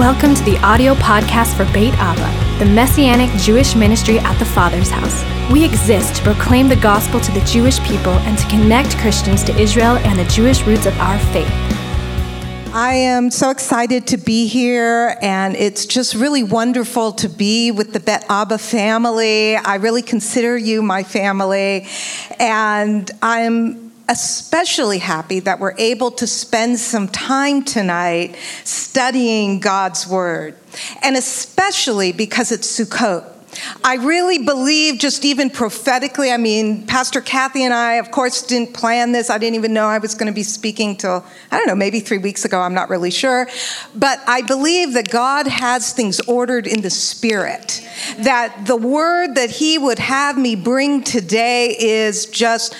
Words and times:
Welcome 0.00 0.34
to 0.34 0.42
the 0.44 0.56
audio 0.60 0.94
podcast 0.94 1.54
for 1.54 1.70
Beit 1.74 1.92
Abba, 1.98 2.58
the 2.58 2.64
Messianic 2.64 3.28
Jewish 3.38 3.76
ministry 3.76 4.18
at 4.18 4.38
the 4.38 4.46
Father's 4.46 4.88
house. 4.88 5.22
We 5.52 5.62
exist 5.62 6.14
to 6.16 6.22
proclaim 6.22 6.70
the 6.70 6.76
gospel 6.76 7.20
to 7.20 7.30
the 7.32 7.40
Jewish 7.40 7.78
people 7.80 8.14
and 8.20 8.38
to 8.38 8.48
connect 8.48 8.96
Christians 8.96 9.44
to 9.44 9.54
Israel 9.60 9.98
and 9.98 10.18
the 10.18 10.24
Jewish 10.24 10.62
roots 10.62 10.86
of 10.86 10.98
our 11.00 11.18
faith. 11.34 11.52
I 12.72 12.94
am 12.94 13.30
so 13.30 13.50
excited 13.50 14.06
to 14.06 14.16
be 14.16 14.46
here, 14.46 15.18
and 15.20 15.54
it's 15.54 15.84
just 15.84 16.14
really 16.14 16.44
wonderful 16.44 17.12
to 17.12 17.28
be 17.28 17.70
with 17.70 17.92
the 17.92 18.00
Bet 18.00 18.24
Abba 18.30 18.56
family. 18.56 19.56
I 19.56 19.74
really 19.74 20.00
consider 20.00 20.56
you 20.56 20.80
my 20.80 21.02
family, 21.02 21.86
and 22.38 23.10
I'm 23.20 23.89
especially 24.10 24.98
happy 24.98 25.38
that 25.40 25.60
we're 25.60 25.76
able 25.78 26.10
to 26.10 26.26
spend 26.26 26.78
some 26.80 27.06
time 27.06 27.62
tonight 27.62 28.36
studying 28.64 29.60
God's 29.60 30.06
Word, 30.06 30.56
and 31.00 31.16
especially 31.16 32.10
because 32.10 32.50
it's 32.50 32.66
Sukkot. 32.78 33.24
I 33.82 33.96
really 33.96 34.38
believe, 34.38 34.98
just 34.98 35.24
even 35.24 35.50
prophetically, 35.50 36.30
I 36.30 36.36
mean, 36.36 36.86
Pastor 36.86 37.20
Kathy 37.20 37.64
and 37.64 37.74
I, 37.74 37.94
of 37.94 38.10
course, 38.10 38.42
didn't 38.42 38.74
plan 38.74 39.12
this. 39.12 39.28
I 39.28 39.38
didn't 39.38 39.56
even 39.56 39.72
know 39.72 39.86
I 39.86 39.98
was 39.98 40.14
going 40.14 40.28
to 40.28 40.32
be 40.32 40.44
speaking 40.44 40.96
till, 40.96 41.24
I 41.50 41.58
don't 41.58 41.66
know, 41.66 41.74
maybe 41.74 42.00
three 42.00 42.18
weeks 42.18 42.44
ago. 42.44 42.60
I'm 42.60 42.74
not 42.74 42.90
really 42.90 43.10
sure. 43.10 43.48
But 43.94 44.20
I 44.26 44.42
believe 44.42 44.94
that 44.94 45.10
God 45.10 45.46
has 45.48 45.92
things 45.92 46.20
ordered 46.20 46.66
in 46.66 46.82
the 46.82 46.90
spirit, 46.90 47.86
that 48.18 48.66
the 48.66 48.76
word 48.76 49.34
that 49.34 49.50
He 49.50 49.78
would 49.78 49.98
have 49.98 50.38
me 50.38 50.54
bring 50.54 51.02
today 51.02 51.76
is 51.76 52.26
just 52.26 52.76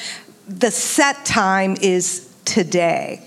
the 0.51 0.71
set 0.71 1.25
time 1.25 1.77
is 1.81 2.29
today. 2.45 3.23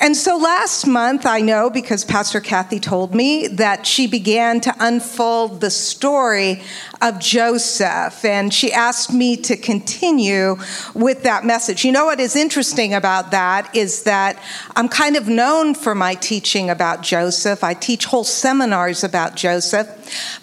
And 0.00 0.16
so 0.16 0.36
last 0.36 0.86
month, 0.86 1.26
I 1.26 1.40
know 1.40 1.70
because 1.70 2.04
Pastor 2.04 2.40
Kathy 2.40 2.78
told 2.78 3.14
me 3.14 3.46
that 3.48 3.86
she 3.86 4.06
began 4.06 4.60
to 4.62 4.74
unfold 4.78 5.60
the 5.60 5.70
story 5.70 6.62
of 7.00 7.18
Joseph, 7.18 8.24
and 8.24 8.52
she 8.52 8.72
asked 8.72 9.12
me 9.12 9.36
to 9.36 9.56
continue 9.56 10.56
with 10.94 11.22
that 11.24 11.44
message. 11.44 11.84
You 11.84 11.92
know 11.92 12.06
what 12.06 12.20
is 12.20 12.36
interesting 12.36 12.94
about 12.94 13.30
that 13.30 13.74
is 13.74 14.04
that 14.04 14.42
I'm 14.74 14.88
kind 14.88 15.16
of 15.16 15.28
known 15.28 15.74
for 15.74 15.94
my 15.94 16.14
teaching 16.14 16.70
about 16.70 17.02
Joseph. 17.02 17.62
I 17.62 17.74
teach 17.74 18.06
whole 18.06 18.24
seminars 18.24 19.04
about 19.04 19.36
Joseph. 19.36 19.88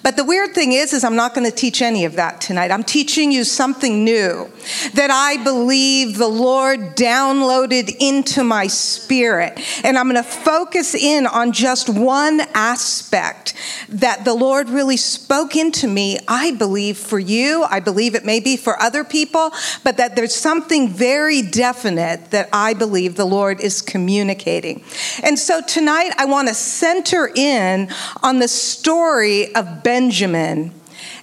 But 0.03 0.17
the 0.17 0.25
weird 0.25 0.53
thing 0.53 0.73
is 0.73 0.93
is 0.93 1.03
I'm 1.03 1.15
not 1.15 1.33
going 1.33 1.49
to 1.49 1.55
teach 1.55 1.81
any 1.81 2.05
of 2.05 2.15
that 2.15 2.41
tonight. 2.41 2.71
I'm 2.71 2.83
teaching 2.83 3.31
you 3.31 3.43
something 3.43 4.03
new 4.03 4.51
that 4.93 5.09
I 5.09 5.41
believe 5.43 6.17
the 6.17 6.27
Lord 6.27 6.95
downloaded 6.95 7.95
into 7.99 8.43
my 8.43 8.67
spirit. 8.67 9.59
And 9.83 9.97
I'm 9.97 10.09
going 10.09 10.21
to 10.21 10.29
focus 10.29 10.93
in 10.95 11.25
on 11.27 11.51
just 11.51 11.89
one 11.89 12.41
aspect 12.53 13.53
that 13.89 14.25
the 14.25 14.33
Lord 14.33 14.69
really 14.69 14.97
spoke 14.97 15.55
into 15.55 15.87
me. 15.87 16.19
I 16.27 16.42
I 16.43 16.51
believe 16.51 16.97
for 16.97 17.19
you, 17.19 17.63
I 17.69 17.79
believe 17.79 18.15
it 18.15 18.25
may 18.25 18.41
be 18.41 18.57
for 18.57 18.77
other 18.81 19.05
people, 19.05 19.53
but 19.85 19.95
that 19.95 20.17
there's 20.17 20.35
something 20.35 20.89
very 20.89 21.41
definite 21.41 22.31
that 22.31 22.49
I 22.51 22.73
believe 22.73 23.15
the 23.15 23.23
Lord 23.23 23.61
is 23.61 23.81
communicating. 23.81 24.83
And 25.23 25.39
so 25.39 25.61
tonight 25.61 26.11
I 26.17 26.25
want 26.25 26.49
to 26.49 26.53
center 26.53 27.31
in 27.33 27.87
on 28.21 28.39
the 28.39 28.49
story 28.49 29.55
of 29.55 29.83
Benjamin 29.83 30.73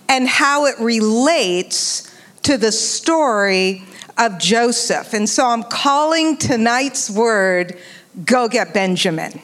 and 0.09 0.27
how 0.27 0.65
it 0.65 0.81
relates 0.81 2.11
to 2.45 2.57
the 2.57 2.73
story 2.73 3.85
of 4.17 4.39
Joseph. 4.39 5.13
And 5.13 5.29
so 5.29 5.47
I'm 5.47 5.65
calling 5.65 6.39
tonight's 6.39 7.11
word, 7.11 7.77
Go 8.25 8.49
Get 8.49 8.73
Benjamin. 8.73 9.43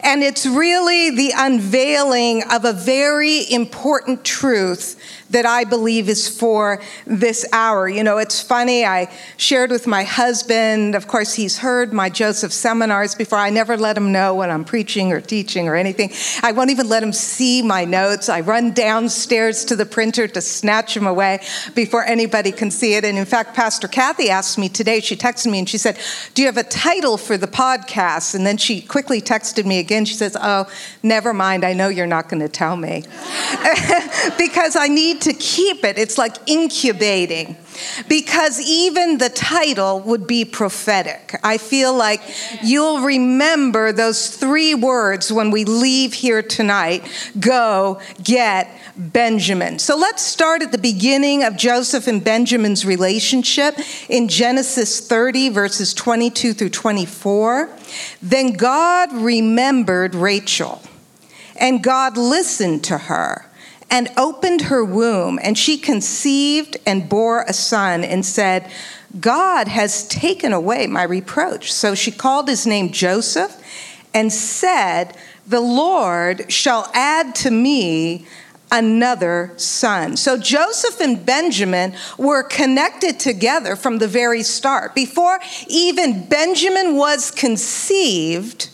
And 0.00 0.22
it's 0.22 0.46
really 0.46 1.10
the 1.10 1.32
unveiling 1.36 2.42
of 2.50 2.64
a 2.64 2.72
very 2.72 3.50
important 3.50 4.24
truth 4.24 4.98
that 5.30 5.46
I 5.46 5.64
believe 5.64 6.08
is 6.08 6.28
for 6.28 6.80
this 7.06 7.46
hour. 7.52 7.88
You 7.88 8.04
know, 8.04 8.18
it's 8.18 8.40
funny, 8.40 8.84
I 8.84 9.10
shared 9.36 9.70
with 9.70 9.86
my 9.86 10.04
husband, 10.04 10.94
of 10.94 11.08
course, 11.08 11.34
he's 11.34 11.58
heard 11.58 11.92
my 11.92 12.08
Joseph 12.08 12.52
seminars 12.52 13.14
before. 13.14 13.38
I 13.38 13.50
never 13.50 13.76
let 13.76 13.96
him 13.96 14.12
know 14.12 14.34
when 14.34 14.50
I'm 14.50 14.64
preaching 14.64 15.12
or 15.12 15.20
teaching 15.20 15.68
or 15.68 15.74
anything. 15.74 16.12
I 16.42 16.52
won't 16.52 16.70
even 16.70 16.88
let 16.88 17.02
him 17.02 17.12
see 17.12 17.62
my 17.62 17.84
notes. 17.84 18.28
I 18.28 18.40
run 18.40 18.72
downstairs 18.72 19.64
to 19.66 19.76
the 19.76 19.86
printer 19.86 20.28
to 20.28 20.40
snatch 20.40 20.94
them 20.94 21.06
away 21.06 21.40
before 21.74 22.04
anybody 22.04 22.52
can 22.52 22.70
see 22.70 22.94
it. 22.94 23.04
And 23.04 23.18
in 23.18 23.24
fact, 23.24 23.54
Pastor 23.54 23.88
Kathy 23.88 24.30
asked 24.30 24.58
me 24.58 24.68
today, 24.68 25.00
she 25.00 25.16
texted 25.16 25.50
me 25.50 25.58
and 25.58 25.68
she 25.68 25.78
said, 25.78 25.98
Do 26.34 26.42
you 26.42 26.48
have 26.48 26.56
a 26.56 26.62
title 26.62 27.16
for 27.16 27.36
the 27.36 27.48
podcast? 27.48 28.34
And 28.34 28.46
then 28.46 28.56
she 28.56 28.80
quickly 28.80 29.20
texted 29.20 29.64
me 29.64 29.78
again. 29.78 30.04
She 30.04 30.14
says, 30.14 30.36
Oh, 30.40 30.70
never 31.02 31.32
mind. 31.32 31.64
I 31.64 31.72
know 31.72 31.88
you're 31.88 32.06
not 32.06 32.28
going 32.28 32.40
to 32.40 32.48
tell 32.48 32.76
me. 32.76 33.02
because 34.38 34.76
I 34.76 34.88
need 34.88 35.15
need 35.16 35.22
to 35.22 35.32
keep 35.32 35.84
it. 35.84 35.98
It's 35.98 36.18
like 36.18 36.36
incubating 36.46 37.56
because 38.08 38.60
even 38.60 39.18
the 39.18 39.28
title 39.28 40.00
would 40.00 40.26
be 40.26 40.44
prophetic. 40.44 41.38
I 41.42 41.58
feel 41.58 41.94
like 41.94 42.20
you'll 42.62 43.00
remember 43.00 43.92
those 43.92 44.34
three 44.34 44.74
words 44.74 45.32
when 45.32 45.50
we 45.50 45.64
leave 45.64 46.14
here 46.14 46.42
tonight 46.42 47.06
go 47.38 48.00
get 48.22 48.70
Benjamin. 48.96 49.78
So 49.78 49.96
let's 49.96 50.22
start 50.22 50.62
at 50.62 50.72
the 50.72 50.78
beginning 50.78 51.44
of 51.44 51.56
Joseph 51.56 52.06
and 52.06 52.24
Benjamin's 52.24 52.86
relationship 52.86 53.78
in 54.08 54.28
Genesis 54.28 55.06
30, 55.06 55.50
verses 55.50 55.92
22 55.92 56.54
through 56.54 56.70
24. 56.70 57.68
Then 58.22 58.52
God 58.52 59.12
remembered 59.12 60.14
Rachel, 60.14 60.80
and 61.56 61.82
God 61.82 62.16
listened 62.16 62.84
to 62.84 62.98
her 62.98 63.45
and 63.90 64.10
opened 64.16 64.62
her 64.62 64.84
womb, 64.84 65.38
and 65.42 65.56
she 65.56 65.78
conceived 65.78 66.76
and 66.86 67.08
bore 67.08 67.42
a 67.42 67.52
son, 67.52 68.04
and 68.04 68.24
said, 68.24 68.70
God 69.20 69.68
has 69.68 70.06
taken 70.08 70.52
away 70.52 70.86
my 70.86 71.04
reproach. 71.04 71.72
So 71.72 71.94
she 71.94 72.10
called 72.10 72.48
his 72.48 72.66
name 72.66 72.90
Joseph 72.92 73.56
and 74.12 74.32
said, 74.32 75.16
The 75.46 75.60
Lord 75.60 76.50
shall 76.52 76.90
add 76.92 77.34
to 77.36 77.50
me 77.50 78.26
another 78.70 79.52
son. 79.56 80.16
So 80.16 80.36
Joseph 80.36 81.00
and 81.00 81.24
Benjamin 81.24 81.94
were 82.18 82.42
connected 82.42 83.20
together 83.20 83.76
from 83.76 83.98
the 83.98 84.08
very 84.08 84.42
start. 84.42 84.94
Before 84.94 85.38
even 85.68 86.26
Benjamin 86.26 86.96
was 86.96 87.30
conceived, 87.30 88.70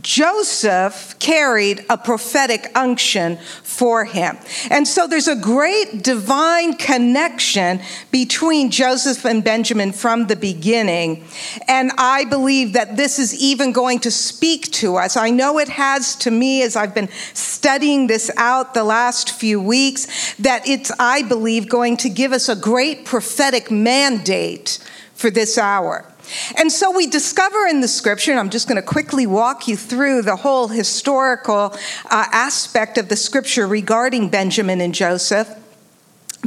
Joseph 0.00 1.18
carried 1.18 1.84
a 1.90 1.98
prophetic 1.98 2.70
unction 2.74 3.36
for 3.62 4.06
him. 4.06 4.38
And 4.70 4.88
so 4.88 5.06
there's 5.06 5.28
a 5.28 5.36
great 5.36 6.02
divine 6.02 6.76
connection 6.76 7.80
between 8.10 8.70
Joseph 8.70 9.26
and 9.26 9.44
Benjamin 9.44 9.92
from 9.92 10.28
the 10.28 10.36
beginning. 10.36 11.24
And 11.68 11.92
I 11.98 12.24
believe 12.24 12.72
that 12.72 12.96
this 12.96 13.18
is 13.18 13.34
even 13.34 13.72
going 13.72 13.98
to 14.00 14.10
speak 14.10 14.72
to 14.72 14.96
us. 14.96 15.16
I 15.16 15.28
know 15.28 15.58
it 15.58 15.68
has 15.68 16.16
to 16.16 16.30
me 16.30 16.62
as 16.62 16.74
I've 16.74 16.94
been 16.94 17.10
studying 17.34 18.06
this 18.06 18.30
out 18.38 18.72
the 18.72 18.84
last 18.84 19.32
few 19.32 19.60
weeks, 19.60 20.34
that 20.36 20.66
it's, 20.66 20.90
I 20.98 21.22
believe, 21.22 21.68
going 21.68 21.98
to 21.98 22.08
give 22.08 22.32
us 22.32 22.48
a 22.48 22.56
great 22.56 23.04
prophetic 23.04 23.70
mandate 23.70 24.78
for 25.14 25.30
this 25.30 25.58
hour. 25.58 26.11
And 26.56 26.70
so 26.70 26.90
we 26.90 27.06
discover 27.06 27.66
in 27.66 27.80
the 27.80 27.88
scripture, 27.88 28.30
and 28.30 28.40
I'm 28.40 28.50
just 28.50 28.68
going 28.68 28.80
to 28.80 28.86
quickly 28.86 29.26
walk 29.26 29.68
you 29.68 29.76
through 29.76 30.22
the 30.22 30.36
whole 30.36 30.68
historical 30.68 31.74
uh, 32.10 32.26
aspect 32.32 32.98
of 32.98 33.08
the 33.08 33.16
scripture 33.16 33.66
regarding 33.66 34.28
Benjamin 34.28 34.80
and 34.80 34.94
Joseph. 34.94 35.48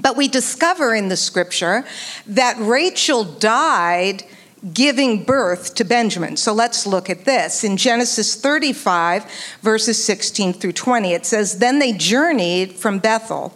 But 0.02 0.18
we 0.18 0.28
discover 0.28 0.94
in 0.94 1.08
the 1.08 1.18
scripture 1.18 1.86
that 2.28 2.58
Rachel 2.60 3.24
died 3.24 4.24
giving 4.74 5.24
birth 5.24 5.76
to 5.76 5.84
Benjamin. 5.84 6.38
So 6.38 6.54
let's 6.54 6.88
look 6.88 7.10
at 7.10 7.26
this. 7.26 7.64
In 7.64 7.78
Genesis 7.78 8.36
35, 8.36 9.26
verses 9.62 10.04
16 10.04 10.54
through 10.54 10.74
20, 10.74 11.14
it 11.14 11.26
says, 11.26 11.60
Then 11.60 11.80
they 11.80 11.94
journeyed 11.94 12.74
from 12.74 13.00
Bethel 13.00 13.54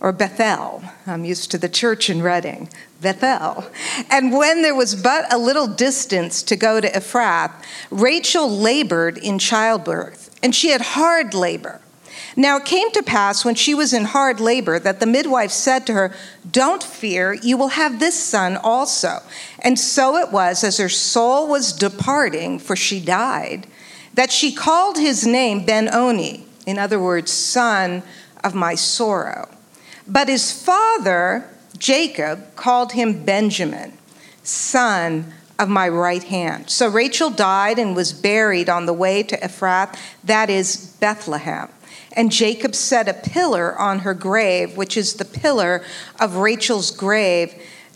or 0.00 0.12
Bethel. 0.12 0.82
I'm 1.06 1.24
used 1.24 1.50
to 1.50 1.58
the 1.58 1.68
church 1.68 2.08
in 2.08 2.22
Redding, 2.22 2.70
Bethel. 3.00 3.64
And 4.10 4.32
when 4.32 4.62
there 4.62 4.74
was 4.74 4.94
but 4.94 5.32
a 5.32 5.38
little 5.38 5.66
distance 5.66 6.42
to 6.44 6.56
go 6.56 6.80
to 6.80 6.90
Ephrath, 6.90 7.52
Rachel 7.90 8.48
labored 8.48 9.18
in 9.18 9.38
childbirth, 9.38 10.36
and 10.42 10.54
she 10.54 10.70
had 10.70 10.80
hard 10.80 11.34
labor. 11.34 11.80
Now 12.36 12.58
it 12.58 12.64
came 12.64 12.90
to 12.92 13.02
pass 13.02 13.44
when 13.44 13.54
she 13.54 13.74
was 13.74 13.92
in 13.92 14.04
hard 14.04 14.40
labor 14.40 14.78
that 14.78 15.00
the 15.00 15.06
midwife 15.06 15.50
said 15.50 15.86
to 15.86 15.94
her, 15.94 16.14
Don't 16.50 16.82
fear, 16.82 17.34
you 17.34 17.56
will 17.56 17.68
have 17.68 17.98
this 17.98 18.22
son 18.22 18.56
also. 18.56 19.18
And 19.58 19.78
so 19.78 20.16
it 20.16 20.30
was, 20.30 20.62
as 20.62 20.78
her 20.78 20.88
soul 20.88 21.48
was 21.48 21.72
departing, 21.72 22.58
for 22.58 22.76
she 22.76 23.00
died, 23.00 23.66
that 24.14 24.30
she 24.30 24.52
called 24.52 24.96
his 24.96 25.26
name 25.26 25.64
Ben 25.64 25.92
Oni, 25.92 26.46
in 26.66 26.78
other 26.78 27.00
words, 27.00 27.32
son 27.32 28.02
of 28.44 28.54
my 28.54 28.74
sorrow. 28.74 29.48
But 30.06 30.28
his 30.28 30.52
father, 30.52 31.48
Jacob, 31.80 32.54
called 32.54 32.92
him 32.92 33.24
Benjamin, 33.24 33.98
son 34.44 35.32
of 35.58 35.68
my 35.68 35.88
right 35.88 36.22
hand. 36.22 36.70
So 36.70 36.88
Rachel 36.88 37.30
died 37.30 37.78
and 37.78 37.96
was 37.96 38.12
buried 38.12 38.68
on 38.68 38.86
the 38.86 38.92
way 38.92 39.22
to 39.24 39.36
Ephrath, 39.38 39.98
that 40.22 40.48
is 40.48 40.96
Bethlehem. 41.00 41.68
And 42.12 42.30
Jacob 42.30 42.74
set 42.74 43.08
a 43.08 43.14
pillar 43.14 43.78
on 43.78 44.00
her 44.00 44.14
grave, 44.14 44.76
which 44.76 44.96
is 44.96 45.14
the 45.14 45.24
pillar 45.24 45.82
of 46.18 46.36
Rachel's 46.36 46.90
grave 46.90 47.54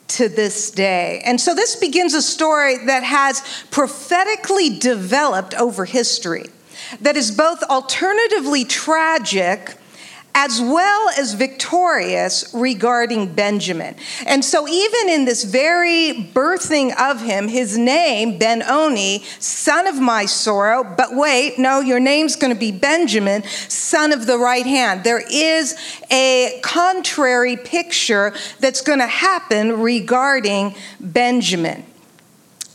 to 0.09 0.29
this 0.29 0.71
day. 0.71 1.23
And 1.25 1.41
so 1.41 1.55
this 1.55 1.77
begins 1.77 2.15
a 2.15 2.23
story 2.23 2.85
that 2.87 3.03
has 3.03 3.43
prophetically 3.71 4.79
developed 4.79 5.55
over 5.55 5.85
history, 5.85 6.47
that 7.01 7.17
is 7.17 7.31
both 7.31 7.63
alternatively 7.65 8.65
tragic 8.65 9.77
as 10.35 10.61
well 10.61 11.09
as 11.11 11.35
victorious 11.35 12.53
regarding 12.53 13.33
Benjamin. 13.35 13.95
And 14.27 14.45
so, 14.45 14.67
even 14.67 15.09
in 15.09 15.25
this 15.25 15.45
very 15.45 16.29
birthing 16.35 16.93
of 17.01 17.21
him, 17.21 17.47
his 17.47 17.79
name, 17.79 18.39
Ben 18.39 18.63
Oni, 18.63 19.23
son 19.39 19.87
of 19.87 20.01
my 20.01 20.27
sorrow, 20.27 20.83
but 20.83 21.15
wait, 21.15 21.59
no, 21.59 21.81
your 21.81 22.01
name's 22.01 22.35
going 22.35 22.53
to 22.53 22.59
be 22.59 22.73
Benjamin, 22.73 23.45
son 23.69 24.13
of 24.13 24.27
the 24.27 24.37
right 24.37 24.67
hand. 24.67 25.05
There 25.05 25.23
is 25.31 25.77
a 26.11 26.59
contrary 26.63 27.57
picture 27.57 28.35
that's 28.59 28.81
going 28.81 28.99
to 28.99 29.07
happen 29.07 29.81
regarding 29.81 30.75
Benjamin. 31.01 31.85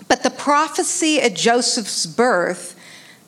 But 0.07 0.23
the 0.23 0.31
prophecy 0.31 1.21
at 1.21 1.35
Joseph's 1.35 2.05
birth 2.05 2.75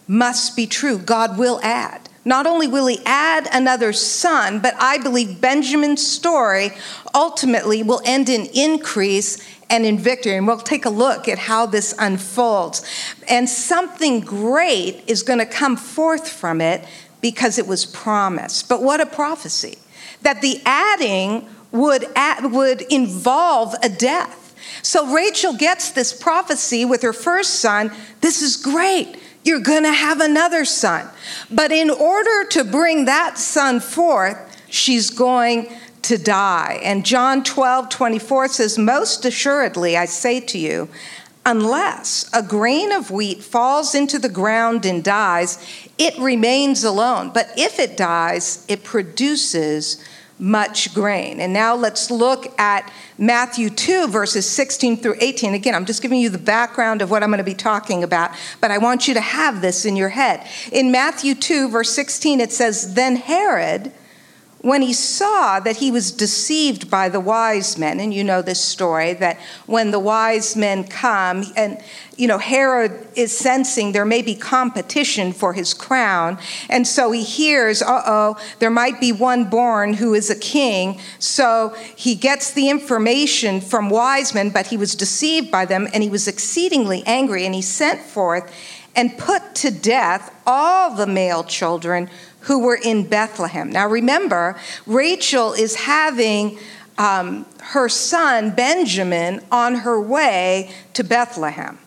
must 0.08 0.56
be 0.56 0.66
true. 0.66 0.98
God 0.98 1.38
will 1.38 1.60
add. 1.62 2.10
Not 2.24 2.46
only 2.46 2.68
will 2.68 2.88
he 2.88 3.00
add 3.06 3.48
another 3.52 3.94
son, 3.94 4.60
but 4.60 4.76
I 4.80 5.00
believe 5.00 5.42
Benjamin's 5.42 6.06
story 6.06 6.72
ultimately 7.16 7.82
will 7.82 8.02
end 8.06 8.30
in 8.30 8.46
increase 8.54 9.44
and 9.70 9.86
in 9.86 9.98
victory. 9.98 10.36
And 10.36 10.46
we'll 10.46 10.60
take 10.60 10.86
a 10.86 10.90
look 10.90 11.28
at 11.28 11.40
how 11.40 11.66
this 11.66 11.96
unfolds. 11.98 12.86
And 13.28 13.50
something 13.50 14.20
great 14.20 15.04
is 15.08 15.24
going 15.24 15.40
to 15.40 15.46
come 15.46 15.76
forth 15.76 16.30
from 16.30 16.62
it 16.62 16.86
because 17.22 17.58
it 17.58 17.66
was 17.66 17.86
promised. 17.86 18.70
But 18.70 18.84
what 18.84 19.02
a 19.02 19.06
prophecy! 19.06 19.78
That 20.22 20.42
the 20.42 20.62
adding 20.66 21.48
would, 21.72 22.06
add, 22.16 22.52
would 22.52 22.82
involve 22.84 23.74
a 23.82 23.90
death. 23.90 24.54
So 24.84 25.14
Rachel 25.14 25.54
gets 25.54 25.92
this 25.92 26.14
prophecy 26.14 26.86
with 26.86 27.02
her 27.02 27.14
first 27.14 27.56
son. 27.56 27.92
This 28.22 28.42
is 28.42 28.58
great 28.58 29.18
you're 29.44 29.60
going 29.60 29.84
to 29.84 29.94
have 29.94 30.22
another 30.22 30.66
son. 30.66 31.08
But 31.50 31.72
in 31.72 31.90
order 31.90 32.46
to 32.50 32.64
bring 32.64 33.06
that 33.06 33.38
son 33.38 33.80
forth, 33.80 34.38
she's 34.70 35.10
going 35.10 35.72
to 36.04 36.18
die. 36.18 36.80
And 36.84 37.06
John 37.06 37.44
12, 37.44 37.90
24 37.90 38.48
says, 38.50 38.78
Most 38.78 39.26
assuredly, 39.26 39.98
I 39.98 40.06
say 40.06 40.40
to 40.42 40.58
you, 40.58 40.90
unless 41.46 42.30
a 42.34 42.44
grain 42.44 42.92
of 42.92 43.12
wheat 43.12 43.44
falls 43.44 43.96
into 43.96 44.20
the 44.20 44.30
ground 44.30 44.86
and 44.86 45.04
dies, 45.04 45.58
it 45.98 46.18
remains 46.20 46.84
alone. 46.84 47.32
But 47.34 47.52
if 47.58 47.80
it 47.80 47.98
dies, 47.98 48.66
it 48.68 48.84
produces 48.84 50.04
much 50.42 50.94
grain. 50.94 51.40
And 51.40 51.54
now 51.54 51.76
let's 51.76 52.10
look 52.10 52.60
at 52.60 52.92
Matthew 53.18 53.70
2, 53.70 54.08
verses 54.08 54.50
16 54.50 54.98
through 54.98 55.16
18. 55.20 55.54
Again, 55.54 55.76
I'm 55.76 55.86
just 55.86 56.02
giving 56.02 56.20
you 56.20 56.30
the 56.30 56.40
background 56.40 57.02
of 57.02 57.12
what 57.12 57.22
I'm 57.22 57.30
going 57.30 57.38
to 57.38 57.44
be 57.44 57.54
talking 57.54 58.04
about, 58.04 58.32
but 58.60 58.72
I 58.72 58.80
want 58.80 59.08
you 59.08 59.14
to 59.14 59.22
have 59.22 59.62
this 59.62 59.86
in 59.86 59.96
your 59.96 60.10
head. 60.10 60.46
In 60.72 60.92
Matthew 60.92 61.36
2, 61.36 61.70
verse 61.70 61.92
16, 61.92 62.42
it 62.42 62.52
says, 62.52 62.96
Then 62.96 63.18
Herod, 63.18 63.92
when 64.62 64.84
he 64.84 64.94
saw 64.94 65.60
that 65.60 65.78
he 65.78 65.90
was 65.90 66.12
deceived 66.12 66.90
by 66.90 67.10
the 67.10 67.20
wise 67.20 67.80
men, 67.80 68.00
and 68.00 68.14
you 68.14 68.24
know 68.24 68.44
this 68.44 68.62
story, 68.62 69.14
that 69.14 69.40
when 69.66 69.90
the 69.90 70.00
wise 70.00 70.56
men 70.56 70.84
come, 70.84 71.44
and 71.56 71.82
you 72.16 72.28
know, 72.28 72.38
Herod 72.38 73.08
is 73.16 73.36
sensing 73.36 73.92
there 73.92 74.06
may 74.06 74.22
be 74.22 74.36
competition 74.36 75.34
for 75.34 75.54
his 75.54 75.74
crown, 75.74 76.38
and 76.70 76.88
so 76.88 77.12
he 77.12 77.24
hears, 77.24 77.82
uh 77.82 78.04
oh, 78.06 78.38
there 78.60 78.70
might 78.70 79.00
be 79.00 79.12
one 79.12 79.46
born 79.46 79.96
who 79.96 80.14
is 80.14 80.30
a 80.30 80.36
king. 80.36 81.00
So 81.18 81.76
he 81.96 82.14
gets 82.14 82.54
the 82.54 82.70
information 82.70 83.62
from 83.62 83.90
wise 83.90 84.36
men, 84.36 84.52
but 84.52 84.68
he 84.68 84.78
was 84.78 84.94
deceived 84.94 85.50
by 85.50 85.66
them, 85.66 85.88
and 85.92 86.04
he 86.04 86.10
was 86.10 86.28
exceedingly 86.28 87.02
angry, 87.08 87.48
and 87.48 87.56
he 87.56 87.64
sent 87.64 88.02
forth 88.02 88.54
and 88.96 89.18
put 89.18 89.56
to 89.56 89.72
death 89.72 90.36
all 90.46 90.96
the 90.96 91.08
male 91.08 91.44
children 91.44 92.10
who 92.42 92.60
were 92.60 92.80
in 92.82 93.08
Bethlehem. 93.08 93.70
Now 93.70 93.88
remember, 93.88 94.58
Rachel 94.86 95.54
is 95.54 95.76
having 95.76 96.58
um, 96.98 97.46
her 97.62 97.90
son 97.90 98.52
Benjamin 98.52 99.42
on 99.52 99.76
her 99.76 100.00
way 100.00 100.72
to 100.94 101.04
Bethlehem. 101.04 101.80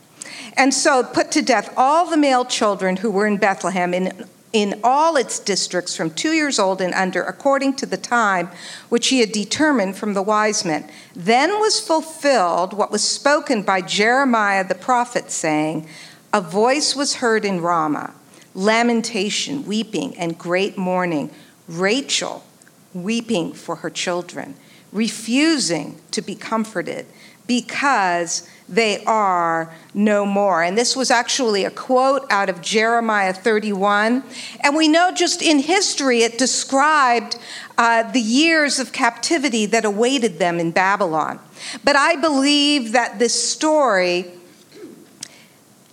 And 0.56 0.72
so 0.72 1.02
put 1.02 1.30
to 1.32 1.42
death 1.42 1.72
all 1.76 2.08
the 2.08 2.16
male 2.16 2.44
children 2.44 2.96
who 2.96 3.10
were 3.10 3.26
in 3.26 3.36
Bethlehem 3.36 3.92
in, 3.92 4.26
in 4.52 4.80
all 4.84 5.16
its 5.16 5.40
districts 5.40 5.96
from 5.96 6.10
two 6.10 6.32
years 6.32 6.60
old 6.60 6.80
and 6.80 6.94
under, 6.94 7.22
according 7.22 7.74
to 7.74 7.86
the 7.86 7.96
time 7.96 8.48
which 8.88 9.08
he 9.08 9.18
had 9.18 9.32
determined 9.32 9.96
from 9.96 10.14
the 10.14 10.22
wise 10.22 10.64
men. 10.64 10.88
Then 11.14 11.50
was 11.58 11.80
fulfilled 11.80 12.72
what 12.72 12.92
was 12.92 13.02
spoken 13.02 13.62
by 13.62 13.80
Jeremiah 13.80 14.66
the 14.66 14.76
prophet, 14.76 15.32
saying, 15.32 15.88
A 16.32 16.40
voice 16.40 16.94
was 16.94 17.16
heard 17.16 17.44
in 17.44 17.60
Ramah 17.60 18.14
lamentation, 18.54 19.66
weeping, 19.66 20.16
and 20.16 20.38
great 20.38 20.78
mourning. 20.78 21.30
Rachel 21.68 22.44
weeping 22.92 23.52
for 23.52 23.76
her 23.76 23.90
children, 23.90 24.54
refusing 24.92 25.98
to 26.12 26.22
be 26.22 26.34
comforted 26.34 27.06
because 27.46 28.48
they 28.68 29.04
are 29.04 29.74
no 29.92 30.24
more. 30.24 30.62
And 30.62 30.78
this 30.78 30.96
was 30.96 31.10
actually 31.10 31.64
a 31.64 31.70
quote 31.70 32.24
out 32.30 32.48
of 32.48 32.62
Jeremiah 32.62 33.34
31. 33.34 34.22
And 34.60 34.74
we 34.74 34.88
know 34.88 35.12
just 35.12 35.42
in 35.42 35.58
history 35.58 36.22
it 36.22 36.38
described 36.38 37.36
uh, 37.76 38.10
the 38.10 38.20
years 38.20 38.78
of 38.78 38.92
captivity 38.92 39.66
that 39.66 39.84
awaited 39.84 40.38
them 40.38 40.58
in 40.58 40.70
Babylon. 40.70 41.38
But 41.82 41.96
I 41.96 42.16
believe 42.16 42.92
that 42.92 43.18
this 43.18 43.34
story 43.34 44.32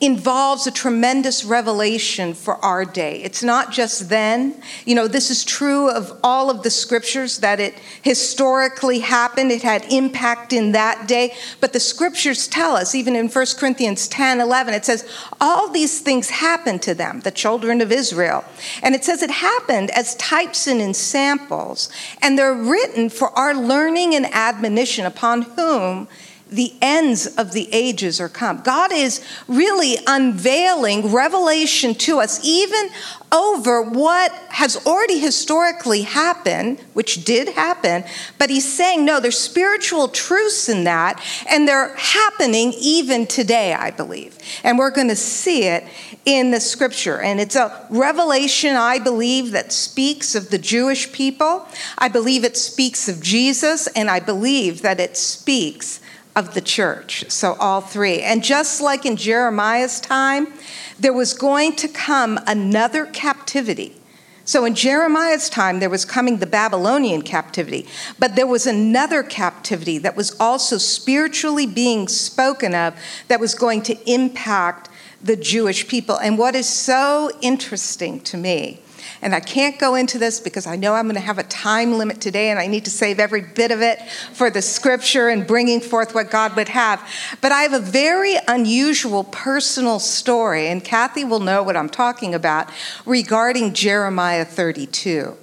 involves 0.02 0.66
a 0.66 0.72
tremendous 0.72 1.46
revelation 1.46 2.34
for 2.34 2.56
our 2.66 2.84
day. 2.84 3.22
It's 3.22 3.44
not 3.44 3.72
just 3.72 4.10
then. 4.10 4.60
You 4.84 4.96
know, 4.96 5.08
this 5.08 5.30
is 5.30 5.44
true 5.44 5.92
of 5.92 6.20
all 6.24 6.50
of 6.50 6.64
the 6.64 6.72
scriptures 6.72 7.38
that 7.38 7.60
it 7.60 7.76
historically 8.02 9.00
happened, 9.00 9.52
it 9.52 9.62
had 9.62 9.86
impact 9.92 10.54
in 10.54 10.72
that 10.72 11.08
day. 11.08 11.36
But 11.60 11.74
the 11.74 11.80
scriptures 11.80 12.48
tell 12.48 12.76
us, 12.76 12.96
even 12.96 13.16
in 13.16 13.30
1 13.30 13.46
Corinthians 13.60 14.08
10 14.08 14.42
11, 14.42 14.74
it 14.74 14.86
says, 14.86 15.08
all 15.40 15.70
these 15.70 16.02
things 16.02 16.32
happened 16.32 16.82
to 16.82 16.96
them, 16.96 17.20
the 17.20 17.30
children 17.30 17.80
of 17.80 17.92
Israel. 17.92 18.44
And 18.82 18.96
it 18.96 19.06
says 19.06 19.22
it 19.22 19.30
happened 19.30 19.92
as 19.92 20.16
types 20.16 20.66
and 20.66 20.82
in 20.82 20.96
samples, 20.96 21.90
and 22.24 22.40
they're 22.40 22.56
written 22.56 23.10
for 23.10 23.30
our 23.38 23.54
learning 23.54 24.16
and 24.16 24.26
admonition 24.34 25.06
upon 25.06 25.44
whom 25.44 26.08
the 26.52 26.74
ends 26.82 27.28
of 27.38 27.54
the 27.54 27.70
ages 27.72 28.20
are 28.20 28.28
come. 28.28 28.62
God 28.62 28.92
is 28.92 29.26
really 29.48 29.98
unveiling 30.06 31.14
revelation 31.14 31.96
to 31.96 32.20
us, 32.20 32.44
even 32.44 32.90
over 33.32 33.82
what 33.82 34.32
has 34.50 34.86
already 34.86 35.18
historically 35.18 36.02
happened, 36.02 36.78
which 36.94 37.24
did 37.24 37.48
happen, 37.48 38.04
but 38.38 38.50
he's 38.50 38.70
saying, 38.70 39.06
no, 39.06 39.22
there's 39.22 39.40
spiritual 39.40 40.10
truths 40.10 40.68
in 40.68 40.84
that, 40.84 41.24
and 41.50 41.66
they're 41.66 41.96
happening 41.96 42.74
even 42.78 43.26
today, 43.26 43.74
I 43.74 43.92
believe. 43.92 44.38
And 44.66 44.78
we're 44.78 44.92
going 44.92 45.08
to 45.08 45.16
see 45.16 45.64
it 45.64 45.86
in 46.26 46.52
the 46.52 46.60
scripture. 46.60 47.22
And 47.22 47.40
it's 47.40 47.56
a 47.56 47.88
revelation, 47.90 48.76
I 48.76 49.00
believe, 49.00 49.52
that 49.52 49.72
speaks 49.72 50.36
of 50.36 50.50
the 50.50 50.58
Jewish 50.58 51.14
people. 51.14 51.66
I 51.98 52.10
believe 52.10 52.44
it 52.44 52.58
speaks 52.58 53.08
of 53.08 53.22
Jesus, 53.22 53.88
and 53.88 54.10
I 54.10 54.20
believe 54.20 54.82
that 54.82 55.00
it 55.00 55.16
speaks 55.16 56.01
of 56.36 56.54
the 56.54 56.62
church. 56.62 57.30
So, 57.30 57.54
all 57.60 57.82
three. 57.82 58.22
And 58.22 58.44
just 58.44 58.82
like 58.82 59.06
in 59.06 59.18
Jeremiah's 59.18 60.00
time, 60.00 60.48
there 61.00 61.14
was 61.14 61.34
going 61.34 61.76
to 61.78 61.88
come 61.88 62.40
another 62.48 63.06
captivity. 63.06 63.98
So, 64.46 64.66
in 64.66 64.76
Jeremiah's 64.76 65.50
time, 65.50 65.80
there 65.80 65.90
was 65.90 66.06
coming 66.06 66.38
the 66.38 66.48
Babylonian 66.48 67.22
captivity, 67.22 67.88
but 68.18 68.36
there 68.36 68.48
was 68.48 68.66
another 68.66 69.24
captivity 69.24 69.98
that 70.00 70.16
was 70.16 70.36
also 70.40 70.78
spiritually 70.78 71.68
being 71.68 72.08
spoken 72.08 72.74
of 72.74 72.96
that 73.28 73.40
was 73.40 73.54
going 73.54 73.82
to 73.84 74.12
impact 74.12 74.90
the 75.22 75.36
Jewish 75.36 75.88
people. 75.88 76.18
And 76.18 76.38
what 76.38 76.56
is 76.56 76.68
so 76.68 77.32
interesting 77.42 78.20
to 78.22 78.38
me 78.38 78.82
and 79.22 79.34
I 79.36 79.40
can't 79.40 79.80
go 79.80 79.96
into 79.96 80.18
this 80.18 80.40
because 80.40 80.68
I 80.68 80.76
know 80.76 80.94
I'm 80.94 81.06
going 81.06 81.16
to 81.16 81.22
have 81.22 81.38
a 81.38 81.44
time 81.44 81.98
limit 81.98 82.22
today 82.22 82.50
and 82.50 82.60
I 82.60 82.68
need 82.68 82.86
to 82.86 82.92
save 82.92 83.20
every 83.20 83.42
bit 83.42 83.72
of 83.72 83.82
it 83.82 84.02
for 84.34 84.50
the 84.50 84.62
scripture 84.62 85.30
and 85.30 85.46
bringing 85.46 85.82
forth 85.82 86.14
what 86.14 86.32
God 86.32 86.56
would 86.56 86.70
have. 86.70 87.02
But 87.42 87.52
I 87.52 87.62
have 87.62 87.74
a 87.74 87.80
very 87.80 88.36
unusual 88.48 89.24
personal 89.24 90.00
story, 90.00 90.68
and 90.68 90.84
Kathy 90.84 91.24
will 91.24 91.40
know 91.40 91.64
what 91.64 91.76
I'm 91.78 91.90
talking 91.90 92.34
about 92.34 92.70
regarding 93.06 93.74
Jeremiah 93.74 94.46
32. 94.46 95.38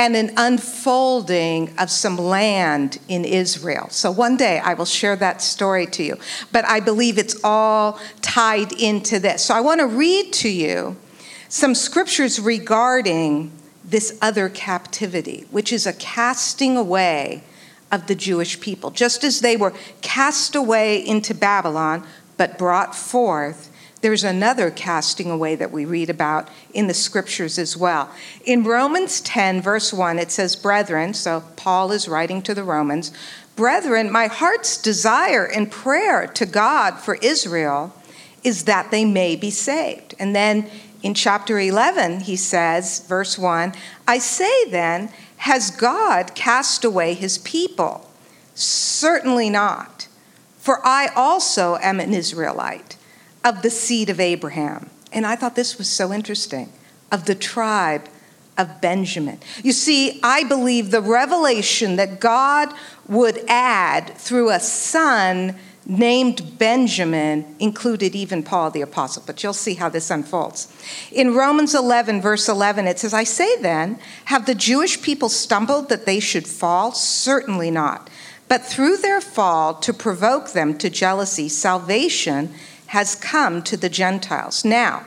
and 0.00 0.16
an 0.16 0.32
unfolding 0.38 1.78
of 1.78 1.90
some 1.90 2.16
land 2.16 2.98
in 3.06 3.22
Israel. 3.22 3.86
So 3.90 4.10
one 4.10 4.38
day 4.38 4.58
I 4.58 4.72
will 4.72 4.86
share 4.86 5.14
that 5.16 5.42
story 5.42 5.86
to 5.88 6.02
you, 6.02 6.16
but 6.50 6.64
I 6.64 6.80
believe 6.80 7.18
it's 7.18 7.38
all 7.44 8.00
tied 8.22 8.72
into 8.72 9.18
this. 9.18 9.44
So 9.44 9.54
I 9.54 9.60
want 9.60 9.80
to 9.80 9.86
read 9.86 10.32
to 10.34 10.48
you 10.48 10.96
some 11.50 11.74
scriptures 11.74 12.40
regarding 12.40 13.50
this 13.84 14.16
other 14.22 14.48
captivity, 14.48 15.44
which 15.50 15.72
is 15.72 15.84
a 15.84 15.92
casting 15.92 16.76
away 16.76 17.42
of 17.90 18.06
the 18.06 18.14
Jewish 18.14 18.60
people. 18.60 18.92
Just 18.92 19.24
as 19.24 19.40
they 19.40 19.56
were 19.56 19.74
cast 20.00 20.54
away 20.54 21.04
into 21.04 21.34
Babylon, 21.34 22.06
but 22.36 22.56
brought 22.56 22.94
forth, 22.94 23.66
there's 24.00 24.22
another 24.22 24.70
casting 24.70 25.28
away 25.28 25.56
that 25.56 25.72
we 25.72 25.84
read 25.84 26.08
about 26.08 26.48
in 26.72 26.86
the 26.86 26.94
scriptures 26.94 27.58
as 27.58 27.76
well. 27.76 28.08
In 28.44 28.62
Romans 28.62 29.20
10, 29.20 29.60
verse 29.60 29.92
1, 29.92 30.20
it 30.20 30.30
says, 30.30 30.54
Brethren, 30.54 31.12
so 31.14 31.42
Paul 31.56 31.90
is 31.90 32.08
writing 32.08 32.42
to 32.42 32.54
the 32.54 32.64
Romans, 32.64 33.10
Brethren, 33.56 34.10
my 34.10 34.28
heart's 34.28 34.80
desire 34.80 35.44
and 35.44 35.70
prayer 35.70 36.28
to 36.28 36.46
God 36.46 36.98
for 36.98 37.16
Israel 37.16 37.92
is 38.42 38.64
that 38.64 38.90
they 38.90 39.04
may 39.04 39.36
be 39.36 39.50
saved. 39.50 40.14
And 40.18 40.34
then 40.34 40.70
in 41.02 41.14
chapter 41.14 41.58
11, 41.58 42.20
he 42.20 42.36
says, 42.36 43.00
verse 43.06 43.38
1 43.38 43.74
I 44.06 44.18
say 44.18 44.70
then, 44.70 45.10
has 45.38 45.70
God 45.70 46.34
cast 46.34 46.84
away 46.84 47.14
his 47.14 47.38
people? 47.38 48.10
Certainly 48.54 49.50
not. 49.50 50.08
For 50.58 50.86
I 50.86 51.08
also 51.16 51.76
am 51.76 52.00
an 52.00 52.12
Israelite 52.12 52.96
of 53.42 53.62
the 53.62 53.70
seed 53.70 54.10
of 54.10 54.20
Abraham. 54.20 54.90
And 55.12 55.26
I 55.26 55.36
thought 55.36 55.56
this 55.56 55.78
was 55.78 55.88
so 55.88 56.12
interesting 56.12 56.70
of 57.10 57.24
the 57.24 57.34
tribe 57.34 58.06
of 58.58 58.80
Benjamin. 58.82 59.40
You 59.62 59.72
see, 59.72 60.20
I 60.22 60.44
believe 60.44 60.90
the 60.90 61.00
revelation 61.00 61.96
that 61.96 62.20
God 62.20 62.72
would 63.08 63.42
add 63.48 64.14
through 64.16 64.50
a 64.50 64.60
son 64.60 65.56
named 65.90 66.56
Benjamin 66.56 67.44
included 67.58 68.14
even 68.14 68.44
Paul 68.44 68.70
the 68.70 68.80
Apostle, 68.80 69.24
but 69.26 69.42
you'll 69.42 69.52
see 69.52 69.74
how 69.74 69.88
this 69.88 70.08
unfolds. 70.08 70.72
In 71.10 71.34
Romans 71.34 71.74
11, 71.74 72.20
verse 72.20 72.48
11, 72.48 72.86
it 72.86 73.00
says, 73.00 73.12
I 73.12 73.24
say 73.24 73.60
then, 73.60 73.98
have 74.26 74.46
the 74.46 74.54
Jewish 74.54 75.02
people 75.02 75.28
stumbled 75.28 75.88
that 75.88 76.06
they 76.06 76.20
should 76.20 76.46
fall? 76.46 76.92
Certainly 76.92 77.72
not. 77.72 78.08
But 78.46 78.64
through 78.64 78.98
their 78.98 79.20
fall, 79.20 79.74
to 79.74 79.92
provoke 79.92 80.52
them 80.52 80.78
to 80.78 80.90
jealousy, 80.90 81.48
salvation 81.48 82.54
has 82.86 83.16
come 83.16 83.60
to 83.64 83.76
the 83.76 83.88
Gentiles. 83.88 84.64
Now, 84.64 85.04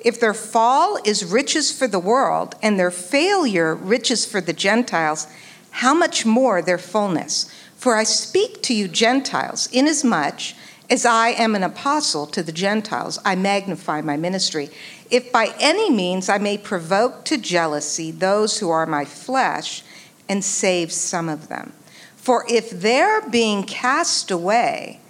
if 0.00 0.18
their 0.18 0.34
fall 0.34 0.98
is 1.04 1.24
riches 1.24 1.70
for 1.76 1.86
the 1.86 2.00
world 2.00 2.56
and 2.60 2.78
their 2.78 2.90
failure 2.90 3.74
riches 3.74 4.26
for 4.26 4.40
the 4.40 4.52
Gentiles, 4.52 5.28
how 5.70 5.94
much 5.94 6.26
more 6.26 6.60
their 6.60 6.78
fullness? 6.78 7.53
For 7.84 7.96
I 7.96 8.04
speak 8.04 8.62
to 8.62 8.72
you, 8.72 8.88
Gentiles, 8.88 9.68
inasmuch 9.70 10.54
as 10.88 11.04
I 11.04 11.32
am 11.32 11.54
an 11.54 11.62
apostle 11.62 12.26
to 12.28 12.42
the 12.42 12.50
Gentiles, 12.50 13.18
I 13.26 13.34
magnify 13.34 14.00
my 14.00 14.16
ministry. 14.16 14.70
If 15.10 15.30
by 15.30 15.52
any 15.60 15.90
means 15.90 16.30
I 16.30 16.38
may 16.38 16.56
provoke 16.56 17.26
to 17.26 17.36
jealousy 17.36 18.10
those 18.10 18.58
who 18.58 18.70
are 18.70 18.86
my 18.86 19.04
flesh 19.04 19.82
and 20.30 20.42
save 20.42 20.92
some 20.92 21.28
of 21.28 21.48
them. 21.48 21.74
For 22.16 22.46
if 22.48 22.70
their 22.70 23.20
being 23.28 23.64
cast 23.64 24.30
away 24.30 25.00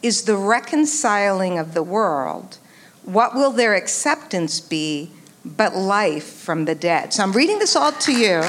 is 0.00 0.22
the 0.22 0.36
reconciling 0.36 1.58
of 1.58 1.74
the 1.74 1.82
world, 1.82 2.58
what 3.02 3.34
will 3.34 3.50
their 3.50 3.74
acceptance 3.74 4.60
be 4.60 5.10
but 5.44 5.74
life 5.74 6.32
from 6.32 6.66
the 6.66 6.76
dead? 6.76 7.12
So 7.12 7.24
I'm 7.24 7.32
reading 7.32 7.58
this 7.58 7.74
all 7.74 7.90
to 7.90 8.12
you 8.12 8.44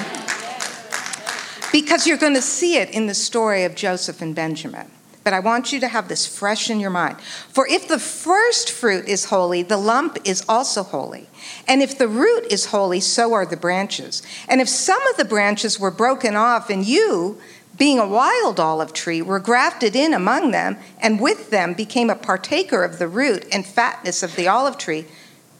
because 1.71 2.05
you're 2.05 2.17
going 2.17 2.33
to 2.33 2.41
see 2.41 2.77
it 2.77 2.89
in 2.89 3.07
the 3.07 3.13
story 3.13 3.63
of 3.63 3.75
Joseph 3.75 4.21
and 4.21 4.35
Benjamin. 4.35 4.91
But 5.23 5.33
I 5.33 5.39
want 5.39 5.71
you 5.71 5.79
to 5.81 5.87
have 5.87 6.07
this 6.07 6.25
fresh 6.25 6.69
in 6.69 6.79
your 6.79 6.89
mind. 6.89 7.21
For 7.21 7.67
if 7.67 7.87
the 7.87 7.99
first 7.99 8.71
fruit 8.71 9.07
is 9.07 9.25
holy, 9.25 9.61
the 9.61 9.77
lump 9.77 10.17
is 10.25 10.43
also 10.49 10.81
holy. 10.81 11.27
And 11.67 11.81
if 11.81 11.97
the 11.97 12.07
root 12.07 12.45
is 12.51 12.67
holy, 12.67 12.99
so 12.99 13.33
are 13.33 13.45
the 13.45 13.57
branches. 13.57 14.23
And 14.47 14.61
if 14.61 14.67
some 14.67 15.05
of 15.07 15.17
the 15.17 15.25
branches 15.25 15.79
were 15.79 15.91
broken 15.91 16.35
off, 16.35 16.71
and 16.71 16.83
you, 16.83 17.39
being 17.77 17.99
a 17.99 18.07
wild 18.07 18.59
olive 18.59 18.93
tree, 18.93 19.21
were 19.21 19.39
grafted 19.39 19.95
in 19.95 20.13
among 20.13 20.51
them, 20.51 20.77
and 20.99 21.21
with 21.21 21.51
them 21.51 21.75
became 21.75 22.09
a 22.09 22.15
partaker 22.15 22.83
of 22.83 22.97
the 22.97 23.07
root 23.07 23.45
and 23.51 23.65
fatness 23.65 24.23
of 24.23 24.35
the 24.35 24.47
olive 24.47 24.79
tree, 24.79 25.05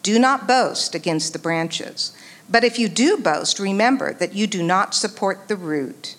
do 0.02 0.18
not 0.18 0.48
boast 0.48 0.96
against 0.96 1.34
the 1.34 1.40
branches. 1.40 2.14
But 2.52 2.66
if 2.66 2.78
you 2.78 2.90
do 2.90 3.18
boast, 3.18 3.60
remember 3.60 4.14
that 4.14 4.34
you 4.34 4.46
do 4.46 4.62
not 4.62 4.94
support 4.94 5.48
the 5.48 5.56
root, 5.56 6.18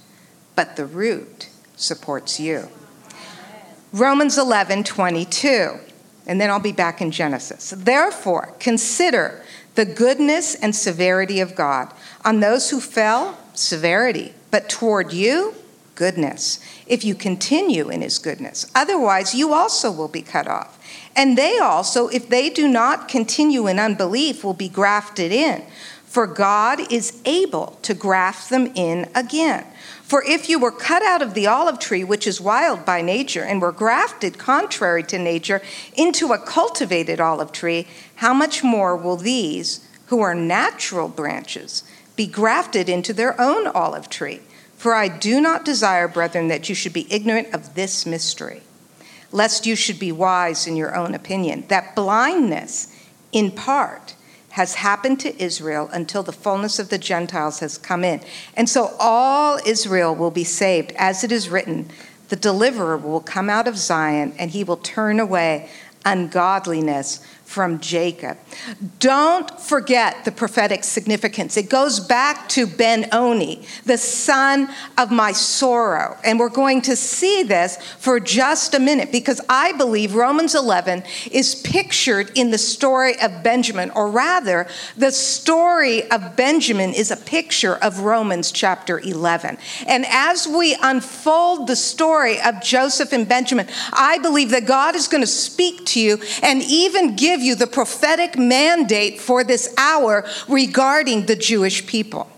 but 0.56 0.76
the 0.76 0.86
root 0.86 1.50
supports 1.76 2.40
you. 2.40 2.68
Romans 3.92 4.38
11, 4.38 4.84
22. 4.84 5.78
And 6.26 6.40
then 6.40 6.50
I'll 6.50 6.60
be 6.60 6.72
back 6.72 7.02
in 7.02 7.10
Genesis. 7.10 7.74
Therefore, 7.76 8.54
consider 8.58 9.42
the 9.74 9.84
goodness 9.84 10.54
and 10.54 10.74
severity 10.74 11.40
of 11.40 11.54
God. 11.54 11.92
On 12.24 12.40
those 12.40 12.70
who 12.70 12.80
fell, 12.80 13.38
severity, 13.52 14.32
but 14.50 14.70
toward 14.70 15.12
you, 15.12 15.54
goodness, 15.94 16.58
if 16.86 17.04
you 17.04 17.14
continue 17.14 17.90
in 17.90 18.00
his 18.00 18.18
goodness. 18.18 18.70
Otherwise, 18.74 19.34
you 19.34 19.52
also 19.52 19.90
will 19.90 20.08
be 20.08 20.22
cut 20.22 20.46
off. 20.46 20.78
And 21.14 21.36
they 21.36 21.58
also, 21.58 22.08
if 22.08 22.28
they 22.28 22.48
do 22.48 22.68
not 22.68 23.08
continue 23.08 23.66
in 23.66 23.78
unbelief, 23.78 24.42
will 24.42 24.54
be 24.54 24.68
grafted 24.68 25.32
in 25.32 25.62
for 26.12 26.26
God 26.26 26.92
is 26.92 27.22
able 27.24 27.78
to 27.80 27.94
graft 27.94 28.50
them 28.50 28.66
in 28.74 29.08
again. 29.14 29.64
For 30.02 30.22
if 30.22 30.46
you 30.46 30.58
were 30.58 30.70
cut 30.70 31.02
out 31.02 31.22
of 31.22 31.32
the 31.32 31.46
olive 31.46 31.78
tree, 31.78 32.04
which 32.04 32.26
is 32.26 32.38
wild 32.38 32.84
by 32.84 33.00
nature, 33.00 33.42
and 33.42 33.62
were 33.62 33.72
grafted 33.72 34.36
contrary 34.36 35.02
to 35.04 35.18
nature 35.18 35.62
into 35.94 36.34
a 36.34 36.38
cultivated 36.38 37.18
olive 37.18 37.50
tree, 37.50 37.86
how 38.16 38.34
much 38.34 38.62
more 38.62 38.94
will 38.94 39.16
these, 39.16 39.88
who 40.08 40.20
are 40.20 40.34
natural 40.34 41.08
branches, 41.08 41.82
be 42.14 42.26
grafted 42.26 42.90
into 42.90 43.14
their 43.14 43.40
own 43.40 43.66
olive 43.68 44.10
tree? 44.10 44.42
For 44.76 44.92
I 44.92 45.08
do 45.08 45.40
not 45.40 45.64
desire, 45.64 46.08
brethren, 46.08 46.48
that 46.48 46.68
you 46.68 46.74
should 46.74 46.92
be 46.92 47.10
ignorant 47.10 47.54
of 47.54 47.74
this 47.74 48.04
mystery, 48.04 48.60
lest 49.30 49.64
you 49.64 49.74
should 49.74 49.98
be 49.98 50.12
wise 50.12 50.66
in 50.66 50.76
your 50.76 50.94
own 50.94 51.14
opinion, 51.14 51.64
that 51.68 51.96
blindness, 51.96 52.94
in 53.32 53.50
part, 53.50 54.14
has 54.52 54.74
happened 54.74 55.18
to 55.18 55.42
Israel 55.42 55.88
until 55.92 56.22
the 56.22 56.32
fullness 56.32 56.78
of 56.78 56.90
the 56.90 56.98
Gentiles 56.98 57.60
has 57.60 57.78
come 57.78 58.04
in. 58.04 58.20
And 58.54 58.68
so 58.68 58.94
all 58.98 59.58
Israel 59.66 60.14
will 60.14 60.30
be 60.30 60.44
saved, 60.44 60.92
as 60.96 61.24
it 61.24 61.32
is 61.32 61.48
written 61.48 61.88
the 62.28 62.36
deliverer 62.36 62.96
will 62.96 63.20
come 63.20 63.50
out 63.50 63.68
of 63.68 63.76
Zion, 63.76 64.32
and 64.38 64.52
he 64.52 64.64
will 64.64 64.78
turn 64.78 65.20
away 65.20 65.68
ungodliness 66.06 67.22
from 67.52 67.80
Jacob. 67.80 68.38
Don't 68.98 69.60
forget 69.60 70.24
the 70.24 70.32
prophetic 70.32 70.84
significance. 70.84 71.58
It 71.58 71.68
goes 71.68 72.00
back 72.00 72.48
to 72.50 72.66
Ben 72.66 73.10
Oni, 73.12 73.62
the 73.84 73.98
son 73.98 74.70
of 74.96 75.10
my 75.10 75.32
sorrow. 75.32 76.16
And 76.24 76.38
we're 76.38 76.48
going 76.48 76.80
to 76.82 76.96
see 76.96 77.42
this 77.42 77.76
for 77.98 78.18
just 78.20 78.72
a 78.72 78.80
minute 78.80 79.12
because 79.12 79.38
I 79.50 79.72
believe 79.72 80.14
Romans 80.14 80.54
11 80.54 81.02
is 81.30 81.54
pictured 81.54 82.30
in 82.34 82.52
the 82.52 82.58
story 82.58 83.20
of 83.20 83.42
Benjamin, 83.42 83.90
or 83.90 84.08
rather, 84.08 84.66
the 84.96 85.12
story 85.12 86.10
of 86.10 86.34
Benjamin 86.34 86.94
is 86.94 87.10
a 87.10 87.18
picture 87.18 87.74
of 87.76 88.00
Romans 88.00 88.50
chapter 88.50 88.98
11. 88.98 89.58
And 89.86 90.06
as 90.08 90.48
we 90.48 90.74
unfold 90.82 91.66
the 91.66 91.76
story 91.76 92.40
of 92.40 92.62
Joseph 92.62 93.12
and 93.12 93.28
Benjamin, 93.28 93.68
I 93.92 94.16
believe 94.18 94.50
that 94.50 94.64
God 94.64 94.96
is 94.96 95.06
going 95.06 95.22
to 95.22 95.26
speak 95.26 95.84
to 95.86 96.00
you 96.00 96.18
and 96.42 96.62
even 96.62 97.14
give 97.14 97.41
you 97.42 97.54
the 97.54 97.66
prophetic 97.66 98.38
mandate 98.38 99.20
for 99.20 99.44
this 99.44 99.74
hour 99.76 100.24
regarding 100.48 101.26
the 101.26 101.36
Jewish 101.36 101.86
people. 101.86 102.28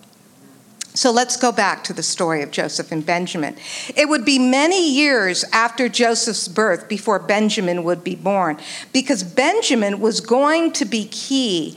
So 0.96 1.11
let's 1.11 1.37
go 1.37 1.50
back 1.50 1.82
to 1.84 1.92
the 1.92 2.04
story 2.04 2.40
of 2.42 2.52
Joseph 2.52 2.92
and 2.92 3.04
Benjamin. 3.04 3.56
It 3.96 4.08
would 4.08 4.25
be 4.25 4.38
many 4.38 4.88
years 4.88 5.44
after 5.52 5.88
Joseph's 5.88 6.46
birth 6.46 6.88
before 6.88 7.18
Benjamin 7.18 7.82
would 7.82 8.04
be 8.04 8.14
born, 8.14 8.58
because 8.92 9.25
Benjamin 9.25 9.99
was 9.99 10.20
going 10.20 10.70
to 10.73 10.84
be 10.84 11.06
key. 11.06 11.76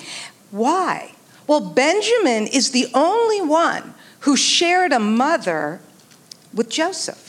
Why? 0.52 1.14
Well, 1.48 1.62
Benjamin 1.62 2.46
is 2.46 2.72
the 2.72 2.88
only 2.94 3.42
one 3.42 3.96
who 4.20 4.38
shared 4.38 4.92
a 4.92 5.00
mother 5.00 5.82
with 6.54 6.70
Joseph. 6.70 7.27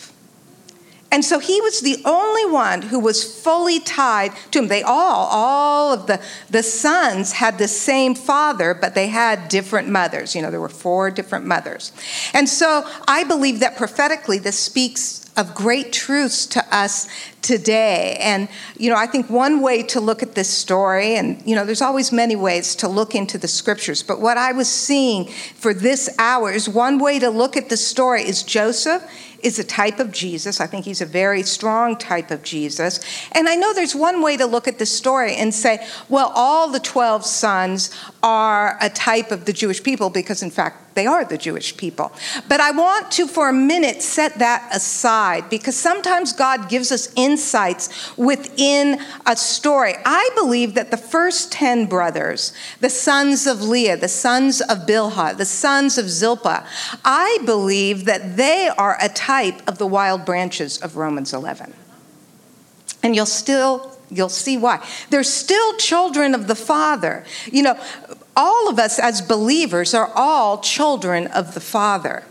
And 1.11 1.25
so 1.25 1.39
he 1.39 1.61
was 1.63 1.81
the 1.81 2.03
only 2.05 2.45
one 2.45 2.83
who 2.83 3.01
was 3.01 3.25
fully 3.43 3.81
tied 3.81 4.33
to 4.51 4.59
him. 4.59 4.69
They 4.69 4.83
all, 4.83 5.29
all 5.31 5.95
of 5.95 6.07
the, 6.07 6.23
the 6.51 6.63
sons 6.63 7.33
had 7.33 7.57
the 7.57 7.69
same 7.69 8.15
father, 8.15 8.75
but 8.75 8.95
they 8.95 9.09
had 9.09 9.49
different 9.49 9.89
mothers. 9.89 10.35
You 10.35 10.43
know, 10.43 10.51
there 10.51 10.61
were 10.61 10.69
four 10.69 11.11
different 11.11 11.47
mothers. 11.47 11.93
And 12.35 12.47
so 12.47 12.87
I 13.07 13.25
believe 13.25 13.61
that 13.61 13.77
prophetically 13.77 14.39
this 14.39 14.59
speaks 14.59 15.25
of 15.39 15.55
great 15.55 15.93
truths 15.93 16.45
to 16.47 16.77
us 16.77 17.09
today. 17.43 18.17
And, 18.21 18.49
you 18.77 18.91
know, 18.91 18.97
I 18.97 19.07
think 19.07 19.31
one 19.31 19.63
way 19.63 19.85
to 19.85 20.01
look 20.01 20.23
at 20.23 20.35
this 20.35 20.49
story, 20.51 21.15
and, 21.15 21.41
you 21.47 21.55
know, 21.55 21.65
there's 21.65 21.81
always 21.81 22.11
many 22.11 22.35
ways 22.35 22.75
to 22.77 22.89
look 22.89 23.15
into 23.15 23.39
the 23.39 23.47
scriptures, 23.47 24.03
but 24.03 24.21
what 24.21 24.37
I 24.37 24.51
was 24.51 24.69
seeing 24.69 25.27
for 25.27 25.73
this 25.73 26.11
hour 26.19 26.51
is 26.51 26.69
one 26.69 26.99
way 26.99 27.21
to 27.21 27.31
look 27.31 27.57
at 27.57 27.69
the 27.69 27.77
story 27.77 28.23
is 28.23 28.43
Joseph 28.43 29.09
is 29.43 29.59
a 29.59 29.65
type 29.65 30.01
of 30.01 30.13
Jesus. 30.13 30.61
I 30.61 30.67
think 30.67 30.85
he's 30.85 31.01
a 31.01 31.07
very 31.07 31.43
strong 31.43 31.97
type 31.97 32.31
of 32.31 32.43
Jesus. 32.43 33.01
And 33.33 33.49
I 33.49 33.55
know 33.55 33.73
there's 33.73 33.95
one 33.95 34.23
way 34.23 34.37
to 34.37 34.47
look 34.47 34.67
at 34.69 34.79
this 34.79 34.95
story 34.97 35.35
and 35.35 35.55
say, 35.55 35.87
well, 36.09 36.33
all 36.35 36.71
the 36.71 36.81
12 36.81 37.25
sons 37.25 37.95
are 38.23 38.77
a 38.81 38.91
type 38.91 39.31
of 39.31 39.45
the 39.45 39.53
Jewish 39.53 39.83
people 39.83 40.11
because, 40.11 40.43
in 40.43 40.51
fact, 40.51 40.95
they 40.95 41.07
are 41.07 41.25
the 41.25 41.39
Jewish 41.39 41.77
people. 41.77 42.13
But 42.49 42.61
I 42.61 42.73
want 42.73 43.13
to, 43.13 43.29
for 43.29 43.49
a 43.49 43.53
minute, 43.53 44.03
set 44.03 44.41
that 44.41 44.69
aside 44.75 45.49
because 45.49 45.77
sometimes 45.77 46.33
God 46.33 46.69
gives 46.69 46.91
us 46.91 47.13
insights 47.15 48.17
within 48.17 49.01
a 49.25 49.37
story. 49.37 49.95
I 50.05 50.31
believe 50.35 50.75
that 50.75 50.91
the 50.91 50.97
first 50.97 51.53
10 51.53 51.87
brothers, 51.87 52.53
the 52.81 52.91
sons 52.91 53.47
of 53.47 53.63
Leah, 53.63 53.97
the 53.97 54.09
sons 54.09 54.61
of 54.61 54.79
Bilhah, 54.79 55.37
the 55.37 55.45
sons 55.45 55.99
of 55.99 56.11
Zilpah, 56.11 56.67
I 57.05 57.39
believe 57.47 58.05
that 58.07 58.37
they 58.37 58.69
are 58.77 58.99
a 59.01 59.09
type 59.09 59.67
of 59.69 59.79
the 59.79 59.87
wild 59.87 60.25
branches 60.25 60.79
of 60.79 60.97
Romans 60.97 61.33
11. 61.33 61.73
And 63.05 63.15
you'll 63.15 63.27
still 63.27 63.99
You'll 64.11 64.31
see 64.31 64.57
why. 64.57 64.85
They're 65.11 65.23
still 65.23 65.77
children 65.77 66.35
of 66.35 66.47
the 66.47 66.55
Father. 66.55 67.25
You 67.51 67.63
know, 67.63 67.81
all 68.39 68.71
of 68.71 68.79
us 68.79 68.99
as 68.99 69.21
believers 69.21 69.93
are 69.93 70.11
all 70.15 70.61
children 70.61 71.27
of 71.27 71.53
the 71.55 71.61
Father. 71.61 72.23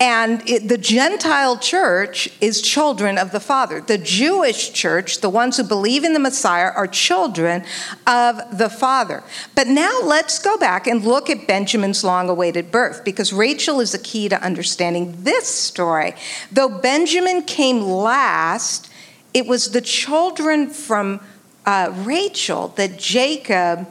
And 0.00 0.48
it, 0.48 0.68
the 0.68 0.78
Gentile 0.78 1.58
church 1.58 2.30
is 2.40 2.62
children 2.62 3.18
of 3.18 3.32
the 3.32 3.40
Father. 3.40 3.80
The 3.80 3.98
Jewish 3.98 4.72
church, 4.72 5.20
the 5.22 5.28
ones 5.30 5.56
who 5.56 5.64
believe 5.64 6.04
in 6.04 6.12
the 6.12 6.20
Messiah, 6.20 6.70
are 6.70 6.86
children 6.86 7.64
of 8.06 8.56
the 8.56 8.68
Father. 8.68 9.24
But 9.56 9.66
now 9.66 10.00
let's 10.04 10.38
go 10.38 10.56
back 10.56 10.86
and 10.86 11.04
look 11.04 11.28
at 11.28 11.48
Benjamin's 11.48 12.04
long 12.04 12.28
awaited 12.28 12.70
birth, 12.70 13.02
because 13.04 13.32
Rachel 13.32 13.80
is 13.80 13.92
a 13.92 13.98
key 13.98 14.28
to 14.28 14.40
understanding 14.40 15.24
this 15.24 15.48
story. 15.48 16.14
Though 16.52 16.68
Benjamin 16.68 17.42
came 17.42 17.80
last, 17.80 18.88
it 19.34 19.46
was 19.46 19.72
the 19.72 19.80
children 19.80 20.70
from 20.70 21.18
uh, 21.66 21.92
Rachel 22.04 22.68
that 22.76 22.98
Jacob 23.00 23.88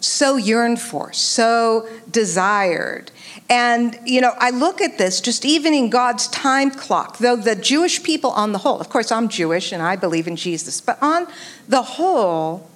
so 0.00 0.36
yearned 0.36 0.80
for, 0.80 1.12
so 1.12 1.88
desired. 2.10 3.10
And, 3.48 3.98
you 4.04 4.20
know, 4.20 4.32
I 4.38 4.50
look 4.50 4.80
at 4.80 4.98
this 4.98 5.20
just 5.20 5.44
even 5.44 5.74
in 5.74 5.90
God's 5.90 6.28
time 6.28 6.70
clock, 6.70 7.18
though 7.18 7.36
the 7.36 7.54
Jewish 7.54 8.02
people 8.02 8.30
on 8.30 8.52
the 8.52 8.58
whole, 8.58 8.80
of 8.80 8.88
course, 8.88 9.12
I'm 9.12 9.28
Jewish 9.28 9.72
and 9.72 9.82
I 9.82 9.96
believe 9.96 10.26
in 10.26 10.36
Jesus, 10.36 10.80
but 10.80 11.02
on 11.02 11.26
the 11.68 11.82
whole, 11.82 12.68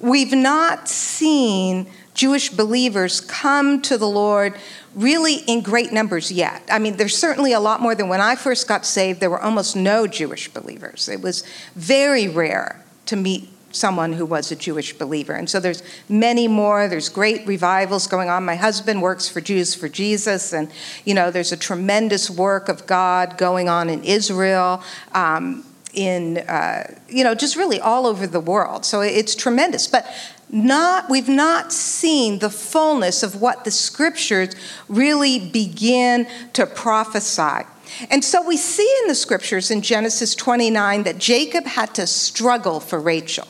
we've 0.00 0.32
not 0.32 0.88
seen 0.88 1.86
Jewish 2.14 2.50
believers 2.50 3.20
come 3.20 3.82
to 3.82 3.98
the 3.98 4.08
Lord 4.08 4.54
really 4.94 5.36
in 5.46 5.60
great 5.60 5.92
numbers 5.92 6.32
yet. 6.32 6.62
I 6.70 6.78
mean, 6.78 6.96
there's 6.96 7.16
certainly 7.16 7.52
a 7.52 7.60
lot 7.60 7.80
more 7.80 7.94
than 7.94 8.08
when 8.08 8.20
I 8.20 8.34
first 8.34 8.66
got 8.66 8.86
saved, 8.86 9.20
there 9.20 9.30
were 9.30 9.40
almost 9.40 9.76
no 9.76 10.06
Jewish 10.06 10.48
believers. 10.48 11.08
It 11.08 11.20
was 11.20 11.44
very 11.74 12.26
rare 12.26 12.82
to 13.06 13.16
meet 13.16 13.48
someone 13.76 14.12
who 14.14 14.26
was 14.26 14.50
a 14.50 14.56
Jewish 14.56 14.92
believer. 14.94 15.34
And 15.34 15.48
so 15.48 15.60
there's 15.60 15.82
many 16.08 16.48
more. 16.48 16.88
There's 16.88 17.08
great 17.08 17.46
revivals 17.46 18.06
going 18.06 18.28
on. 18.28 18.44
My 18.44 18.56
husband 18.56 19.02
works 19.02 19.28
for 19.28 19.40
Jews 19.40 19.74
for 19.74 19.88
Jesus, 19.88 20.52
and 20.52 20.70
you 21.04 21.14
know 21.14 21.30
there's 21.30 21.52
a 21.52 21.56
tremendous 21.56 22.30
work 22.30 22.68
of 22.68 22.86
God 22.86 23.38
going 23.38 23.68
on 23.68 23.88
in 23.88 24.02
Israel. 24.04 24.82
Um, 25.12 25.64
in 25.94 26.38
uh, 26.38 26.94
you 27.08 27.24
know 27.24 27.34
just 27.34 27.56
really 27.56 27.80
all 27.80 28.06
over 28.06 28.26
the 28.26 28.40
world 28.40 28.84
so 28.84 29.00
it's 29.00 29.34
tremendous 29.34 29.86
but 29.86 30.06
not 30.50 31.08
we've 31.08 31.28
not 31.28 31.72
seen 31.72 32.38
the 32.40 32.50
fullness 32.50 33.22
of 33.22 33.40
what 33.40 33.64
the 33.64 33.70
scriptures 33.70 34.54
really 34.88 35.38
begin 35.38 36.28
to 36.52 36.66
prophesy 36.66 37.64
and 38.10 38.24
so 38.24 38.46
we 38.46 38.56
see 38.56 38.88
in 39.02 39.08
the 39.08 39.14
scriptures 39.14 39.70
in 39.70 39.82
Genesis 39.82 40.34
29 40.34 41.04
that 41.04 41.18
Jacob 41.18 41.64
had 41.64 41.94
to 41.94 42.06
struggle 42.06 42.80
for 42.80 42.98
Rachel. 42.98 43.46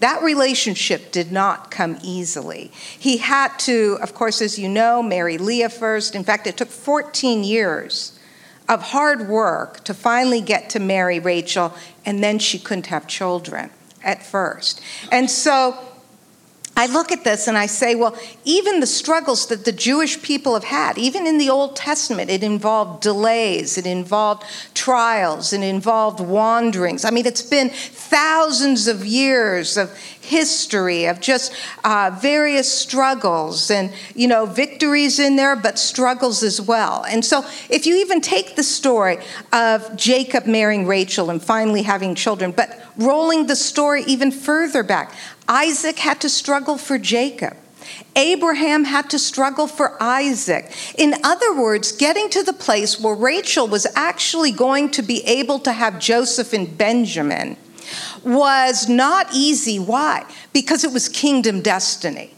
That 0.00 0.22
relationship 0.22 1.12
did 1.12 1.30
not 1.30 1.70
come 1.70 1.98
easily. 2.02 2.72
He 2.98 3.18
had 3.18 3.56
to, 3.60 3.98
of 4.02 4.14
course, 4.14 4.40
as 4.42 4.58
you 4.58 4.68
know, 4.68 5.02
marry 5.02 5.38
Leah 5.38 5.68
first. 5.68 6.14
In 6.14 6.24
fact, 6.24 6.46
it 6.46 6.56
took 6.56 6.68
14 6.68 7.44
years 7.44 8.18
of 8.68 8.82
hard 8.82 9.28
work 9.28 9.84
to 9.84 9.92
finally 9.92 10.40
get 10.40 10.70
to 10.70 10.80
marry 10.80 11.18
Rachel, 11.20 11.74
and 12.06 12.22
then 12.24 12.38
she 12.38 12.58
couldn't 12.58 12.86
have 12.86 13.06
children 13.06 13.70
at 14.02 14.24
first. 14.24 14.80
And 15.12 15.30
so 15.30 15.76
I 16.76 16.86
look 16.86 17.12
at 17.12 17.24
this 17.24 17.46
and 17.46 17.58
I 17.58 17.66
say, 17.66 17.94
well, 17.94 18.16
even 18.44 18.80
the 18.80 18.86
struggles 18.86 19.46
that 19.48 19.64
the 19.64 19.72
Jewish 19.72 20.22
people 20.22 20.54
have 20.54 20.64
had, 20.64 20.96
even 20.96 21.26
in 21.26 21.36
the 21.36 21.50
Old 21.50 21.76
Testament, 21.76 22.30
it 22.30 22.42
involved 22.42 23.02
delays, 23.02 23.76
it 23.76 23.86
involved 23.86 24.44
trials, 24.72 25.52
it 25.52 25.62
involved 25.62 26.20
wanderings. 26.20 27.04
I 27.04 27.10
mean, 27.10 27.26
it's 27.26 27.42
been 27.42 27.68
thousands 27.68 28.88
of 28.88 29.04
years 29.04 29.76
of 29.76 29.94
history 30.22 31.06
of 31.06 31.20
just 31.20 31.52
uh, 31.84 32.16
various 32.22 32.72
struggles 32.72 33.70
and, 33.70 33.92
you 34.14 34.28
know, 34.28 34.46
victories 34.46 35.18
in 35.18 35.36
there, 35.36 35.56
but 35.56 35.78
struggles 35.78 36.42
as 36.42 36.60
well. 36.60 37.04
And 37.04 37.24
so, 37.24 37.44
if 37.68 37.84
you 37.84 37.96
even 37.96 38.20
take 38.20 38.56
the 38.56 38.62
story 38.62 39.18
of 39.52 39.96
Jacob 39.96 40.46
marrying 40.46 40.86
Rachel 40.86 41.30
and 41.30 41.42
finally 41.42 41.82
having 41.82 42.14
children, 42.14 42.52
but 42.52 42.80
rolling 42.96 43.46
the 43.46 43.56
story 43.56 44.04
even 44.04 44.30
further 44.30 44.82
back, 44.82 45.12
Isaac 45.50 45.98
had 45.98 46.20
to 46.20 46.28
struggle 46.28 46.78
for 46.78 46.96
Jacob. 46.96 47.56
Abraham 48.14 48.84
had 48.84 49.10
to 49.10 49.18
struggle 49.18 49.66
for 49.66 50.00
Isaac. 50.00 50.70
In 50.96 51.14
other 51.24 51.60
words, 51.60 51.90
getting 51.90 52.30
to 52.30 52.44
the 52.44 52.52
place 52.52 53.00
where 53.00 53.16
Rachel 53.16 53.66
was 53.66 53.84
actually 53.96 54.52
going 54.52 54.90
to 54.92 55.02
be 55.02 55.24
able 55.26 55.58
to 55.60 55.72
have 55.72 55.98
Joseph 55.98 56.52
and 56.52 56.78
Benjamin 56.78 57.56
was 58.24 58.88
not 58.88 59.34
easy. 59.34 59.80
Why? 59.80 60.24
Because 60.52 60.84
it 60.84 60.92
was 60.92 61.08
kingdom 61.08 61.62
destiny. 61.62 62.32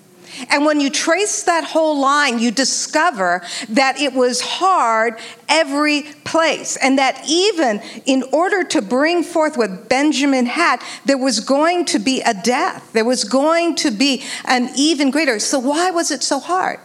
And 0.48 0.64
when 0.64 0.80
you 0.80 0.90
trace 0.90 1.42
that 1.44 1.64
whole 1.64 1.98
line, 2.00 2.38
you 2.38 2.50
discover 2.50 3.42
that 3.68 4.00
it 4.00 4.12
was 4.12 4.40
hard 4.40 5.18
every 5.48 6.02
place. 6.24 6.76
And 6.76 6.98
that 6.98 7.22
even 7.28 7.80
in 8.06 8.24
order 8.32 8.64
to 8.64 8.82
bring 8.82 9.22
forth 9.22 9.56
what 9.56 9.88
Benjamin 9.88 10.46
had, 10.46 10.82
there 11.04 11.18
was 11.18 11.40
going 11.40 11.84
to 11.86 11.98
be 11.98 12.20
a 12.22 12.34
death. 12.34 12.92
There 12.92 13.04
was 13.04 13.24
going 13.24 13.76
to 13.76 13.90
be 13.90 14.24
an 14.46 14.70
even 14.76 15.10
greater. 15.10 15.38
So, 15.38 15.58
why 15.58 15.90
was 15.90 16.10
it 16.10 16.22
so 16.22 16.38
hard? 16.38 16.80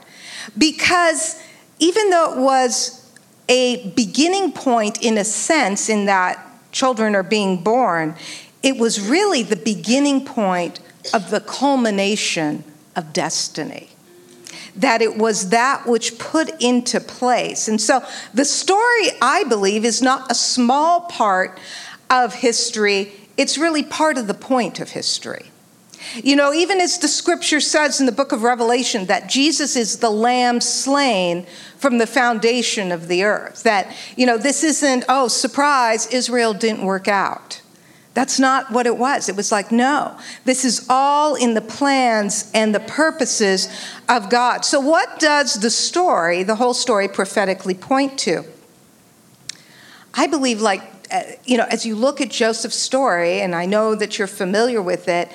Because 0.57 1.41
even 1.79 2.09
though 2.09 2.33
it 2.33 2.39
was 2.39 3.09
a 3.49 3.89
beginning 3.91 4.51
point, 4.51 5.01
in 5.01 5.17
a 5.17 5.23
sense, 5.23 5.89
in 5.89 6.05
that 6.05 6.43
children 6.71 7.15
are 7.15 7.23
being 7.23 7.63
born, 7.63 8.15
it 8.63 8.77
was 8.77 8.99
really 8.99 9.43
the 9.43 9.55
beginning 9.55 10.25
point 10.25 10.79
of 11.13 11.29
the 11.29 11.39
culmination 11.39 12.63
of 12.97 13.13
destiny. 13.13 13.91
That 14.75 15.01
it 15.01 15.17
was 15.17 15.49
that 15.49 15.87
which 15.87 16.19
put 16.19 16.61
into 16.61 16.99
place. 16.99 17.67
And 17.67 17.79
so 17.79 18.03
the 18.33 18.45
story, 18.45 19.09
I 19.21 19.45
believe, 19.47 19.85
is 19.85 20.01
not 20.01 20.29
a 20.29 20.35
small 20.35 21.01
part 21.01 21.57
of 22.09 22.33
history, 22.33 23.13
it's 23.37 23.57
really 23.57 23.83
part 23.83 24.17
of 24.17 24.27
the 24.27 24.33
point 24.33 24.79
of 24.79 24.91
history. 24.91 25.51
You 26.15 26.35
know, 26.35 26.53
even 26.53 26.79
as 26.79 26.99
the 26.99 27.07
scripture 27.07 27.59
says 27.59 27.99
in 27.99 28.05
the 28.05 28.11
book 28.11 28.31
of 28.31 28.43
Revelation 28.43 29.05
that 29.07 29.27
Jesus 29.29 29.75
is 29.75 29.97
the 29.97 30.09
lamb 30.09 30.61
slain 30.61 31.45
from 31.77 31.97
the 31.97 32.07
foundation 32.07 32.91
of 32.91 33.07
the 33.07 33.23
earth, 33.23 33.63
that, 33.63 33.93
you 34.15 34.25
know, 34.25 34.37
this 34.37 34.63
isn't, 34.63 35.05
oh, 35.09 35.27
surprise, 35.27 36.07
Israel 36.07 36.53
didn't 36.53 36.83
work 36.83 37.07
out. 37.07 37.61
That's 38.17 38.39
not 38.39 38.71
what 38.71 38.87
it 38.87 38.97
was. 38.97 39.29
It 39.29 39.35
was 39.35 39.51
like, 39.51 39.71
no, 39.71 40.17
this 40.43 40.65
is 40.65 40.87
all 40.89 41.35
in 41.35 41.53
the 41.53 41.61
plans 41.61 42.49
and 42.51 42.73
the 42.73 42.79
purposes 42.79 43.69
of 44.09 44.31
God. 44.31 44.65
So, 44.65 44.79
what 44.79 45.19
does 45.19 45.53
the 45.53 45.69
story, 45.69 46.41
the 46.41 46.55
whole 46.55 46.73
story, 46.73 47.07
prophetically 47.07 47.75
point 47.75 48.17
to? 48.21 48.43
I 50.15 50.25
believe, 50.25 50.61
like, 50.61 50.81
uh, 51.11 51.21
you 51.45 51.59
know, 51.59 51.67
as 51.69 51.85
you 51.85 51.95
look 51.95 52.19
at 52.19 52.31
Joseph's 52.31 52.75
story, 52.75 53.39
and 53.39 53.53
I 53.53 53.67
know 53.67 53.93
that 53.93 54.17
you're 54.17 54.27
familiar 54.27 54.81
with 54.81 55.07
it, 55.07 55.29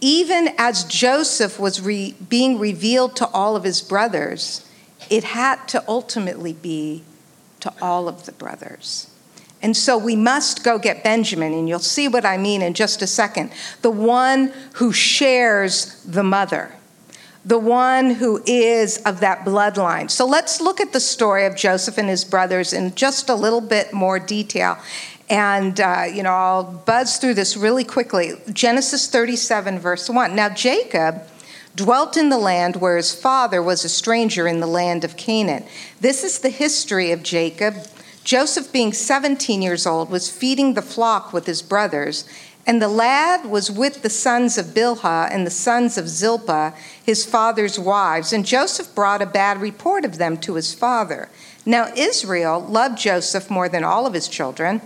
even 0.00 0.54
as 0.58 0.84
Joseph 0.84 1.58
was 1.58 1.80
re- 1.80 2.14
being 2.28 2.60
revealed 2.60 3.16
to 3.16 3.26
all 3.30 3.56
of 3.56 3.64
his 3.64 3.82
brothers, 3.82 4.64
it 5.10 5.24
had 5.24 5.66
to 5.70 5.82
ultimately 5.88 6.52
be 6.52 7.02
to 7.58 7.72
all 7.82 8.06
of 8.06 8.26
the 8.26 8.32
brothers. 8.32 9.10
And 9.60 9.76
so 9.76 9.98
we 9.98 10.14
must 10.14 10.62
go 10.62 10.78
get 10.78 11.02
Benjamin, 11.02 11.52
and 11.52 11.68
you'll 11.68 11.80
see 11.80 12.06
what 12.06 12.24
I 12.24 12.36
mean 12.36 12.62
in 12.62 12.74
just 12.74 13.02
a 13.02 13.06
second. 13.06 13.50
The 13.82 13.90
one 13.90 14.52
who 14.74 14.92
shares 14.92 16.00
the 16.04 16.22
mother, 16.22 16.72
the 17.44 17.58
one 17.58 18.10
who 18.10 18.42
is 18.46 18.98
of 18.98 19.20
that 19.20 19.44
bloodline. 19.44 20.10
So 20.10 20.26
let's 20.26 20.60
look 20.60 20.80
at 20.80 20.92
the 20.92 21.00
story 21.00 21.44
of 21.44 21.56
Joseph 21.56 21.98
and 21.98 22.08
his 22.08 22.24
brothers 22.24 22.72
in 22.72 22.94
just 22.94 23.28
a 23.28 23.34
little 23.34 23.60
bit 23.60 23.92
more 23.92 24.18
detail. 24.18 24.78
And, 25.30 25.78
uh, 25.80 26.04
you 26.10 26.22
know, 26.22 26.32
I'll 26.32 26.64
buzz 26.64 27.18
through 27.18 27.34
this 27.34 27.56
really 27.56 27.84
quickly. 27.84 28.32
Genesis 28.52 29.08
37, 29.08 29.78
verse 29.78 30.08
1. 30.08 30.34
Now, 30.34 30.48
Jacob 30.48 31.22
dwelt 31.74 32.16
in 32.16 32.28
the 32.28 32.38
land 32.38 32.76
where 32.76 32.96
his 32.96 33.14
father 33.14 33.62
was 33.62 33.84
a 33.84 33.88
stranger 33.88 34.46
in 34.48 34.60
the 34.60 34.66
land 34.66 35.04
of 35.04 35.16
Canaan. 35.16 35.64
This 36.00 36.24
is 36.24 36.38
the 36.38 36.48
history 36.48 37.12
of 37.12 37.22
Jacob. 37.22 37.74
Joseph, 38.28 38.70
being 38.70 38.92
17 38.92 39.62
years 39.62 39.86
old, 39.86 40.10
was 40.10 40.28
feeding 40.28 40.74
the 40.74 40.82
flock 40.82 41.32
with 41.32 41.46
his 41.46 41.62
brothers 41.62 42.28
and 42.66 42.82
the 42.82 42.86
lad 42.88 43.46
was 43.46 43.70
with 43.70 44.02
the 44.02 44.10
sons 44.10 44.58
of 44.58 44.74
Bilhah 44.74 45.30
and 45.32 45.46
the 45.46 45.50
sons 45.50 45.96
of 45.96 46.10
Zilpah, 46.10 46.74
his 47.02 47.24
father's 47.24 47.78
wives, 47.78 48.30
and 48.30 48.44
Joseph 48.44 48.94
brought 48.94 49.22
a 49.22 49.26
bad 49.26 49.62
report 49.62 50.04
of 50.04 50.18
them 50.18 50.36
to 50.40 50.56
his 50.56 50.74
father. 50.74 51.30
Now 51.64 51.90
Israel 51.96 52.60
loved 52.60 52.98
Joseph 52.98 53.48
more 53.48 53.70
than 53.70 53.82
all 53.82 54.06
of 54.06 54.12
his 54.12 54.28
children 54.28 54.82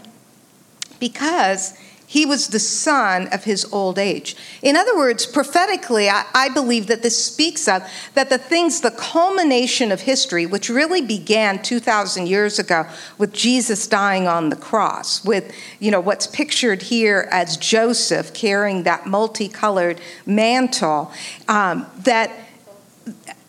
because 1.01 1.77
he 2.13 2.27
was 2.27 2.49
the 2.49 2.59
son 2.59 3.27
of 3.29 3.45
his 3.45 3.65
old 3.73 3.99
age. 3.99 4.37
In 4.61 4.77
other 4.77 4.95
words, 4.95 5.25
prophetically, 5.25 6.11
I, 6.11 6.27
I, 6.35 6.51
believe 6.51 6.89
that 6.89 7.03
this 7.03 7.25
speaks 7.25 7.67
of 7.67 7.83
that 8.13 8.29
the 8.29 8.37
things, 8.37 8.83
the 8.83 8.91
culmination 8.91 9.91
of 9.91 10.03
history, 10.03 10.45
which 10.45 10.69
really 10.69 11.01
began 11.01 11.63
2,000 11.63 12.27
years 12.27 12.59
ago 12.59 12.85
with 13.17 13.33
Jesus 13.33 13.87
dying 13.87 14.29
on 14.29 14.51
the 14.51 14.57
cross, 14.57 15.25
with 15.25 15.55
you 15.81 15.91
know 15.91 16.01
what's 16.01 16.27
pictured 16.27 16.83
here 16.83 17.27
as 17.31 17.57
Joseph 17.57 18.35
carrying 18.35 18.83
that 18.83 19.07
multicolored 19.07 19.99
mantle, 20.27 21.11
um, 21.49 21.87
that 22.01 22.31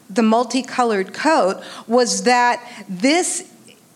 the 0.10 0.24
multicolored 0.24 1.14
coat 1.14 1.62
was 1.86 2.24
that 2.24 2.86
this 2.88 3.53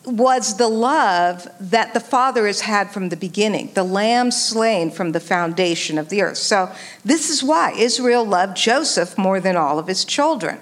was 0.07 0.55
the 0.55 0.69
love 0.69 1.47
that 1.59 1.93
the 1.93 1.99
Father 1.99 2.47
has 2.47 2.61
had 2.61 2.91
from 2.91 3.09
the 3.09 3.17
beginning, 3.17 3.71
the 3.73 3.83
lamb 3.83 4.31
slain 4.31 4.89
from 4.89 5.11
the 5.11 5.19
foundation 5.19 5.97
of 5.97 6.07
the 6.09 6.21
earth. 6.21 6.37
So, 6.37 6.71
this 7.03 7.29
is 7.29 7.43
why 7.43 7.73
Israel 7.73 8.25
loved 8.25 8.55
Joseph 8.55 9.17
more 9.17 9.41
than 9.41 9.57
all 9.57 9.77
of 9.77 9.87
his 9.87 10.05
children. 10.05 10.59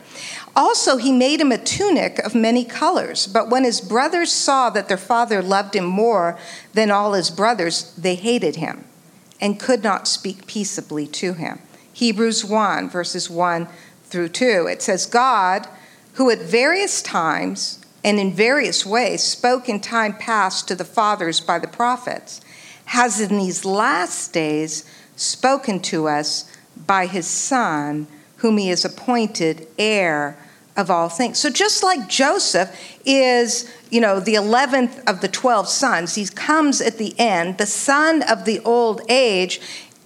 Also, 0.55 0.97
he 0.97 1.11
made 1.11 1.41
him 1.41 1.51
a 1.51 1.57
tunic 1.57 2.17
of 2.19 2.33
many 2.33 2.63
colors. 2.63 3.27
But 3.27 3.49
when 3.49 3.63
his 3.63 3.81
brothers 3.81 4.31
saw 4.31 4.69
that 4.71 4.87
their 4.87 4.97
father 4.97 5.41
loved 5.41 5.75
him 5.75 5.85
more 5.85 6.39
than 6.73 6.89
all 6.89 7.13
his 7.13 7.29
brothers, 7.29 7.93
they 7.95 8.15
hated 8.15 8.55
him 8.55 8.85
and 9.39 9.59
could 9.59 9.83
not 9.83 10.07
speak 10.07 10.47
peaceably 10.47 11.05
to 11.07 11.33
him. 11.33 11.59
Hebrews 11.93 12.43
1, 12.43 12.89
verses 12.89 13.29
1 13.29 13.67
through 14.05 14.29
2. 14.29 14.67
It 14.71 14.81
says, 14.81 15.05
God, 15.05 15.67
who 16.13 16.29
at 16.31 16.39
various 16.39 17.01
times 17.01 17.84
and 18.05 18.19
in 18.19 18.31
various 18.31 18.85
ways 18.85 19.23
spoke 19.23 19.67
in 19.67 19.79
time 19.79 20.15
past 20.15 20.67
to 20.67 20.75
the 20.75 20.85
fathers 20.85 21.41
by 21.41 21.57
the 21.57 21.67
prophets, 21.67 22.39
has 22.85 23.19
in 23.19 23.35
these 23.39 23.65
last 23.65 24.31
days 24.31 24.85
spoken 25.15 25.79
to 25.79 26.07
us 26.07 26.47
by 26.85 27.07
his 27.07 27.25
Son, 27.25 28.05
whom 28.37 28.59
he 28.59 28.67
has 28.67 28.85
appointed 28.85 29.67
heir 29.79 30.37
of 30.77 30.91
all 30.91 31.09
things. 31.09 31.39
So 31.39 31.49
just 31.49 31.81
like 31.81 32.07
Joseph 32.07 32.69
is, 33.05 33.67
you 33.89 34.01
know, 34.01 34.19
the 34.19 34.35
11th 34.35 35.03
of 35.09 35.21
the 35.21 35.27
12 35.27 35.67
sons, 35.67 36.13
he 36.13 36.27
comes 36.27 36.81
at 36.81 36.99
the 36.99 37.17
end, 37.17 37.57
the 37.57 37.65
son 37.65 38.21
of 38.29 38.45
the 38.45 38.59
old 38.59 39.01
age, 39.09 39.59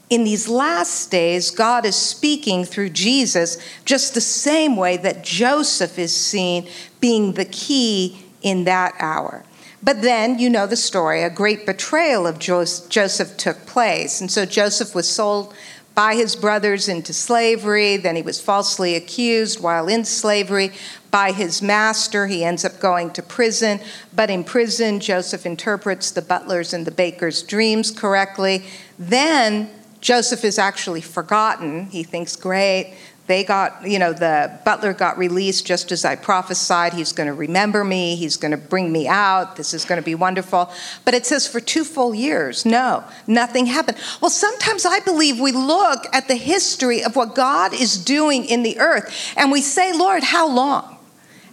in 0.09 0.23
these 0.23 0.47
last 0.47 1.11
days, 1.11 1.51
God 1.51 1.85
is 1.85 1.95
speaking 1.95 2.65
through 2.65 2.89
Jesus 2.89 3.57
just 3.85 4.15
the 4.15 4.21
same 4.21 4.75
way 4.75 4.97
that 4.97 5.23
Joseph 5.23 5.99
is 5.99 6.15
seen 6.15 6.67
being 6.99 7.33
the 7.33 7.45
key 7.45 8.25
in 8.41 8.63
that 8.65 8.93
hour. 8.99 9.43
But 9.81 10.01
then, 10.01 10.39
you 10.39 10.49
know 10.49 10.67
the 10.67 10.75
story, 10.75 11.23
a 11.23 11.29
great 11.29 11.65
betrayal 11.65 12.27
of 12.27 12.37
Joseph 12.37 13.37
took 13.37 13.65
place. 13.65 14.19
And 14.19 14.29
so 14.29 14.45
Joseph 14.45 14.93
was 14.93 15.09
sold 15.09 15.53
by 15.95 16.15
his 16.15 16.35
brothers 16.35 16.87
into 16.87 17.13
slavery. 17.13 17.97
Then 17.97 18.15
he 18.15 18.21
was 18.21 18.41
falsely 18.41 18.95
accused 18.95 19.61
while 19.61 19.87
in 19.87 20.05
slavery 20.05 20.71
by 21.11 21.31
his 21.31 21.61
master. 21.61 22.27
He 22.27 22.43
ends 22.43 22.65
up 22.65 22.79
going 22.79 23.11
to 23.11 23.23
prison. 23.23 23.79
But 24.13 24.29
in 24.29 24.43
prison, 24.43 24.99
Joseph 24.99 25.45
interprets 25.45 26.11
the 26.11 26.21
butler's 26.21 26.73
and 26.73 26.85
the 26.85 26.91
baker's 26.91 27.41
dreams 27.41 27.89
correctly. 27.89 28.65
Then 28.97 29.69
Joseph 30.01 30.43
is 30.45 30.59
actually 30.59 31.01
forgotten. 31.01 31.85
He 31.87 32.03
thinks, 32.03 32.35
great, 32.35 32.95
they 33.29 33.43
got, 33.43 33.87
you 33.87 33.99
know, 33.99 34.11
the 34.11 34.59
butler 34.65 34.91
got 34.91 35.15
released 35.19 35.63
just 35.63 35.91
as 35.91 36.03
I 36.03 36.15
prophesied. 36.15 36.93
He's 36.93 37.11
going 37.11 37.27
to 37.27 37.33
remember 37.33 37.83
me. 37.83 38.15
He's 38.15 38.37
going 38.37 38.49
to 38.49 38.57
bring 38.57 38.91
me 38.91 39.07
out. 39.07 39.55
This 39.55 39.71
is 39.71 39.85
going 39.85 40.01
to 40.01 40.03
be 40.05 40.15
wonderful. 40.15 40.71
But 41.05 41.13
it 41.13 41.27
says 41.27 41.47
for 41.47 41.59
two 41.59 41.83
full 41.83 42.15
years, 42.15 42.65
no, 42.65 43.03
nothing 43.27 43.67
happened. 43.67 43.99
Well, 44.19 44.31
sometimes 44.31 44.83
I 44.83 45.01
believe 45.01 45.39
we 45.39 45.51
look 45.51 46.07
at 46.11 46.27
the 46.27 46.33
history 46.33 47.03
of 47.03 47.15
what 47.15 47.35
God 47.35 47.71
is 47.71 48.03
doing 48.03 48.45
in 48.45 48.63
the 48.63 48.79
earth 48.79 49.35
and 49.37 49.51
we 49.51 49.61
say, 49.61 49.95
Lord, 49.95 50.23
how 50.23 50.49
long? 50.49 50.98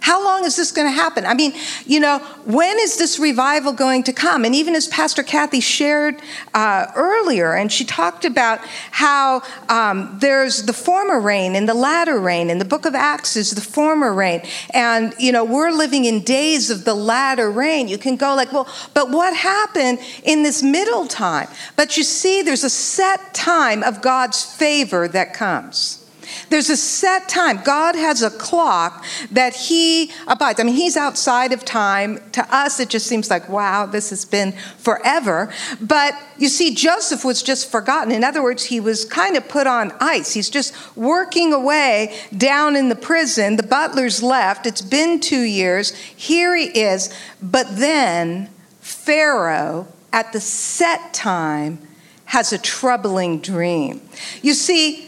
How 0.07 0.23
long 0.23 0.45
is 0.45 0.55
this 0.55 0.71
going 0.71 0.87
to 0.87 0.93
happen? 0.93 1.25
I 1.25 1.33
mean, 1.33 1.51
you 1.85 1.99
know, 1.99 2.19
when 2.45 2.79
is 2.79 2.97
this 2.97 3.19
revival 3.19 3.73
going 3.73 4.03
to 4.03 4.13
come? 4.13 4.45
And 4.45 4.55
even 4.55 4.73
as 4.73 4.87
Pastor 4.87 5.21
Kathy 5.21 5.59
shared 5.59 6.21
uh, 6.53 6.85
earlier, 6.95 7.51
and 7.51 7.69
she 7.69 7.83
talked 7.83 8.23
about 8.23 8.59
how 8.91 9.41
um, 9.67 10.17
there's 10.21 10.63
the 10.63 10.71
former 10.71 11.19
rain 11.19 11.57
and 11.57 11.67
the 11.67 11.73
latter 11.73 12.21
rain, 12.21 12.49
and 12.49 12.61
the 12.61 12.63
book 12.63 12.85
of 12.85 12.95
Acts 12.95 13.35
is 13.35 13.51
the 13.51 13.59
former 13.59 14.13
rain. 14.13 14.43
And, 14.73 15.13
you 15.19 15.33
know, 15.33 15.43
we're 15.43 15.71
living 15.71 16.05
in 16.05 16.23
days 16.23 16.69
of 16.69 16.85
the 16.85 16.93
latter 16.93 17.51
rain. 17.51 17.89
You 17.89 17.97
can 17.97 18.15
go 18.15 18.33
like, 18.33 18.53
well, 18.53 18.69
but 18.93 19.11
what 19.11 19.35
happened 19.35 19.99
in 20.23 20.41
this 20.41 20.63
middle 20.63 21.05
time? 21.07 21.49
But 21.75 21.97
you 21.97 22.03
see, 22.03 22.43
there's 22.43 22.63
a 22.63 22.69
set 22.69 23.33
time 23.33 23.83
of 23.83 24.01
God's 24.01 24.41
favor 24.41 25.09
that 25.09 25.33
comes. 25.33 25.96
There's 26.49 26.69
a 26.69 26.77
set 26.77 27.29
time. 27.29 27.61
God 27.63 27.95
has 27.95 28.21
a 28.21 28.29
clock 28.29 29.05
that 29.31 29.55
He 29.55 30.11
abides. 30.27 30.59
I 30.59 30.63
mean, 30.63 30.75
He's 30.75 30.97
outside 30.97 31.51
of 31.51 31.65
time. 31.65 32.19
To 32.33 32.55
us, 32.55 32.79
it 32.79 32.89
just 32.89 33.07
seems 33.07 33.29
like, 33.29 33.49
wow, 33.49 33.85
this 33.85 34.09
has 34.09 34.25
been 34.25 34.53
forever. 34.77 35.51
But 35.81 36.13
you 36.37 36.49
see, 36.49 36.73
Joseph 36.73 37.25
was 37.25 37.41
just 37.41 37.71
forgotten. 37.71 38.11
In 38.11 38.23
other 38.23 38.43
words, 38.43 38.65
he 38.65 38.79
was 38.79 39.05
kind 39.05 39.35
of 39.35 39.47
put 39.47 39.67
on 39.67 39.91
ice. 39.99 40.33
He's 40.33 40.49
just 40.49 40.73
working 40.95 41.53
away 41.53 42.17
down 42.35 42.75
in 42.75 42.89
the 42.89 42.95
prison. 42.95 43.55
The 43.57 43.63
butler's 43.63 44.21
left. 44.21 44.65
It's 44.65 44.81
been 44.81 45.19
two 45.19 45.41
years. 45.41 45.93
Here 45.95 46.55
he 46.55 46.65
is. 46.65 47.13
But 47.41 47.77
then 47.77 48.49
Pharaoh, 48.81 49.87
at 50.13 50.33
the 50.33 50.39
set 50.39 51.13
time, 51.13 51.79
has 52.25 52.51
a 52.51 52.57
troubling 52.57 53.39
dream. 53.39 54.01
You 54.41 54.53
see, 54.53 55.06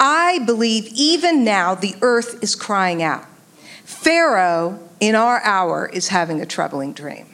I 0.00 0.38
believe 0.46 0.86
even 0.94 1.44
now 1.44 1.74
the 1.74 1.94
earth 2.00 2.42
is 2.42 2.56
crying 2.56 3.02
out. 3.02 3.26
Pharaoh, 3.84 4.80
in 4.98 5.14
our 5.14 5.40
hour, 5.42 5.90
is 5.92 6.08
having 6.08 6.40
a 6.40 6.46
troubling 6.46 6.94
dream. 6.94 7.26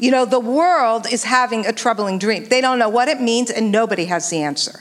You 0.00 0.10
know, 0.10 0.24
the 0.24 0.40
world 0.40 1.06
is 1.12 1.24
having 1.24 1.66
a 1.66 1.72
troubling 1.72 2.18
dream. 2.18 2.46
They 2.46 2.60
don't 2.60 2.78
know 2.80 2.88
what 2.88 3.08
it 3.08 3.20
means, 3.20 3.50
and 3.50 3.70
nobody 3.70 4.06
has 4.06 4.28
the 4.28 4.42
answer. 4.42 4.80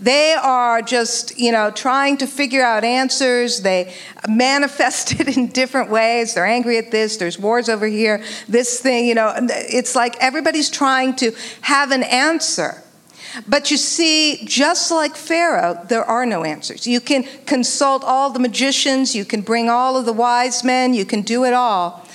They 0.00 0.34
are 0.34 0.82
just, 0.82 1.38
you 1.38 1.52
know, 1.52 1.70
trying 1.70 2.18
to 2.18 2.26
figure 2.26 2.62
out 2.62 2.84
answers. 2.84 3.62
They 3.62 3.92
manifest 4.28 5.12
it 5.20 5.36
in 5.36 5.48
different 5.48 5.90
ways. 5.90 6.34
They're 6.34 6.46
angry 6.46 6.78
at 6.78 6.90
this, 6.90 7.16
there's 7.16 7.38
wars 7.38 7.68
over 7.68 7.86
here, 7.86 8.22
this 8.48 8.80
thing, 8.80 9.06
you 9.06 9.14
know. 9.14 9.32
It's 9.36 9.94
like 9.94 10.16
everybody's 10.20 10.70
trying 10.70 11.16
to 11.16 11.32
have 11.62 11.90
an 11.90 12.02
answer. 12.04 12.82
But 13.46 13.70
you 13.70 13.76
see, 13.76 14.44
just 14.44 14.90
like 14.90 15.16
Pharaoh, 15.16 15.84
there 15.88 16.04
are 16.04 16.24
no 16.24 16.44
answers. 16.44 16.86
You 16.86 17.00
can 17.00 17.24
consult 17.44 18.02
all 18.04 18.30
the 18.30 18.38
magicians, 18.38 19.14
you 19.14 19.24
can 19.24 19.42
bring 19.42 19.68
all 19.68 19.96
of 19.96 20.06
the 20.06 20.12
wise 20.12 20.64
men, 20.64 20.94
you 20.94 21.04
can 21.04 21.22
do 21.22 21.44
it 21.44 21.52
all. 21.52 22.06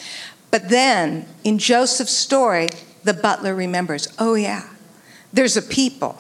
But 0.50 0.70
then, 0.70 1.28
in 1.44 1.58
Joseph's 1.58 2.12
story, 2.12 2.68
the 3.04 3.14
butler 3.14 3.56
remembers 3.56 4.08
oh, 4.20 4.36
yeah, 4.36 4.68
there's 5.34 5.58
a 5.58 5.62
people, 5.62 6.18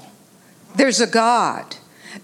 there's 0.75 1.01
a 1.01 1.07
God, 1.07 1.75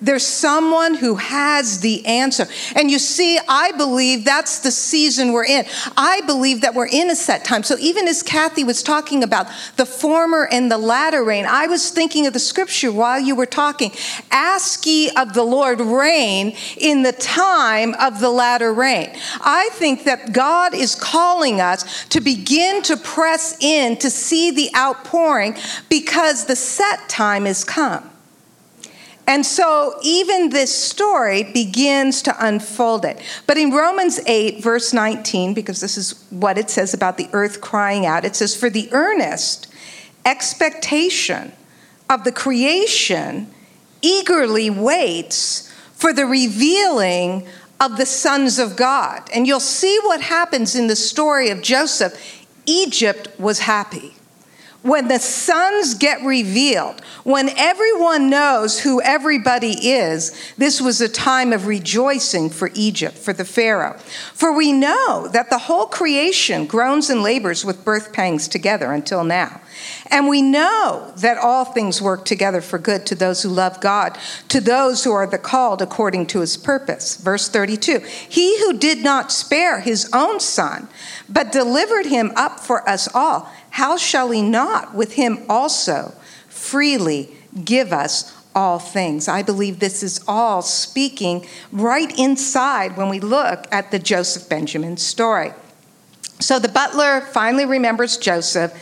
there's 0.01 0.25
someone 0.25 0.95
who 0.95 1.15
has 1.15 1.79
the 1.79 2.05
answer. 2.05 2.45
And 2.75 2.91
you 2.91 2.99
see, 2.99 3.39
I 3.47 3.71
believe 3.71 4.25
that's 4.25 4.59
the 4.59 4.71
season 4.71 5.31
we're 5.31 5.45
in. 5.45 5.65
I 5.95 6.21
believe 6.25 6.61
that 6.61 6.73
we're 6.73 6.87
in 6.87 7.09
a 7.09 7.15
set 7.15 7.45
time. 7.45 7.63
So 7.63 7.77
even 7.79 8.07
as 8.07 8.23
Kathy 8.23 8.63
was 8.63 8.83
talking 8.83 9.23
about 9.23 9.47
the 9.75 9.85
former 9.85 10.47
and 10.51 10.71
the 10.71 10.77
latter 10.77 11.23
rain, 11.23 11.45
I 11.45 11.67
was 11.67 11.89
thinking 11.89 12.27
of 12.27 12.33
the 12.33 12.39
scripture 12.39 12.91
while 12.91 13.19
you 13.19 13.35
were 13.35 13.45
talking. 13.45 13.91
Ask 14.31 14.85
ye 14.85 15.09
of 15.11 15.33
the 15.33 15.43
Lord 15.43 15.79
rain 15.79 16.55
in 16.77 17.03
the 17.03 17.13
time 17.13 17.93
of 17.95 18.19
the 18.19 18.29
latter 18.29 18.73
rain. 18.73 19.11
I 19.41 19.69
think 19.73 20.03
that 20.03 20.33
God 20.33 20.73
is 20.73 20.95
calling 20.95 21.61
us 21.61 22.05
to 22.09 22.21
begin 22.21 22.81
to 22.83 22.97
press 22.97 23.57
in 23.61 23.97
to 23.97 24.09
see 24.09 24.51
the 24.51 24.69
outpouring 24.75 25.55
because 25.89 26.45
the 26.45 26.55
set 26.55 27.09
time 27.09 27.47
is 27.47 27.63
come. 27.63 28.09
And 29.27 29.45
so 29.45 29.99
even 30.01 30.49
this 30.49 30.73
story 30.73 31.43
begins 31.43 32.21
to 32.23 32.35
unfold 32.45 33.03
it. 33.03 33.21
But 33.45 33.57
in 33.57 33.71
Romans 33.71 34.21
8, 34.25 34.63
verse 34.63 34.93
19, 34.93 35.53
because 35.53 35.81
this 35.81 35.97
is 35.97 36.25
what 36.29 36.57
it 36.57 36.69
says 36.69 36.93
about 36.93 37.17
the 37.17 37.29
earth 37.33 37.59
crying 37.59 38.05
out, 38.05 38.23
it 38.23 38.37
says, 38.37 38.55
For 38.55 38.69
the 38.69 38.87
earnest 38.93 39.67
expectation 40.25 41.51
of 42.09 42.23
the 42.23 42.31
creation 42.31 43.53
eagerly 44.01 44.69
waits 44.69 45.69
for 45.93 46.13
the 46.13 46.25
revealing 46.25 47.45
of 47.81 47.97
the 47.97 48.05
sons 48.05 48.57
of 48.59 48.77
God. 48.77 49.29
And 49.33 49.45
you'll 49.45 49.59
see 49.59 49.99
what 50.03 50.21
happens 50.21 50.73
in 50.73 50.87
the 50.87 50.95
story 50.95 51.49
of 51.49 51.61
Joseph. 51.61 52.45
Egypt 52.65 53.27
was 53.37 53.59
happy 53.59 54.16
when 54.87 55.09
the 55.09 55.19
sons 55.19 55.95
get 55.95 56.21
revealed, 56.23 57.01
when 57.25 57.49
everyone 57.57 58.29
knows 58.29 58.79
who 58.79 59.01
everybody 59.01 59.89
is, 59.89 60.33
this 60.57 60.79
was 60.79 61.01
a 61.01 61.09
time 61.09 61.51
of 61.51 61.67
rejoicing 61.67 62.49
for 62.49 62.71
Egypt, 62.73 63.17
for 63.17 63.33
the 63.33 63.43
Pharaoh. 63.43 63.97
For 64.33 64.53
we 64.53 64.71
know 64.71 65.27
that 65.33 65.49
the 65.49 65.57
whole 65.57 65.87
creation 65.87 66.65
groans 66.65 67.09
and 67.09 67.21
labors 67.21 67.65
with 67.65 67.83
birth 67.83 68.13
pangs 68.13 68.47
together 68.47 68.93
until 68.93 69.25
now. 69.25 69.59
And 70.09 70.27
we 70.27 70.41
know 70.41 71.13
that 71.17 71.37
all 71.37 71.65
things 71.65 72.01
work 72.01 72.23
together 72.25 72.61
for 72.61 72.79
good 72.79 73.05
to 73.07 73.15
those 73.15 73.43
who 73.43 73.49
love 73.49 73.81
God, 73.81 74.17
to 74.47 74.61
those 74.61 75.03
who 75.03 75.11
are 75.11 75.27
the 75.27 75.37
called 75.37 75.81
according 75.81 76.27
to 76.27 76.39
his 76.39 76.55
purpose. 76.57 77.17
Verse 77.17 77.49
32 77.49 77.99
He 78.29 78.57
who 78.59 78.77
did 78.77 79.03
not 79.03 79.31
spare 79.31 79.81
his 79.81 80.09
own 80.13 80.39
son, 80.39 80.87
but 81.27 81.51
delivered 81.51 82.05
him 82.05 82.31
up 82.35 82.59
for 82.59 82.87
us 82.87 83.13
all 83.13 83.51
how 83.77 83.95
shall 83.95 84.31
he 84.31 84.41
not 84.41 84.95
with 84.95 85.13
him 85.13 85.37
also 85.47 86.11
freely 86.49 87.29
give 87.63 87.93
us 87.93 88.35
all 88.55 88.79
things? 88.79 89.27
I 89.27 89.43
believe 89.43 89.77
this 89.77 90.01
is 90.01 90.19
all 90.27 90.63
speaking 90.63 91.45
right 91.71 92.17
inside 92.17 92.97
when 92.97 93.07
we 93.07 93.19
look 93.19 93.67
at 93.71 93.91
the 93.91 93.99
Joseph 93.99 94.49
Benjamin 94.49 94.97
story. 94.97 95.51
So 96.39 96.57
the 96.57 96.69
butler 96.69 97.21
finally 97.21 97.67
remembers 97.67 98.17
Joseph 98.17 98.73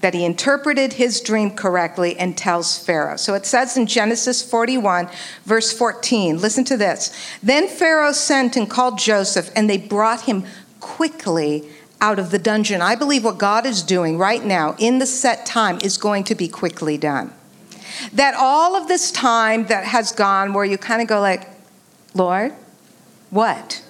that 0.00 0.14
he 0.14 0.24
interpreted 0.24 0.94
his 0.94 1.20
dream 1.20 1.52
correctly 1.52 2.18
and 2.18 2.36
tells 2.36 2.76
Pharaoh. 2.76 3.18
So 3.18 3.34
it 3.34 3.46
says 3.46 3.76
in 3.76 3.86
Genesis 3.86 4.42
41, 4.42 5.08
verse 5.44 5.72
14, 5.72 6.38
listen 6.38 6.64
to 6.64 6.76
this. 6.76 7.16
Then 7.40 7.68
Pharaoh 7.68 8.10
sent 8.10 8.56
and 8.56 8.68
called 8.68 8.98
Joseph, 8.98 9.52
and 9.54 9.70
they 9.70 9.78
brought 9.78 10.22
him 10.22 10.44
quickly 10.80 11.68
out 12.00 12.18
of 12.18 12.30
the 12.30 12.38
dungeon. 12.38 12.80
I 12.80 12.94
believe 12.94 13.24
what 13.24 13.38
God 13.38 13.66
is 13.66 13.82
doing 13.82 14.18
right 14.18 14.44
now 14.44 14.74
in 14.78 14.98
the 14.98 15.06
set 15.06 15.44
time 15.46 15.78
is 15.82 15.96
going 15.96 16.24
to 16.24 16.34
be 16.34 16.48
quickly 16.48 16.96
done. 16.96 17.32
That 18.12 18.34
all 18.34 18.76
of 18.76 18.88
this 18.88 19.10
time 19.10 19.66
that 19.66 19.84
has 19.84 20.12
gone 20.12 20.52
where 20.52 20.64
you 20.64 20.78
kind 20.78 21.02
of 21.02 21.08
go 21.08 21.20
like, 21.20 21.48
Lord, 22.14 22.52
what? 23.30 23.84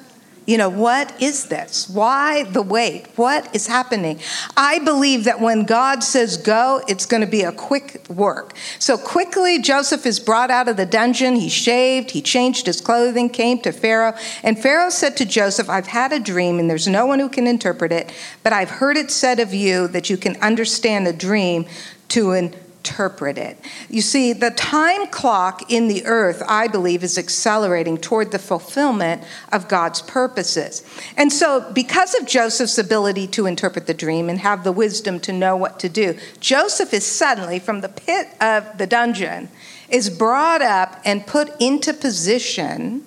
You 0.50 0.58
know, 0.58 0.68
what 0.68 1.22
is 1.22 1.46
this? 1.46 1.88
Why 1.88 2.42
the 2.42 2.60
wait? 2.60 3.06
What 3.14 3.54
is 3.54 3.68
happening? 3.68 4.18
I 4.56 4.80
believe 4.80 5.22
that 5.22 5.38
when 5.40 5.62
God 5.62 6.02
says 6.02 6.36
go, 6.36 6.82
it's 6.88 7.06
going 7.06 7.20
to 7.20 7.26
be 7.28 7.42
a 7.42 7.52
quick 7.52 8.04
work. 8.08 8.56
So 8.80 8.98
quickly, 8.98 9.60
Joseph 9.60 10.04
is 10.04 10.18
brought 10.18 10.50
out 10.50 10.66
of 10.66 10.76
the 10.76 10.86
dungeon. 10.86 11.36
He 11.36 11.48
shaved, 11.48 12.10
he 12.10 12.20
changed 12.20 12.66
his 12.66 12.80
clothing, 12.80 13.28
came 13.28 13.60
to 13.60 13.70
Pharaoh. 13.70 14.16
And 14.42 14.58
Pharaoh 14.58 14.90
said 14.90 15.16
to 15.18 15.24
Joseph, 15.24 15.70
I've 15.70 15.86
had 15.86 16.12
a 16.12 16.18
dream, 16.18 16.58
and 16.58 16.68
there's 16.68 16.88
no 16.88 17.06
one 17.06 17.20
who 17.20 17.28
can 17.28 17.46
interpret 17.46 17.92
it, 17.92 18.12
but 18.42 18.52
I've 18.52 18.70
heard 18.70 18.96
it 18.96 19.12
said 19.12 19.38
of 19.38 19.54
you 19.54 19.86
that 19.86 20.10
you 20.10 20.16
can 20.16 20.34
understand 20.38 21.06
a 21.06 21.12
dream 21.12 21.64
to 22.08 22.32
an 22.32 22.56
interpret 22.80 23.36
it. 23.36 23.58
You 23.90 24.00
see, 24.00 24.32
the 24.32 24.50
time 24.50 25.06
clock 25.08 25.70
in 25.70 25.88
the 25.88 26.06
earth, 26.06 26.42
I 26.48 26.66
believe, 26.66 27.04
is 27.04 27.18
accelerating 27.18 27.98
toward 27.98 28.32
the 28.32 28.38
fulfillment 28.38 29.22
of 29.52 29.68
God's 29.68 30.00
purposes. 30.00 30.82
And 31.16 31.30
so, 31.30 31.70
because 31.72 32.14
of 32.18 32.26
Joseph's 32.26 32.78
ability 32.78 33.26
to 33.28 33.44
interpret 33.44 33.86
the 33.86 33.92
dream 33.92 34.30
and 34.30 34.38
have 34.38 34.64
the 34.64 34.72
wisdom 34.72 35.20
to 35.20 35.32
know 35.32 35.56
what 35.56 35.78
to 35.80 35.90
do, 35.90 36.16
Joseph 36.40 36.94
is 36.94 37.04
suddenly, 37.04 37.58
from 37.58 37.82
the 37.82 37.90
pit 37.90 38.28
of 38.40 38.78
the 38.78 38.86
dungeon, 38.86 39.50
is 39.90 40.08
brought 40.08 40.62
up 40.62 41.00
and 41.04 41.26
put 41.26 41.50
into 41.60 41.92
position 41.92 43.04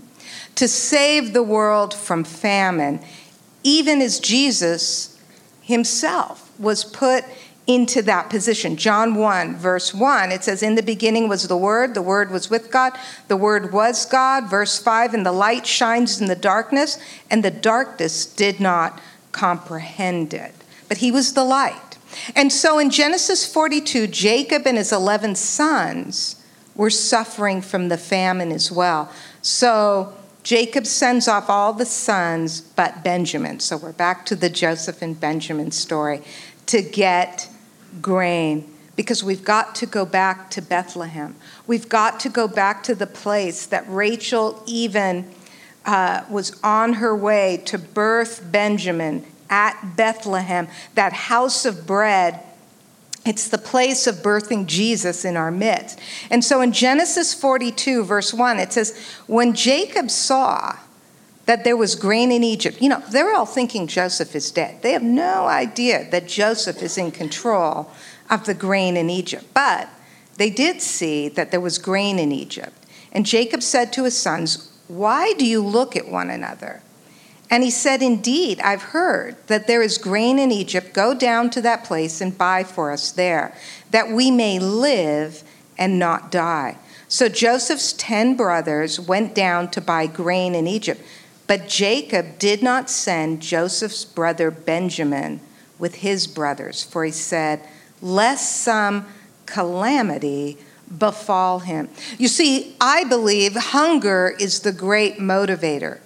to 0.54 0.68
save 0.68 1.34
the 1.34 1.44
world 1.44 1.96
from 1.96 2.24
famine, 2.24 3.00
even 3.64 4.02
as 4.02 4.20
Jesus 4.20 5.20
himself 5.62 6.52
was 6.60 6.84
put 6.84 7.26
into 7.65 8.02
that 8.02 8.30
position. 8.30 8.76
John 8.76 9.15
1, 9.15 9.56
verse 9.56 9.93
1, 9.93 10.32
it 10.32 10.43
says, 10.43 10.62
In 10.62 10.76
the 10.76 10.84
beginning 10.84 11.30
was 11.30 11.47
the 11.47 11.58
Word, 11.58 11.93
the 11.93 12.02
Word 12.02 12.30
was 12.30 12.49
with 12.49 12.71
God, 12.71 12.93
the 13.28 13.38
Word 13.38 13.71
was 13.71 14.06
God. 14.06 14.49
Verse 14.49 14.80
5, 14.80 15.13
and 15.13 15.26
the 15.26 15.32
light 15.32 15.65
shines 15.65 16.19
in 16.19 16.28
the 16.28 16.36
darkness, 16.36 16.97
and 17.30 17.43
the 17.43 17.52
darkness 17.52 18.26
did 18.26 18.60
not 18.60 18.99
comprehend 19.32 20.34
it. 20.34 20.54
But 20.89 20.97
he 20.97 21.12
was 21.12 21.34
the 21.34 21.45
light. 21.45 21.97
And 22.36 22.52
so 22.52 22.80
in 22.80 22.89
Genesis 22.89 23.52
42, 23.52 24.08
Jacob 24.08 24.67
and 24.67 24.78
his 24.78 24.91
11 24.91 25.36
sons 25.36 26.36
were 26.76 26.89
suffering 26.89 27.62
from 27.62 27.89
the 27.89 27.97
famine 27.97 28.52
as 28.52 28.71
well. 28.71 29.12
So 29.41 30.13
Jacob 30.43 30.86
sends 30.86 31.28
off 31.28 31.49
all 31.49 31.73
the 31.73 31.86
sons 31.86 32.62
but 32.62 33.04
Benjamin. 33.04 33.60
So 33.60 33.78
we're 33.78 33.93
back 33.93 34.26
to 34.28 34.36
the 34.36 34.49
Joseph 34.49 35.02
and 35.02 35.19
Benjamin 35.19 35.71
story 35.71 36.21
to 36.67 36.82
get 36.82 37.49
grain 38.01 38.69
because 38.95 39.23
we've 39.23 39.43
got 39.43 39.75
to 39.75 39.86
go 39.86 40.06
back 40.06 40.49
to 40.51 40.62
Bethlehem. 40.62 41.36
We've 41.65 41.89
got 41.89 42.19
to 42.21 42.29
go 42.29 42.47
back 42.47 42.84
to 42.84 42.95
the 42.95 43.08
place 43.08 43.65
that 43.65 43.86
Rachel 43.88 44.62
even 44.65 45.32
uh, 45.86 46.23
was 46.29 46.60
on 46.63 46.93
her 46.93 47.15
way 47.15 47.62
to 47.65 47.77
birth 47.77 48.45
Benjamin 48.51 49.25
at 49.49 49.95
Bethlehem, 49.95 50.67
that 50.95 51.13
house 51.13 51.65
of 51.65 51.86
bread. 51.86 52.39
It's 53.25 53.47
the 53.47 53.58
place 53.58 54.06
of 54.08 54.15
birthing 54.15 54.65
Jesus 54.65 55.25
in 55.25 55.38
our 55.38 55.51
midst. 55.51 55.99
And 56.29 56.43
so 56.43 56.62
in 56.62 56.71
Genesis 56.71 57.34
42, 57.34 58.03
verse 58.03 58.34
1, 58.34 58.60
it 58.60 58.73
says, 58.73 58.97
When 59.27 59.53
Jacob 59.53 60.10
saw 60.10 60.77
that 61.45 61.63
there 61.63 61.77
was 61.77 61.95
grain 61.95 62.32
in 62.32 62.43
Egypt. 62.43 62.82
You 62.82 62.89
know, 62.89 63.03
they're 63.12 63.34
all 63.34 63.45
thinking 63.45 63.88
Joseph 63.88 64.36
is 64.36 64.51
dead. 64.51 64.82
They 64.82 64.91
have 64.91 65.03
no 65.03 65.45
idea 65.45 66.10
that 66.12 66.27
Joseph 66.27 66.82
is 66.82 66.97
in 66.97 67.12
control 67.12 67.91
of 68.29 68.45
the 68.45 68.53
grain 68.53 68.95
in 68.95 69.10
Egypt. 69.10 69.45
But 69.53 69.89
they 70.38 70.49
did 70.49 70.82
see 70.82 71.29
that 71.29 71.51
there 71.51 71.60
was 71.60 71.77
grain 71.77 72.17
in 72.17 72.32
Egypt. 72.32 72.73
And 73.12 73.25
Jacob 73.25 73.62
said 73.62 73.93
to 73.93 74.06
his 74.06 74.17
sons, 74.17 74.71
Why 74.88 75.34
do 75.34 75.45
you 75.45 75.62
look 75.62 75.95
at 75.95 76.08
one 76.08 76.29
another? 76.29 76.82
And 77.49 77.63
he 77.63 77.69
said, 77.69 78.01
Indeed, 78.01 78.60
I've 78.62 78.82
heard 78.82 79.36
that 79.47 79.67
there 79.67 79.84
is 79.84 79.97
grain 79.97 80.39
in 80.39 80.51
Egypt. 80.51 80.93
Go 80.93 81.13
down 81.13 81.49
to 81.51 81.62
that 81.62 81.84
place 81.84 82.21
and 82.21 82.36
buy 82.36 82.63
for 82.63 82.91
us 82.91 83.12
there, 83.12 83.56
that 83.91 84.10
we 84.10 84.32
may 84.32 84.58
live 84.58 85.43
and 85.77 85.99
not 85.99 86.32
die. 86.32 86.77
So 87.08 87.29
Joseph's 87.29 87.93
ten 87.93 88.36
brothers 88.36 88.99
went 88.99 89.36
down 89.36 89.69
to 89.71 89.82
buy 89.82 90.08
grain 90.08 90.56
in 90.56 90.65
Egypt. 90.65 91.01
But 91.47 91.67
Jacob 91.67 92.39
did 92.39 92.63
not 92.63 92.89
send 92.89 93.41
Joseph's 93.41 94.06
brother 94.06 94.49
Benjamin 94.49 95.41
with 95.77 95.95
his 95.95 96.27
brothers, 96.27 96.84
for 96.84 97.03
he 97.03 97.12
said, 97.12 97.62
Lest 98.01 98.62
some 98.62 99.06
calamity 99.45 100.58
befall 100.97 101.60
him. 101.60 101.89
You 102.17 102.27
see, 102.27 102.75
I 102.79 103.03
believe 103.03 103.56
hunger 103.56 104.36
is 104.39 104.62
the 104.62 104.71
great 104.71 105.17
motivator. 105.17 105.99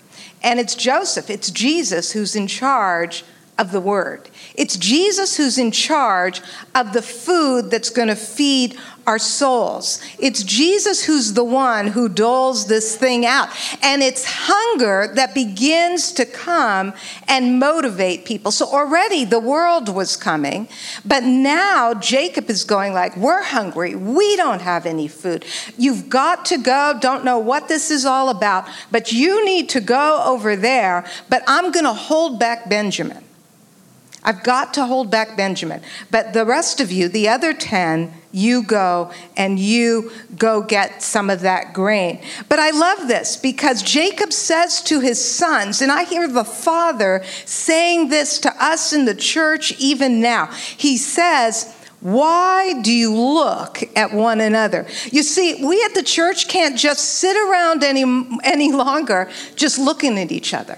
And 0.44 0.60
it's 0.60 0.76
Joseph, 0.76 1.30
it's 1.30 1.52
Jesus 1.52 2.12
who's 2.12 2.36
in 2.36 2.48
charge 2.48 3.24
of 3.58 3.72
the 3.72 3.82
word. 3.82 4.30
It's 4.56 4.78
Jesus 4.78 5.38
who's 5.38 5.58
in 5.58 5.72
charge 5.72 6.42
of 6.76 6.94
the 6.94 7.02
food 7.02 7.72
that's 7.72 7.90
going 7.90 8.08
to 8.08 8.16
feed 8.16 8.78
our 9.08 9.18
souls. 9.18 10.02
It's 10.20 10.44
Jesus 10.44 11.06
who's 11.06 11.34
the 11.34 11.44
one 11.44 11.88
who 11.88 12.10
doles 12.10 12.68
this 12.68 12.98
thing 12.98 13.26
out. 13.26 13.48
And 13.82 14.04
it's 14.04 14.26
hunger 14.28 15.14
that 15.16 15.34
begins 15.34 16.12
to 16.14 16.26
come 16.26 16.94
and 17.28 17.58
motivate 17.58 18.26
people. 18.26 18.52
So 18.52 18.66
already 18.68 19.24
the 19.24 19.40
world 19.40 19.88
was 19.88 20.18
coming, 20.18 20.68
but 21.06 21.24
now 21.24 21.94
Jacob 21.94 22.50
is 22.50 22.66
going 22.66 22.94
like, 22.94 23.16
we're 23.16 23.44
hungry. 23.44 23.96
We 23.96 24.36
don't 24.36 24.62
have 24.62 24.86
any 24.86 25.08
food. 25.08 25.46
You've 25.78 26.10
got 26.10 26.46
to 26.48 26.58
go. 26.58 26.98
Don't 27.00 27.24
know 27.24 27.40
what 27.40 27.70
this 27.70 27.90
is 27.90 28.06
all 28.06 28.28
about, 28.28 28.68
but 28.92 29.14
you 29.14 29.46
need 29.46 29.70
to 29.70 29.80
go 29.80 30.22
over 30.26 30.58
there, 30.58 31.06
but 31.30 31.44
I'm 31.48 31.72
going 31.72 31.86
to 31.86 31.94
hold 31.94 32.40
back 32.40 32.70
Benjamin. 32.70 33.24
I've 34.24 34.44
got 34.44 34.74
to 34.74 34.86
hold 34.86 35.10
back 35.12 35.38
Benjamin. 35.38 35.82
But 36.12 36.34
the 36.34 36.46
rest 36.46 36.82
of 36.82 36.92
you, 36.92 37.08
the 37.08 37.30
other 37.30 37.54
10, 37.54 38.14
you 38.32 38.64
go 38.64 39.12
and 39.36 39.58
you 39.60 40.12
go 40.38 40.62
get 40.62 41.02
some 41.02 41.30
of 41.30 41.42
that 41.42 41.74
grain. 41.74 42.22
But 42.50 42.60
I 42.60 42.72
love 42.72 43.08
this 43.08 43.38
because 43.38 43.82
Jacob 43.82 44.34
says 44.34 44.82
to 44.84 45.00
his 45.00 45.24
sons, 45.24 45.82
and 45.82 45.92
I 45.92 46.04
hear 46.04 46.28
the 46.28 46.44
father 46.44 47.24
saying 47.46 48.10
this 48.10 48.40
to 48.40 48.64
us 48.64 48.92
in 48.92 49.06
the 49.06 49.16
church 49.16 49.80
even 49.80 50.20
now. 50.20 50.48
He 50.78 50.98
says, 50.98 51.74
Why 52.02 52.82
do 52.82 52.92
you 52.92 53.14
look 53.16 53.82
at 53.96 54.14
one 54.14 54.42
another? 54.42 54.88
You 55.12 55.24
see, 55.24 55.66
we 55.66 55.82
at 55.84 55.94
the 55.94 56.04
church 56.04 56.48
can't 56.48 56.78
just 56.78 57.06
sit 57.06 57.38
around 57.38 57.84
any, 57.84 58.04
any 58.44 58.72
longer 58.72 59.30
just 59.56 59.80
looking 59.80 60.20
at 60.20 60.32
each 60.32 60.54
other. 60.54 60.78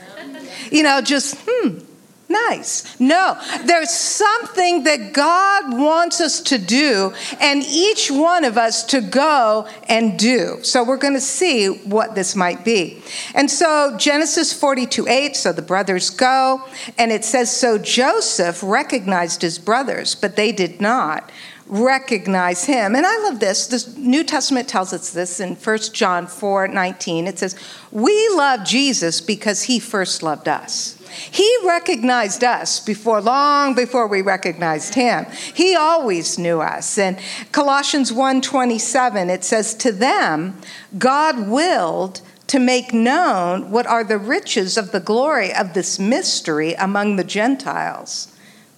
You 0.71 0.83
know, 0.83 1.01
just, 1.01 1.35
hmm, 1.47 1.79
nice. 2.29 2.99
No, 2.99 3.37
there's 3.65 3.89
something 3.89 4.83
that 4.83 5.13
God 5.13 5.77
wants 5.77 6.21
us 6.21 6.41
to 6.41 6.57
do, 6.57 7.13
and 7.39 7.63
each 7.63 8.09
one 8.11 8.45
of 8.45 8.57
us 8.57 8.83
to 8.85 9.01
go 9.01 9.67
and 9.87 10.17
do. 10.17 10.59
So 10.63 10.83
we're 10.83 10.97
going 10.97 11.15
to 11.15 11.21
see 11.21 11.67
what 11.67 12.15
this 12.15 12.35
might 12.35 12.63
be. 12.63 13.01
And 13.33 13.49
so 13.49 13.95
Genesis 13.97 14.53
42 14.53 15.07
8, 15.07 15.35
so 15.35 15.51
the 15.51 15.61
brothers 15.61 16.09
go, 16.09 16.63
and 16.97 17.11
it 17.11 17.25
says, 17.25 17.51
So 17.55 17.77
Joseph 17.77 18.61
recognized 18.63 19.41
his 19.41 19.57
brothers, 19.57 20.15
but 20.15 20.35
they 20.35 20.51
did 20.51 20.79
not 20.79 21.31
recognize 21.69 22.65
him. 22.65 22.95
And 22.95 23.05
I 23.05 23.17
love 23.19 23.39
this. 23.39 23.67
The 23.67 23.99
New 23.99 24.23
Testament 24.23 24.67
tells 24.67 24.91
us 24.91 25.11
this 25.11 25.39
in 25.39 25.55
1 25.55 25.77
John 25.93 26.27
4 26.27 26.67
19. 26.67 27.27
It 27.27 27.39
says, 27.39 27.55
We 27.91 28.29
love 28.29 28.65
Jesus 28.65 29.21
because 29.21 29.63
he 29.63 29.79
first 29.79 30.23
loved 30.23 30.47
us. 30.47 30.98
He 31.09 31.57
recognized 31.63 32.43
us 32.43 32.79
before 32.79 33.21
long 33.21 33.73
before 33.73 34.07
we 34.07 34.21
recognized 34.21 34.95
him. 34.95 35.25
He 35.53 35.75
always 35.75 36.37
knew 36.37 36.61
us. 36.61 36.97
And 36.97 37.17
Colossians 37.51 38.11
1:27 38.11 39.29
it 39.29 39.43
says 39.43 39.73
to 39.75 39.91
them 39.91 40.59
God 40.97 41.47
willed 41.47 42.21
to 42.47 42.59
make 42.59 42.93
known 42.93 43.69
what 43.69 43.85
are 43.85 44.03
the 44.03 44.17
riches 44.17 44.75
of 44.75 44.91
the 44.91 44.99
glory 44.99 45.53
of 45.53 45.73
this 45.73 45.99
mystery 45.99 46.73
among 46.73 47.15
the 47.15 47.23
Gentiles, 47.23 48.27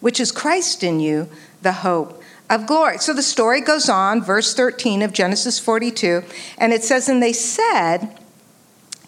which 0.02 0.20
is 0.20 0.32
Christ 0.32 0.84
in 0.84 1.00
you, 1.00 1.30
the 1.62 1.72
hope 1.72 2.22
of 2.50 2.68
glory. 2.68 2.98
So 2.98 3.14
the 3.14 3.24
story 3.24 3.62
goes 3.62 3.88
on, 3.88 4.22
verse 4.22 4.54
13 4.54 5.02
of 5.02 5.14
Genesis 5.14 5.58
42, 5.58 6.22
and 6.58 6.74
it 6.74 6.84
says, 6.84 7.08
And 7.08 7.24
they 7.24 7.32
said, 7.32 8.20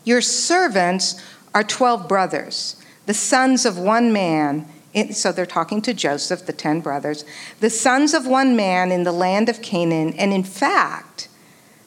Your 0.06 0.22
servants 0.22 1.22
are 1.54 1.66
12 1.66 2.08
brothers 2.08 2.78
the 3.06 3.14
sons 3.14 3.66
of 3.66 3.78
one 3.78 4.14
man. 4.14 4.68
So 5.12 5.32
they're 5.32 5.46
talking 5.46 5.82
to 5.82 5.94
Joseph, 5.94 6.46
the 6.46 6.54
10 6.54 6.82
brothers, 6.82 7.26
the 7.60 7.72
sons 7.72 8.14
of 8.14 8.28
one 8.28 8.56
man 8.56 8.92
in 8.92 9.04
the 9.04 9.12
land 9.12 9.50
of 9.50 9.62
Canaan. 9.62 10.14
And 10.14 10.32
in 10.32 10.44
fact, 10.44 11.30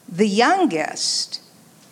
the 0.09 0.27
youngest 0.27 1.41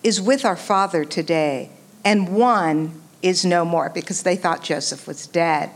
is 0.02 0.20
with 0.20 0.44
our 0.44 0.56
father 0.56 1.04
today, 1.04 1.70
and 2.04 2.28
one 2.28 3.00
is 3.22 3.44
no 3.44 3.64
more 3.64 3.90
because 3.90 4.22
they 4.22 4.36
thought 4.36 4.62
Joseph 4.62 5.06
was 5.06 5.26
dead. 5.26 5.70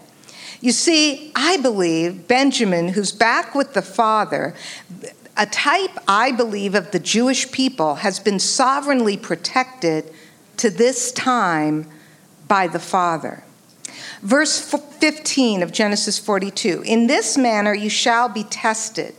You 0.61 0.73
see, 0.73 1.31
I 1.37 1.57
believe 1.59 2.27
Benjamin, 2.27 2.89
who's 2.89 3.13
back 3.13 3.55
with 3.55 3.75
the 3.75 3.83
father, 3.83 4.55
a 5.37 5.47
type, 5.47 5.97
I 6.09 6.33
believe, 6.33 6.75
of 6.75 6.91
the 6.91 6.99
Jewish 6.99 7.53
people, 7.53 7.97
has 7.97 8.19
been 8.19 8.41
sovereignly 8.41 9.17
protected 9.17 10.13
to 10.57 10.69
this 10.69 11.13
time 11.13 11.89
by 12.49 12.67
the 12.67 12.81
Father. 12.81 13.45
Verse 14.23 14.61
15 14.61 15.63
of 15.63 15.71
Genesis 15.71 16.19
42 16.19 16.83
In 16.85 17.07
this 17.07 17.39
manner 17.39 17.75
you 17.75 17.91
shall 17.91 18.29
be 18.29 18.45
tested. 18.45 19.15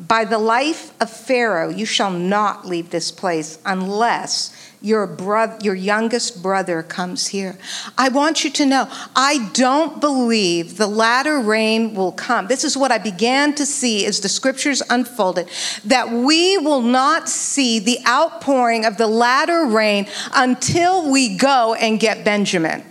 By 0.00 0.24
the 0.24 0.38
life 0.38 0.98
of 0.98 1.10
Pharaoh 1.10 1.68
you 1.68 1.84
shall 1.84 2.10
not 2.10 2.66
leave 2.66 2.88
this 2.88 3.10
place 3.10 3.58
unless 3.66 4.56
your 4.80 5.06
brother 5.06 5.58
your 5.60 5.74
youngest 5.74 6.42
brother 6.42 6.82
comes 6.82 7.26
here. 7.26 7.58
I 7.98 8.08
want 8.08 8.42
you 8.42 8.50
to 8.50 8.64
know 8.64 8.88
I 9.14 9.50
don't 9.52 10.00
believe 10.00 10.78
the 10.78 10.86
latter 10.86 11.38
rain 11.40 11.94
will 11.94 12.12
come. 12.12 12.46
This 12.46 12.64
is 12.64 12.78
what 12.78 12.90
I 12.90 12.96
began 12.96 13.54
to 13.56 13.66
see 13.66 14.06
as 14.06 14.20
the 14.20 14.30
scriptures 14.30 14.82
unfolded 14.88 15.50
that 15.84 16.10
we 16.10 16.56
will 16.56 16.80
not 16.80 17.28
see 17.28 17.78
the 17.78 17.98
outpouring 18.06 18.86
of 18.86 18.96
the 18.96 19.06
latter 19.06 19.66
rain 19.66 20.06
until 20.34 21.10
we 21.10 21.36
go 21.36 21.74
and 21.74 22.00
get 22.00 22.24
Benjamin. 22.24 22.89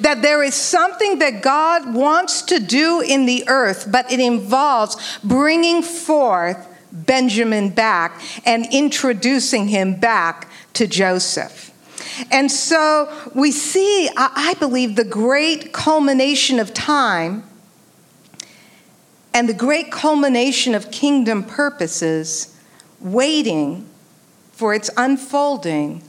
That 0.00 0.22
there 0.22 0.42
is 0.42 0.54
something 0.54 1.18
that 1.18 1.42
God 1.42 1.94
wants 1.94 2.42
to 2.42 2.58
do 2.58 3.00
in 3.00 3.26
the 3.26 3.44
earth, 3.48 3.88
but 3.90 4.10
it 4.10 4.20
involves 4.20 5.18
bringing 5.22 5.82
forth 5.82 6.66
Benjamin 6.92 7.70
back 7.70 8.20
and 8.44 8.66
introducing 8.72 9.68
him 9.68 9.94
back 9.94 10.48
to 10.74 10.86
Joseph. 10.86 11.70
And 12.30 12.50
so 12.50 13.12
we 13.34 13.52
see, 13.52 14.08
I 14.16 14.54
believe, 14.58 14.96
the 14.96 15.04
great 15.04 15.72
culmination 15.72 16.58
of 16.58 16.74
time 16.74 17.44
and 19.32 19.48
the 19.48 19.54
great 19.54 19.92
culmination 19.92 20.74
of 20.74 20.90
kingdom 20.90 21.44
purposes 21.44 22.56
waiting 23.00 23.88
for 24.52 24.74
its 24.74 24.90
unfolding 24.96 26.02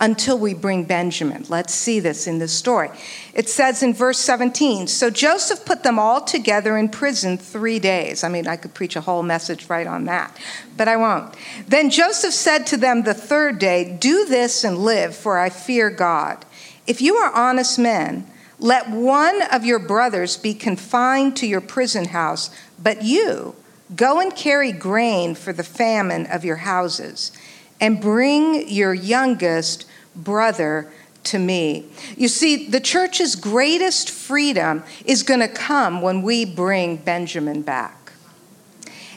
until 0.00 0.38
we 0.38 0.54
bring 0.54 0.84
Benjamin. 0.84 1.44
Let's 1.48 1.74
see 1.74 1.98
this 1.98 2.26
in 2.26 2.38
the 2.38 2.48
story. 2.48 2.90
It 3.34 3.48
says 3.48 3.82
in 3.82 3.94
verse 3.94 4.18
17 4.18 4.86
So 4.86 5.10
Joseph 5.10 5.64
put 5.64 5.82
them 5.82 5.98
all 5.98 6.20
together 6.20 6.76
in 6.76 6.88
prison 6.88 7.36
three 7.36 7.78
days. 7.78 8.22
I 8.22 8.28
mean, 8.28 8.46
I 8.46 8.56
could 8.56 8.74
preach 8.74 8.96
a 8.96 9.00
whole 9.00 9.22
message 9.22 9.68
right 9.68 9.86
on 9.86 10.04
that, 10.04 10.36
but 10.76 10.88
I 10.88 10.96
won't. 10.96 11.34
Then 11.66 11.90
Joseph 11.90 12.34
said 12.34 12.66
to 12.68 12.76
them 12.76 13.02
the 13.02 13.14
third 13.14 13.58
day, 13.58 13.96
Do 13.98 14.24
this 14.24 14.64
and 14.64 14.78
live, 14.78 15.16
for 15.16 15.38
I 15.38 15.50
fear 15.50 15.90
God. 15.90 16.44
If 16.86 17.02
you 17.02 17.16
are 17.16 17.32
honest 17.34 17.78
men, 17.78 18.26
let 18.60 18.90
one 18.90 19.42
of 19.52 19.64
your 19.64 19.78
brothers 19.78 20.36
be 20.36 20.54
confined 20.54 21.36
to 21.36 21.46
your 21.46 21.60
prison 21.60 22.06
house, 22.06 22.50
but 22.82 23.02
you 23.02 23.54
go 23.94 24.20
and 24.20 24.34
carry 24.34 24.72
grain 24.72 25.34
for 25.34 25.52
the 25.52 25.62
famine 25.62 26.26
of 26.26 26.44
your 26.44 26.56
houses 26.56 27.32
and 27.80 28.00
bring 28.00 28.68
your 28.68 28.94
youngest 28.94 29.86
brother 30.14 30.90
to 31.24 31.38
me. 31.38 31.86
You 32.16 32.28
see, 32.28 32.68
the 32.68 32.80
church's 32.80 33.36
greatest 33.36 34.10
freedom 34.10 34.82
is 35.04 35.22
going 35.22 35.40
to 35.40 35.48
come 35.48 36.00
when 36.02 36.22
we 36.22 36.44
bring 36.44 36.96
Benjamin 36.96 37.62
back. 37.62 38.12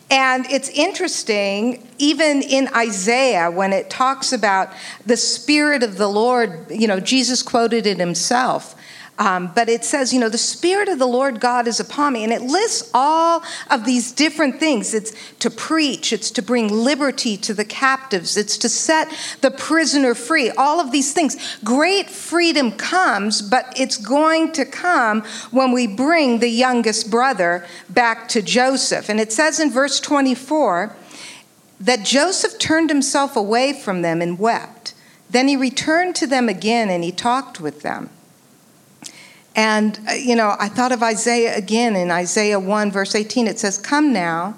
And 0.09 0.45
it's 0.47 0.67
interesting, 0.69 1.87
even 1.97 2.41
in 2.41 2.67
Isaiah, 2.75 3.49
when 3.49 3.71
it 3.71 3.89
talks 3.89 4.33
about 4.33 4.73
the 5.05 5.15
Spirit 5.15 5.83
of 5.83 5.97
the 5.97 6.07
Lord, 6.07 6.65
you 6.69 6.85
know, 6.85 6.99
Jesus 6.99 7.41
quoted 7.41 7.87
it 7.87 7.97
himself. 7.97 8.75
Um, 9.21 9.51
but 9.53 9.69
it 9.69 9.85
says, 9.85 10.11
you 10.11 10.19
know, 10.19 10.29
the 10.29 10.37
Spirit 10.39 10.89
of 10.89 10.97
the 10.97 11.05
Lord 11.05 11.39
God 11.39 11.67
is 11.67 11.79
upon 11.79 12.13
me. 12.13 12.23
And 12.23 12.33
it 12.33 12.41
lists 12.41 12.89
all 12.91 13.43
of 13.69 13.85
these 13.85 14.11
different 14.11 14.59
things. 14.59 14.95
It's 14.95 15.13
to 15.37 15.51
preach, 15.51 16.11
it's 16.11 16.31
to 16.31 16.41
bring 16.41 16.73
liberty 16.73 17.37
to 17.37 17.53
the 17.53 17.63
captives, 17.63 18.35
it's 18.35 18.57
to 18.57 18.67
set 18.67 19.13
the 19.41 19.51
prisoner 19.51 20.15
free, 20.15 20.49
all 20.49 20.79
of 20.79 20.91
these 20.91 21.13
things. 21.13 21.37
Great 21.63 22.09
freedom 22.09 22.71
comes, 22.71 23.43
but 23.43 23.71
it's 23.79 23.97
going 23.97 24.53
to 24.53 24.65
come 24.65 25.21
when 25.51 25.71
we 25.71 25.85
bring 25.85 26.39
the 26.39 26.49
youngest 26.49 27.11
brother 27.11 27.63
back 27.91 28.27
to 28.29 28.41
Joseph. 28.41 29.07
And 29.07 29.19
it 29.19 29.31
says 29.31 29.59
in 29.59 29.69
verse 29.69 29.99
24 29.99 30.95
that 31.79 32.03
Joseph 32.03 32.57
turned 32.57 32.89
himself 32.89 33.35
away 33.35 33.71
from 33.71 34.01
them 34.01 34.19
and 34.19 34.39
wept. 34.39 34.95
Then 35.29 35.47
he 35.47 35.55
returned 35.55 36.15
to 36.15 36.25
them 36.25 36.49
again 36.49 36.89
and 36.89 37.03
he 37.03 37.11
talked 37.11 37.61
with 37.61 37.83
them. 37.83 38.09
And, 39.55 39.99
uh, 40.09 40.13
you 40.13 40.35
know, 40.35 40.55
I 40.59 40.69
thought 40.69 40.91
of 40.91 41.03
Isaiah 41.03 41.55
again 41.57 41.95
in 41.95 42.09
Isaiah 42.09 42.59
1, 42.59 42.91
verse 42.91 43.15
18. 43.15 43.47
It 43.47 43.59
says, 43.59 43.77
Come 43.77 44.13
now, 44.13 44.57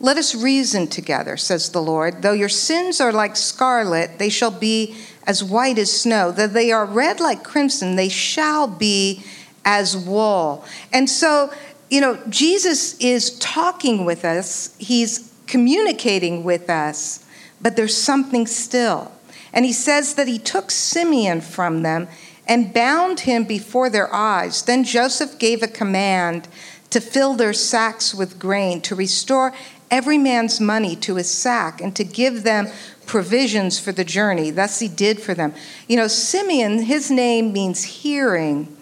let 0.00 0.16
us 0.16 0.34
reason 0.34 0.86
together, 0.86 1.36
says 1.36 1.70
the 1.70 1.82
Lord. 1.82 2.22
Though 2.22 2.32
your 2.32 2.48
sins 2.48 3.00
are 3.00 3.12
like 3.12 3.36
scarlet, 3.36 4.18
they 4.18 4.30
shall 4.30 4.50
be 4.50 4.96
as 5.26 5.44
white 5.44 5.78
as 5.78 5.92
snow. 5.92 6.32
Though 6.32 6.46
they 6.46 6.72
are 6.72 6.86
red 6.86 7.20
like 7.20 7.44
crimson, 7.44 7.96
they 7.96 8.08
shall 8.08 8.66
be 8.66 9.22
as 9.64 9.96
wool. 9.96 10.64
And 10.92 11.08
so, 11.08 11.52
you 11.90 12.00
know, 12.00 12.18
Jesus 12.28 12.98
is 12.98 13.38
talking 13.38 14.04
with 14.04 14.24
us, 14.24 14.74
he's 14.78 15.32
communicating 15.46 16.42
with 16.42 16.70
us, 16.70 17.24
but 17.60 17.76
there's 17.76 17.96
something 17.96 18.46
still. 18.46 19.12
And 19.52 19.64
he 19.64 19.72
says 19.72 20.14
that 20.14 20.26
he 20.26 20.38
took 20.38 20.70
Simeon 20.70 21.42
from 21.42 21.82
them 21.82 22.08
and 22.52 22.74
bound 22.74 23.20
him 23.20 23.44
before 23.44 23.88
their 23.88 24.12
eyes. 24.12 24.60
Then 24.60 24.84
Joseph 24.84 25.38
gave 25.38 25.62
a 25.62 25.66
command 25.66 26.48
to 26.90 27.00
fill 27.00 27.32
their 27.32 27.54
sacks 27.54 28.14
with 28.14 28.38
grain, 28.38 28.82
to 28.82 28.94
restore 28.94 29.54
every 29.90 30.18
man's 30.18 30.60
money 30.60 30.94
to 30.96 31.14
his 31.14 31.30
sack, 31.30 31.80
and 31.80 31.96
to 31.96 32.04
give 32.04 32.42
them 32.42 32.68
provisions 33.06 33.80
for 33.80 33.90
the 33.90 34.04
journey. 34.04 34.50
Thus 34.50 34.80
he 34.80 34.88
did 34.88 35.18
for 35.18 35.32
them. 35.32 35.54
You 35.88 35.96
know, 35.96 36.08
Simeon, 36.08 36.82
his 36.82 37.10
name 37.10 37.54
means 37.54 37.84
hearing. 37.84 38.76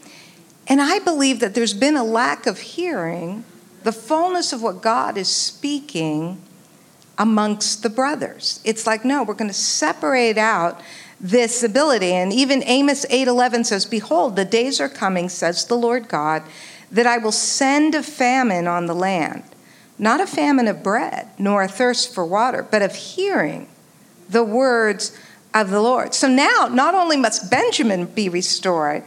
And 0.66 0.82
I 0.82 0.98
believe 0.98 1.38
that 1.38 1.54
there's 1.54 1.72
been 1.72 1.94
a 1.94 2.02
lack 2.02 2.48
of 2.48 2.58
hearing 2.58 3.44
the 3.84 3.92
fullness 3.92 4.52
of 4.52 4.62
what 4.62 4.82
God 4.82 5.16
is 5.16 5.28
speaking 5.28 6.42
amongst 7.16 7.84
the 7.84 7.90
brothers. 7.90 8.60
It's 8.64 8.84
like, 8.84 9.04
no, 9.04 9.22
we're 9.22 9.34
going 9.34 9.46
to 9.46 9.54
separate 9.54 10.38
out 10.38 10.80
this 11.20 11.62
ability. 11.62 12.12
And 12.12 12.32
even 12.32 12.62
Amos 12.64 13.04
8:11 13.10 13.64
says, 13.64 13.84
"Behold, 13.84 14.36
the 14.36 14.44
days 14.44 14.80
are 14.80 14.88
coming," 14.88 15.28
says 15.28 15.64
the 15.64 15.76
Lord 15.76 16.08
God, 16.08 16.42
"that 16.90 17.06
I 17.06 17.18
will 17.18 17.32
send 17.32 17.94
a 17.94 18.02
famine 18.02 18.66
on 18.66 18.86
the 18.86 18.94
land, 18.94 19.42
not 19.98 20.20
a 20.20 20.26
famine 20.26 20.66
of 20.66 20.82
bread, 20.82 21.28
nor 21.38 21.62
a 21.62 21.68
thirst 21.68 22.14
for 22.14 22.24
water, 22.24 22.66
but 22.68 22.82
of 22.82 22.94
hearing 22.94 23.68
the 24.28 24.44
words 24.44 25.12
of 25.52 25.70
the 25.70 25.80
Lord. 25.80 26.14
So 26.14 26.28
now, 26.28 26.68
not 26.70 26.94
only 26.94 27.16
must 27.16 27.50
Benjamin 27.50 28.06
be 28.06 28.28
restored, 28.28 29.02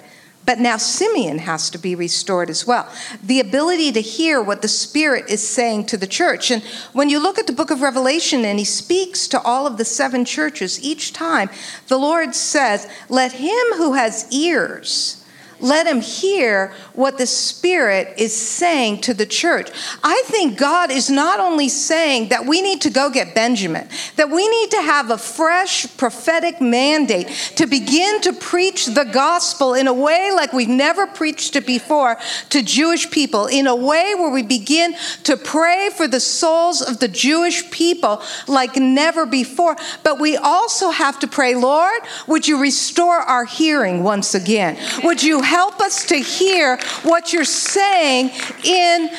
but 0.46 0.60
now 0.60 0.78
Simeon 0.78 1.40
has 1.40 1.70
to 1.70 1.78
be 1.78 1.96
restored 1.96 2.50
as 2.50 2.68
well. 2.68 2.92
The 3.22 3.40
ability 3.40 3.92
to 3.94 4.02
hear 4.02 4.42
what 4.42 4.62
the 4.62 4.68
Spirit 4.68 5.30
is 5.30 5.48
saying 5.48 5.86
to 5.88 5.98
the 5.98 6.08
church. 6.08 6.52
And 6.52 6.64
when 6.92 7.10
you 7.10 7.22
look 7.22 7.40
at 7.40 7.48
the 7.48 7.54
book 7.54 7.72
of 7.72 7.82
Revelation 7.82 8.44
and 8.44 8.60
he 8.60 8.66
speaks 8.66 9.28
to 9.30 9.42
all 9.42 9.66
of 9.66 9.78
the 9.78 9.86
seven 9.86 10.26
churches, 10.26 10.84
each 10.84 11.14
time 11.14 11.50
the 11.88 11.98
Lord 11.98 12.36
says, 12.36 12.90
Let 13.10 13.34
him 13.34 13.66
who 13.78 13.94
has 13.94 14.28
ears, 14.32 15.23
let 15.64 15.88
him 15.88 16.02
hear 16.02 16.74
what 16.94 17.18
the 17.18 17.26
Spirit 17.26 18.16
is 18.18 18.36
saying 18.36 19.00
to 19.02 19.14
the 19.14 19.26
church. 19.26 19.70
I 20.04 20.22
think 20.28 20.58
God 20.58 20.92
is 20.92 21.10
not 21.10 21.40
only 21.40 21.70
saying 21.70 22.30
that 22.30 22.46
we 22.46 22.62
need 22.62 22.82
to 22.82 22.90
go 22.90 23.10
get 23.10 23.34
Benjamin, 23.34 23.88
that 24.18 24.30
we 24.30 24.48
need 24.48 24.72
to 24.72 24.82
have 24.82 25.10
a 25.10 25.18
fresh 25.18 25.98
prophetic 25.98 26.60
mandate 26.60 27.28
to 27.56 27.66
begin 27.66 28.20
to 28.22 28.34
preach 28.34 28.88
the 28.88 29.06
gospel 29.06 29.74
in 29.74 29.88
a 29.88 29.94
way 29.94 30.32
like 30.36 30.52
we've 30.52 30.68
never 30.68 31.08
preached 31.08 31.56
it 31.56 31.66
before 31.66 32.18
to 32.50 32.62
Jewish 32.62 33.10
people, 33.10 33.48
in 33.48 33.66
a 33.66 33.76
way 33.76 34.14
where 34.16 34.32
we 34.32 34.44
begin 34.44 34.94
to 35.24 35.38
pray 35.38 35.90
for 35.96 36.10
the 36.10 36.20
souls 36.20 36.82
of 36.82 37.00
the 37.00 37.08
Jewish 37.08 37.72
people 37.72 38.22
like 38.48 38.76
never 38.76 39.26
before. 39.26 39.78
But 40.04 40.20
we 40.20 40.36
also 40.36 40.90
have 40.90 41.20
to 41.20 41.28
pray, 41.28 41.56
Lord, 41.56 42.02
would 42.28 42.48
you 42.48 42.60
restore 42.60 43.16
our 43.16 43.46
hearing 43.46 44.04
once 44.04 44.36
again? 44.36 44.78
Would 45.06 45.24
you 45.24 45.42
help 45.54 45.80
us 45.82 46.06
to 46.08 46.16
hear 46.16 46.78
what 47.04 47.32
you're 47.32 47.46
saying 47.46 48.32
in, 48.64 49.10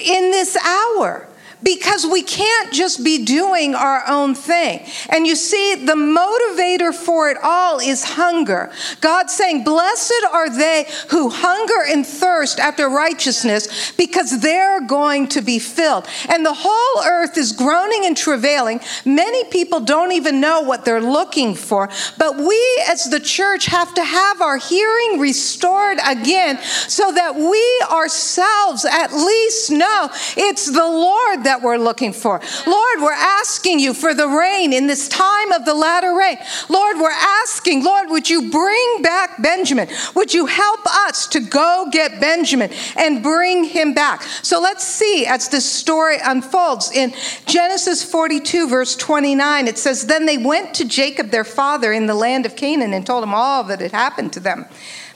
in 0.00 0.30
this 0.32 0.56
hour 0.56 1.28
because 1.64 2.06
we 2.06 2.22
can't 2.22 2.72
just 2.72 3.02
be 3.02 3.24
doing 3.24 3.74
our 3.74 4.02
own 4.06 4.34
thing. 4.34 4.84
And 5.08 5.26
you 5.26 5.34
see, 5.34 5.74
the 5.74 5.94
motivator 5.94 6.94
for 6.94 7.30
it 7.30 7.38
all 7.42 7.80
is 7.80 8.04
hunger. 8.04 8.70
God's 9.00 9.32
saying, 9.32 9.64
Blessed 9.64 10.24
are 10.32 10.50
they 10.50 10.86
who 11.08 11.30
hunger 11.30 11.82
and 11.88 12.06
thirst 12.06 12.60
after 12.60 12.88
righteousness 12.88 13.92
because 13.92 14.40
they're 14.40 14.82
going 14.86 15.28
to 15.28 15.40
be 15.40 15.58
filled. 15.58 16.06
And 16.28 16.44
the 16.44 16.54
whole 16.54 17.04
earth 17.06 17.38
is 17.38 17.52
groaning 17.52 18.04
and 18.04 18.16
travailing. 18.16 18.80
Many 19.04 19.44
people 19.44 19.80
don't 19.80 20.12
even 20.12 20.40
know 20.40 20.60
what 20.60 20.84
they're 20.84 21.00
looking 21.00 21.54
for. 21.54 21.88
But 22.18 22.36
we 22.36 22.84
as 22.88 23.10
the 23.10 23.20
church 23.20 23.66
have 23.66 23.94
to 23.94 24.04
have 24.04 24.42
our 24.42 24.58
hearing 24.58 25.18
restored 25.18 25.98
again 26.06 26.58
so 26.88 27.10
that 27.12 27.36
we 27.36 27.86
ourselves 27.90 28.84
at 28.84 29.12
least 29.12 29.70
know 29.70 30.10
it's 30.36 30.66
the 30.66 30.86
Lord 30.86 31.44
that 31.44 31.53
that 31.54 31.62
we're 31.62 31.76
looking 31.76 32.12
for. 32.12 32.40
Lord, 32.66 33.00
we're 33.00 33.12
asking 33.12 33.78
you 33.78 33.94
for 33.94 34.12
the 34.12 34.26
rain 34.26 34.72
in 34.72 34.88
this 34.88 35.08
time 35.08 35.52
of 35.52 35.64
the 35.64 35.74
latter 35.74 36.12
rain. 36.12 36.36
Lord, 36.68 36.96
we're 36.96 37.10
asking, 37.10 37.84
Lord, 37.84 38.10
would 38.10 38.28
you 38.28 38.50
bring 38.50 39.02
back 39.02 39.40
Benjamin? 39.40 39.88
Would 40.16 40.34
you 40.34 40.46
help 40.46 40.84
us 40.84 41.28
to 41.28 41.38
go 41.38 41.88
get 41.92 42.20
Benjamin 42.20 42.72
and 42.96 43.22
bring 43.22 43.62
him 43.62 43.94
back? 43.94 44.22
So 44.42 44.60
let's 44.60 44.82
see 44.82 45.26
as 45.26 45.48
this 45.48 45.64
story 45.64 46.16
unfolds. 46.24 46.90
In 46.90 47.14
Genesis 47.46 48.02
42, 48.02 48.68
verse 48.68 48.96
29, 48.96 49.68
it 49.68 49.78
says, 49.78 50.06
Then 50.06 50.26
they 50.26 50.38
went 50.38 50.74
to 50.74 50.84
Jacob, 50.84 51.30
their 51.30 51.44
father, 51.44 51.92
in 51.92 52.06
the 52.06 52.14
land 52.14 52.46
of 52.46 52.56
Canaan 52.56 52.92
and 52.92 53.06
told 53.06 53.22
him 53.22 53.32
all 53.32 53.62
that 53.64 53.80
had 53.80 53.92
happened 53.92 54.32
to 54.32 54.40
them. 54.40 54.64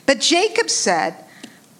But 0.06 0.20
Jacob 0.20 0.70
said, 0.70 1.16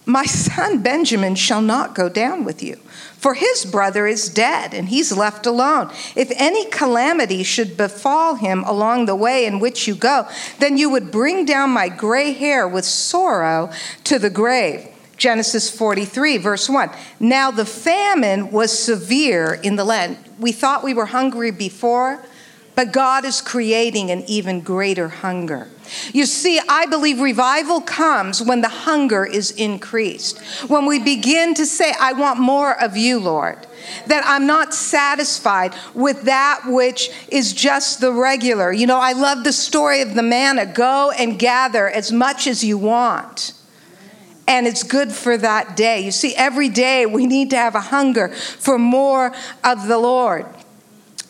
My 0.05 0.25
son 0.25 0.83
Benjamin 0.83 1.35
shall 1.35 1.61
not 1.61 1.95
go 1.95 2.09
down 2.09 2.43
with 2.43 2.61
you 2.61 2.77
for 3.19 3.33
his 3.33 3.65
brother 3.65 4.07
is 4.07 4.29
dead 4.29 4.73
and 4.73 4.87
he's 4.87 5.11
left 5.11 5.45
alone. 5.45 5.91
If 6.15 6.31
any 6.37 6.65
calamity 6.69 7.43
should 7.43 7.75
befall 7.75 8.35
him 8.35 8.63
along 8.63 9.05
the 9.05 9.15
way 9.15 9.45
in 9.45 9.59
which 9.59 9.87
you 9.89 9.95
go, 9.95 10.25
then 10.59 10.77
you 10.77 10.89
would 10.89 11.11
bring 11.11 11.43
down 11.43 11.71
my 11.71 11.89
gray 11.89 12.31
hair 12.31 12.65
with 12.65 12.85
sorrow 12.85 13.71
to 14.05 14.19
the 14.19 14.29
grave. 14.29 14.87
Genesis 15.17 15.69
43, 15.69 16.37
verse 16.37 16.69
1. 16.69 16.89
Now 17.19 17.51
the 17.51 17.65
famine 17.65 18.51
was 18.51 18.77
severe 18.77 19.59
in 19.61 19.75
the 19.75 19.83
land. 19.83 20.17
We 20.39 20.53
thought 20.53 20.81
we 20.81 20.93
were 20.93 21.07
hungry 21.07 21.51
before, 21.51 22.23
but 22.79 22.93
God 22.93 23.25
is 23.25 23.41
creating 23.41 24.09
an 24.09 24.23
even 24.25 24.61
greater 24.61 25.09
hunger. 25.09 25.67
You 26.13 26.25
see, 26.25 26.61
I 26.69 26.85
believe 26.85 27.19
revival 27.19 27.81
comes 27.81 28.41
when 28.41 28.61
the 28.61 28.69
hunger 28.69 29.25
is 29.25 29.51
increased. 29.51 30.39
When 30.69 30.85
we 30.85 30.97
begin 30.97 31.53
to 31.55 31.65
say, 31.65 31.91
I 31.99 32.13
want 32.13 32.39
more 32.39 32.81
of 32.81 32.95
you, 32.95 33.19
Lord. 33.19 33.67
That 34.07 34.23
I'm 34.25 34.47
not 34.47 34.73
satisfied 34.73 35.73
with 35.93 36.21
that 36.21 36.61
which 36.67 37.09
is 37.27 37.51
just 37.51 37.99
the 37.99 38.13
regular. 38.13 38.71
You 38.71 38.87
know, 38.87 38.97
I 38.97 39.11
love 39.11 39.43
the 39.43 39.51
story 39.51 39.99
of 39.99 40.15
the 40.15 40.23
manna 40.23 40.65
go 40.65 41.11
and 41.11 41.37
gather 41.37 41.89
as 41.89 42.13
much 42.13 42.47
as 42.47 42.63
you 42.63 42.77
want 42.77 43.51
and 44.47 44.65
it's 44.65 44.81
good 44.81 45.11
for 45.11 45.37
that 45.37 45.77
day. 45.77 45.99
You 45.99 46.11
see, 46.11 46.33
every 46.35 46.69
day 46.69 47.05
we 47.05 47.27
need 47.27 47.51
to 47.51 47.55
have 47.55 47.75
a 47.75 47.81
hunger 47.81 48.29
for 48.29 48.79
more 48.79 49.31
of 49.63 49.87
the 49.87 49.99
Lord. 49.99 50.45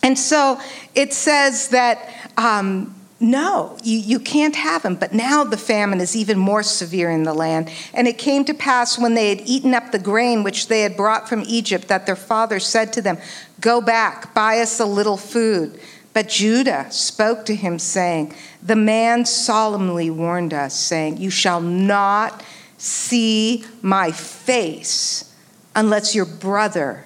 And 0.01 0.17
so 0.17 0.59
it 0.95 1.13
says 1.13 1.69
that 1.69 2.31
um, 2.37 2.95
no, 3.21 3.77
you, 3.83 3.97
you 3.97 4.19
can't 4.19 4.55
have 4.55 4.83
him. 4.83 4.95
But 4.95 5.13
now 5.13 5.43
the 5.43 5.57
famine 5.57 5.99
is 5.99 6.15
even 6.15 6.39
more 6.39 6.63
severe 6.63 7.11
in 7.11 7.23
the 7.23 7.33
land. 7.33 7.69
And 7.93 8.07
it 8.07 8.17
came 8.17 8.45
to 8.45 8.53
pass 8.53 8.97
when 8.97 9.13
they 9.13 9.29
had 9.29 9.41
eaten 9.41 9.73
up 9.73 9.91
the 9.91 9.99
grain 9.99 10.43
which 10.43 10.67
they 10.67 10.81
had 10.81 10.95
brought 10.95 11.27
from 11.27 11.43
Egypt 11.45 11.89
that 11.89 12.05
their 12.05 12.15
father 12.15 12.59
said 12.59 12.93
to 12.93 13.01
them, 13.01 13.17
Go 13.59 13.81
back, 13.81 14.33
buy 14.33 14.59
us 14.59 14.79
a 14.79 14.85
little 14.85 15.17
food. 15.17 15.79
But 16.13 16.29
Judah 16.29 16.89
spoke 16.91 17.45
to 17.45 17.55
him, 17.55 17.77
saying, 17.77 18.33
The 18.63 18.77
man 18.77 19.25
solemnly 19.25 20.09
warned 20.09 20.53
us, 20.53 20.73
saying, 20.73 21.17
You 21.17 21.29
shall 21.29 21.61
not 21.61 22.41
see 22.77 23.65
my 23.81 24.11
face 24.11 25.35
unless 25.75 26.15
your 26.15 26.25
brother 26.25 27.05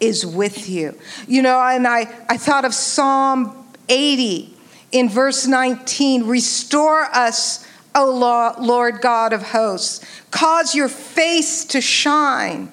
is 0.00 0.24
with 0.24 0.68
you. 0.68 0.98
You 1.26 1.42
know, 1.42 1.60
and 1.60 1.86
I, 1.86 2.00
I 2.28 2.36
thought 2.36 2.64
of 2.64 2.74
Psalm 2.74 3.66
80 3.88 4.54
in 4.92 5.08
verse 5.08 5.46
19 5.46 6.26
Restore 6.26 7.02
us, 7.02 7.66
O 7.94 8.54
Lord 8.60 9.00
God 9.00 9.32
of 9.32 9.42
hosts. 9.42 10.04
Cause 10.30 10.74
your 10.74 10.88
face 10.88 11.64
to 11.66 11.80
shine, 11.80 12.70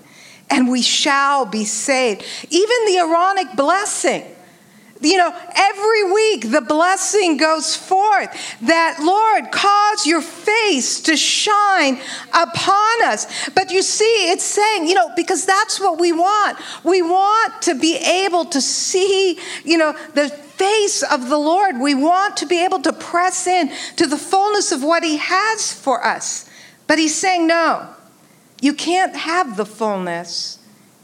and 0.49 0.69
we 0.69 0.81
shall 0.81 1.45
be 1.45 1.65
saved. 1.65 2.23
Even 2.49 2.85
the 2.85 2.97
Aaronic 2.99 3.55
blessing 3.55 4.34
you 5.05 5.17
know, 5.17 5.33
every 5.55 6.11
week 6.11 6.51
the 6.51 6.61
blessing 6.61 7.37
goes 7.37 7.75
forth 7.75 8.29
that, 8.61 8.97
Lord, 9.01 9.51
cause 9.51 10.05
your 10.05 10.21
face 10.21 11.01
to 11.01 11.15
shine 11.15 11.99
upon 12.33 13.03
us. 13.03 13.49
But 13.51 13.71
you 13.71 13.81
see, 13.81 14.31
it's 14.31 14.43
saying, 14.43 14.87
you 14.87 14.95
know, 14.95 15.11
because 15.15 15.45
that's 15.45 15.79
what 15.79 15.99
we 15.99 16.11
want. 16.11 16.57
We 16.83 17.01
want 17.01 17.61
to 17.63 17.75
be 17.75 17.97
able 17.97 18.45
to 18.45 18.61
see, 18.61 19.39
you 19.63 19.77
know, 19.77 19.93
the 20.13 20.29
face 20.29 21.03
of 21.03 21.29
the 21.29 21.37
Lord. 21.37 21.79
We 21.79 21.95
want 21.95 22.37
to 22.37 22.45
be 22.45 22.63
able 22.63 22.81
to 22.81 22.93
press 22.93 23.47
in 23.47 23.71
to 23.97 24.07
the 24.07 24.17
fullness 24.17 24.71
of 24.71 24.83
what 24.83 25.03
He 25.03 25.17
has 25.17 25.73
for 25.73 26.05
us. 26.05 26.49
But 26.87 26.99
He's 26.99 27.15
saying, 27.15 27.47
no, 27.47 27.87
you 28.61 28.73
can't 28.73 29.15
have 29.15 29.57
the 29.57 29.65
fullness 29.65 30.59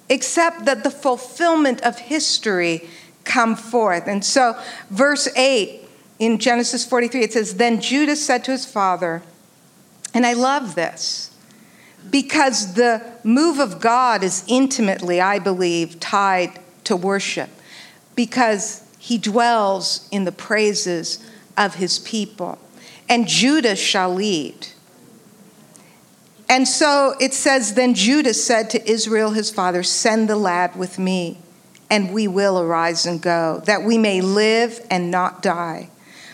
except 0.10 0.66
that 0.66 0.84
the 0.84 0.92
fulfillment 0.92 1.82
of 1.82 1.98
history 1.98 2.90
come 3.24 3.56
forth. 3.56 4.08
And 4.08 4.24
so, 4.24 4.58
verse 4.90 5.28
8 5.36 5.88
in 6.20 6.38
Genesis 6.38 6.86
43, 6.86 7.22
it 7.22 7.34
says, 7.34 7.56
Then 7.56 7.82
Judah 7.82 8.16
said 8.16 8.44
to 8.46 8.52
his 8.52 8.66
father, 8.66 9.24
and 10.14 10.26
I 10.26 10.34
love 10.34 10.76
this 10.76 11.32
because 12.10 12.74
the 12.74 13.02
move 13.24 13.60
of 13.60 13.80
God 13.80 14.24
is 14.24 14.44
intimately, 14.48 15.22
I 15.22 15.40
believe, 15.40 16.00
tied 16.00 16.60
to 16.86 16.96
worship 16.96 17.50
because 18.16 18.84
he 19.00 19.18
dwells 19.18 20.08
in 20.12 20.26
the 20.26 20.32
praises 20.32 21.26
of 21.58 21.76
his 21.76 22.00
people. 22.00 22.60
And 23.08 23.28
Judah 23.28 23.76
shall 23.76 24.14
lead. 24.14 24.68
And 26.48 26.68
so 26.68 27.16
it 27.20 27.34
says, 27.34 27.76
Then 27.76 27.94
Judah 27.94 28.34
said 28.34 28.70
to 28.72 28.90
Israel 28.90 29.32
his 29.32 29.50
father, 29.50 29.84
Send 29.84 30.30
the 30.30 30.36
lad 30.36 30.76
with 30.76 31.00
me 31.00 31.38
and 31.92 32.14
we 32.14 32.26
will 32.28 32.58
arise 32.58 33.06
and 33.06 33.22
go, 33.22 33.62
that 33.66 33.84
we 33.84 33.98
may 33.98 34.22
live 34.22 34.80
and 34.90 35.12
not 35.12 35.44
die, 35.44 35.90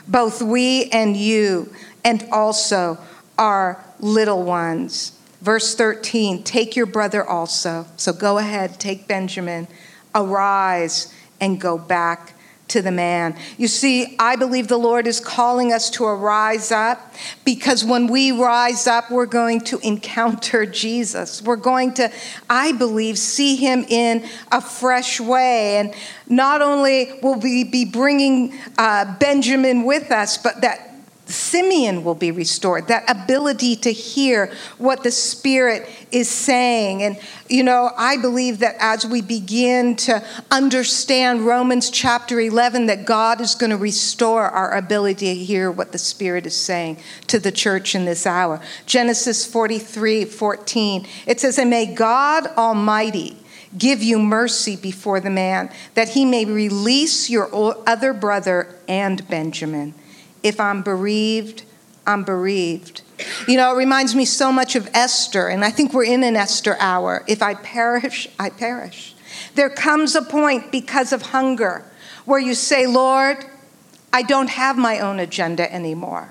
both 0.07 0.39
we 0.39 0.85
and 0.91 1.17
you, 1.17 1.73
and 2.05 2.23
also 2.31 2.99
our 3.39 3.83
little 3.99 4.43
ones. 4.43 5.19
Verse 5.41 5.75
13 5.75 6.43
Take 6.43 6.75
your 6.75 6.85
brother 6.85 7.27
also. 7.27 7.87
So 7.97 8.13
go 8.13 8.37
ahead, 8.37 8.79
take 8.79 9.07
Benjamin, 9.07 9.67
arise, 10.13 11.11
and 11.41 11.59
go 11.59 11.77
back 11.77 12.33
to 12.70 12.82
the 12.82 12.91
man. 12.91 13.38
You 13.57 13.68
see, 13.68 14.15
I 14.20 14.36
believe 14.36 14.68
the 14.68 14.78
Lord 14.78 15.07
is 15.07 15.20
calling 15.20 15.72
us 15.72 15.89
to 15.91 16.05
arise 16.05 16.72
up 16.72 17.13
because 17.45 17.84
when 17.84 18.07
we 18.07 18.32
rise 18.32 18.88
up, 18.88 19.09
we're 19.09 19.26
going 19.26 19.61
to 19.61 19.80
encounter 19.80 20.65
Jesus. 20.65 21.41
We're 21.41 21.55
going 21.55 21.93
to, 21.95 22.11
I 22.49 22.74
believe, 22.74 23.18
see 23.18 23.55
him 23.55 23.86
in 23.88 24.28
a 24.51 24.61
fresh 24.61 25.20
way. 25.20 25.78
And 25.78 25.93
not 26.28 26.61
only 26.61 27.20
will 27.22 27.39
we 27.39 27.63
be 27.63 27.86
bringing 27.86 28.57
uh, 28.78 29.18
Benjamin 29.18 29.84
with 29.84 30.11
us, 30.11 30.38
but 30.38 30.61
that 30.61 30.86
Simeon 31.30 32.03
will 32.03 32.15
be 32.15 32.32
restored, 32.32 32.88
that 32.88 33.09
ability 33.09 33.75
to 33.78 33.91
hear 33.91 34.51
what 34.78 35.03
the 35.03 35.11
Spirit 35.11 35.88
is 36.11 36.30
saying. 36.30 37.03
And, 37.03 37.19
you 37.49 37.63
know, 37.63 37.91
I 37.97 38.17
believe 38.17 38.59
that 38.59 38.75
as 38.80 39.05
we 39.05 39.21
begin 39.21 39.95
to 39.97 40.23
understand 40.49 41.45
Romans 41.45 41.89
chapter 41.89 42.39
11, 42.39 42.86
that 42.88 43.05
God 43.05 43.41
is 43.41 43.55
going 43.55 43.71
to 43.71 43.78
restore 43.78 44.43
our 44.43 44.75
ability 44.75 45.25
to 45.28 45.36
hear 45.36 45.69
what 45.69 45.91
the 45.91 45.97
Spirit 45.97 46.45
is 46.45 46.55
saying 46.55 46.97
to 47.28 47.39
the 47.39 47.51
church 47.51 47.93
in 47.93 48.05
this 48.05 48.25
hour. 48.25 48.61
Genesis 48.86 49.45
43 49.45 50.25
14, 50.25 51.07
it 51.25 51.39
says, 51.41 51.57
And 51.57 51.69
may 51.69 51.93
God 51.93 52.47
Almighty 52.57 53.38
give 53.78 54.01
you 54.01 54.17
mercy 54.17 54.78
before 54.78 55.19
the 55.19 55.30
man, 55.30 55.69
that 55.93 56.09
he 56.09 56.23
may 56.23 56.45
release 56.45 57.30
your 57.30 57.49
other 57.86 58.13
brother 58.13 58.75
and 58.88 59.28
Benjamin 59.28 59.93
if 60.43 60.59
I'm 60.59 60.81
bereaved, 60.81 61.63
I'm 62.05 62.23
bereaved. 62.23 63.01
You 63.47 63.57
know, 63.57 63.73
it 63.73 63.77
reminds 63.77 64.15
me 64.15 64.25
so 64.25 64.51
much 64.51 64.75
of 64.75 64.89
Esther, 64.93 65.47
and 65.47 65.65
I 65.65 65.71
think 65.71 65.93
we're 65.93 66.05
in 66.05 66.23
an 66.23 66.35
Esther 66.35 66.77
hour. 66.79 67.23
If 67.27 67.41
I 67.41 67.55
perish, 67.55 68.27
I 68.39 68.49
perish. 68.49 69.15
There 69.55 69.69
comes 69.69 70.15
a 70.15 70.21
point 70.21 70.71
because 70.71 71.11
of 71.11 71.21
hunger 71.21 71.83
where 72.25 72.39
you 72.39 72.53
say, 72.53 72.85
Lord, 72.88 73.45
I 74.13 74.21
don't 74.21 74.49
have 74.49 74.77
my 74.77 74.99
own 74.99 75.19
agenda 75.19 75.71
anymore. 75.73 76.29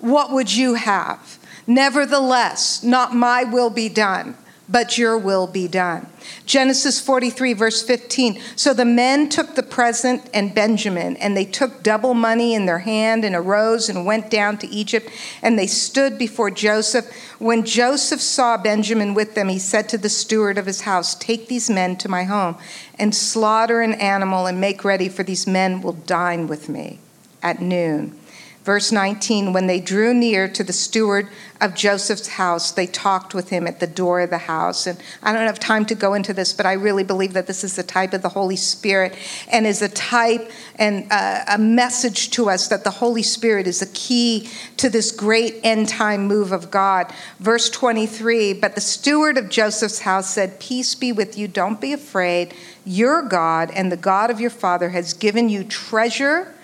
What 0.00 0.32
would 0.32 0.52
you 0.52 0.74
have? 0.74 1.38
Nevertheless, 1.66 2.82
not 2.82 3.14
my 3.14 3.44
will 3.44 3.70
be 3.70 3.88
done, 3.88 4.36
but 4.68 4.96
your 4.96 5.18
will 5.18 5.46
be 5.46 5.68
done. 5.68 6.06
Genesis 6.46 7.00
43, 7.00 7.52
verse 7.52 7.82
15. 7.82 8.40
So 8.56 8.72
the 8.72 8.84
men 8.84 9.28
took 9.28 9.54
the 9.54 9.62
present 9.62 10.28
and 10.32 10.54
Benjamin, 10.54 11.16
and 11.18 11.36
they 11.36 11.44
took 11.44 11.82
double 11.82 12.14
money 12.14 12.54
in 12.54 12.66
their 12.66 12.78
hand 12.78 13.24
and 13.24 13.34
arose 13.34 13.88
and 13.88 14.06
went 14.06 14.30
down 14.30 14.58
to 14.58 14.66
Egypt, 14.68 15.08
and 15.42 15.58
they 15.58 15.66
stood 15.66 16.18
before 16.18 16.50
Joseph. 16.50 17.10
When 17.38 17.64
Joseph 17.64 18.20
saw 18.20 18.56
Benjamin 18.56 19.14
with 19.14 19.34
them, 19.34 19.48
he 19.48 19.58
said 19.58 19.88
to 19.90 19.98
the 19.98 20.08
steward 20.08 20.56
of 20.56 20.66
his 20.66 20.82
house, 20.82 21.14
Take 21.14 21.48
these 21.48 21.68
men 21.68 21.96
to 21.96 22.08
my 22.08 22.24
home 22.24 22.56
and 22.98 23.14
slaughter 23.14 23.80
an 23.80 23.94
animal 23.94 24.46
and 24.46 24.60
make 24.60 24.84
ready, 24.84 25.08
for 25.08 25.22
these 25.22 25.46
men 25.46 25.82
will 25.82 25.92
dine 25.92 26.46
with 26.46 26.68
me 26.68 27.00
at 27.42 27.60
noon. 27.60 28.18
Verse 28.64 28.90
19 28.90 29.52
When 29.52 29.66
they 29.66 29.78
drew 29.78 30.14
near 30.14 30.48
to 30.48 30.64
the 30.64 30.72
steward 30.72 31.28
of 31.60 31.74
Joseph's 31.74 32.28
house, 32.28 32.72
they 32.72 32.86
talked 32.86 33.34
with 33.34 33.50
him 33.50 33.66
at 33.66 33.78
the 33.78 33.86
door 33.86 34.20
of 34.20 34.30
the 34.30 34.38
house. 34.38 34.86
And 34.86 34.98
I 35.22 35.32
don't 35.32 35.46
have 35.46 35.60
time 35.60 35.84
to 35.86 35.94
go 35.94 36.14
into 36.14 36.32
this, 36.32 36.52
but 36.54 36.64
I 36.64 36.72
really 36.72 37.04
believe 37.04 37.34
that 37.34 37.46
this 37.46 37.62
is 37.62 37.76
the 37.76 37.82
type 37.82 38.14
of 38.14 38.22
the 38.22 38.30
Holy 38.30 38.56
Spirit 38.56 39.16
and 39.50 39.66
is 39.66 39.82
a 39.82 39.88
type 39.88 40.50
and 40.76 41.06
uh, 41.10 41.44
a 41.46 41.58
message 41.58 42.30
to 42.30 42.48
us 42.48 42.68
that 42.68 42.84
the 42.84 42.90
Holy 42.90 43.22
Spirit 43.22 43.66
is 43.66 43.82
a 43.82 43.86
key 43.88 44.48
to 44.78 44.88
this 44.88 45.12
great 45.12 45.60
end 45.62 45.88
time 45.90 46.26
move 46.26 46.50
of 46.50 46.70
God. 46.70 47.12
Verse 47.38 47.68
23 47.68 48.54
But 48.54 48.74
the 48.74 48.80
steward 48.80 49.36
of 49.36 49.50
Joseph's 49.50 50.00
house 50.00 50.30
said, 50.30 50.58
Peace 50.58 50.94
be 50.94 51.12
with 51.12 51.36
you, 51.36 51.48
don't 51.48 51.82
be 51.82 51.92
afraid. 51.92 52.54
Your 52.86 53.22
God 53.22 53.70
and 53.74 53.92
the 53.92 53.96
God 53.96 54.30
of 54.30 54.40
your 54.40 54.50
father 54.50 54.90
has 54.90 55.12
given 55.12 55.50
you 55.50 55.64
treasure 55.64 56.54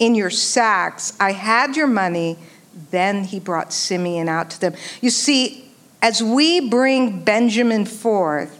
in 0.00 0.16
your 0.16 0.30
sacks. 0.30 1.16
I 1.20 1.30
had 1.32 1.76
your 1.76 1.86
money. 1.86 2.36
Then 2.90 3.24
he 3.24 3.38
brought 3.38 3.72
Simeon 3.72 4.28
out 4.28 4.50
to 4.50 4.60
them. 4.60 4.74
You 5.00 5.10
see, 5.10 5.70
as 6.02 6.22
we 6.22 6.68
bring 6.68 7.22
Benjamin 7.22 7.84
forth, 7.84 8.56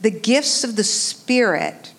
the 0.00 0.10
gifts 0.10 0.64
of 0.64 0.76
the 0.76 0.84
Spirit 0.84 1.92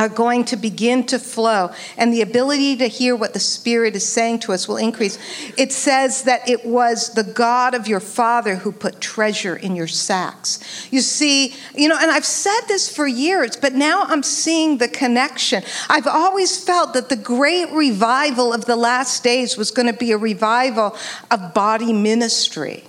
are 0.00 0.08
going 0.08 0.46
to 0.46 0.56
begin 0.56 1.04
to 1.04 1.18
flow, 1.18 1.70
and 1.98 2.10
the 2.10 2.22
ability 2.22 2.74
to 2.74 2.86
hear 2.86 3.14
what 3.14 3.34
the 3.34 3.38
Spirit 3.38 3.94
is 3.94 4.06
saying 4.06 4.38
to 4.38 4.50
us 4.54 4.66
will 4.66 4.78
increase. 4.78 5.18
It 5.58 5.72
says 5.72 6.22
that 6.22 6.48
it 6.48 6.64
was 6.64 7.12
the 7.12 7.22
God 7.22 7.74
of 7.74 7.86
your 7.86 8.00
father 8.00 8.56
who 8.56 8.72
put 8.72 9.02
treasure 9.02 9.54
in 9.54 9.76
your 9.76 9.86
sacks. 9.86 10.88
You 10.90 11.02
see, 11.02 11.54
you 11.74 11.86
know, 11.86 11.98
and 12.00 12.10
I've 12.10 12.24
said 12.24 12.62
this 12.66 12.94
for 12.94 13.06
years, 13.06 13.58
but 13.58 13.74
now 13.74 14.04
I'm 14.04 14.22
seeing 14.22 14.78
the 14.78 14.88
connection. 14.88 15.62
I've 15.90 16.06
always 16.06 16.64
felt 16.64 16.94
that 16.94 17.10
the 17.10 17.16
great 17.16 17.70
revival 17.70 18.54
of 18.54 18.64
the 18.64 18.76
last 18.76 19.22
days 19.22 19.58
was 19.58 19.70
going 19.70 19.86
to 19.86 19.92
be 19.92 20.12
a 20.12 20.18
revival 20.18 20.96
of 21.30 21.52
body 21.52 21.92
ministry. 21.92 22.84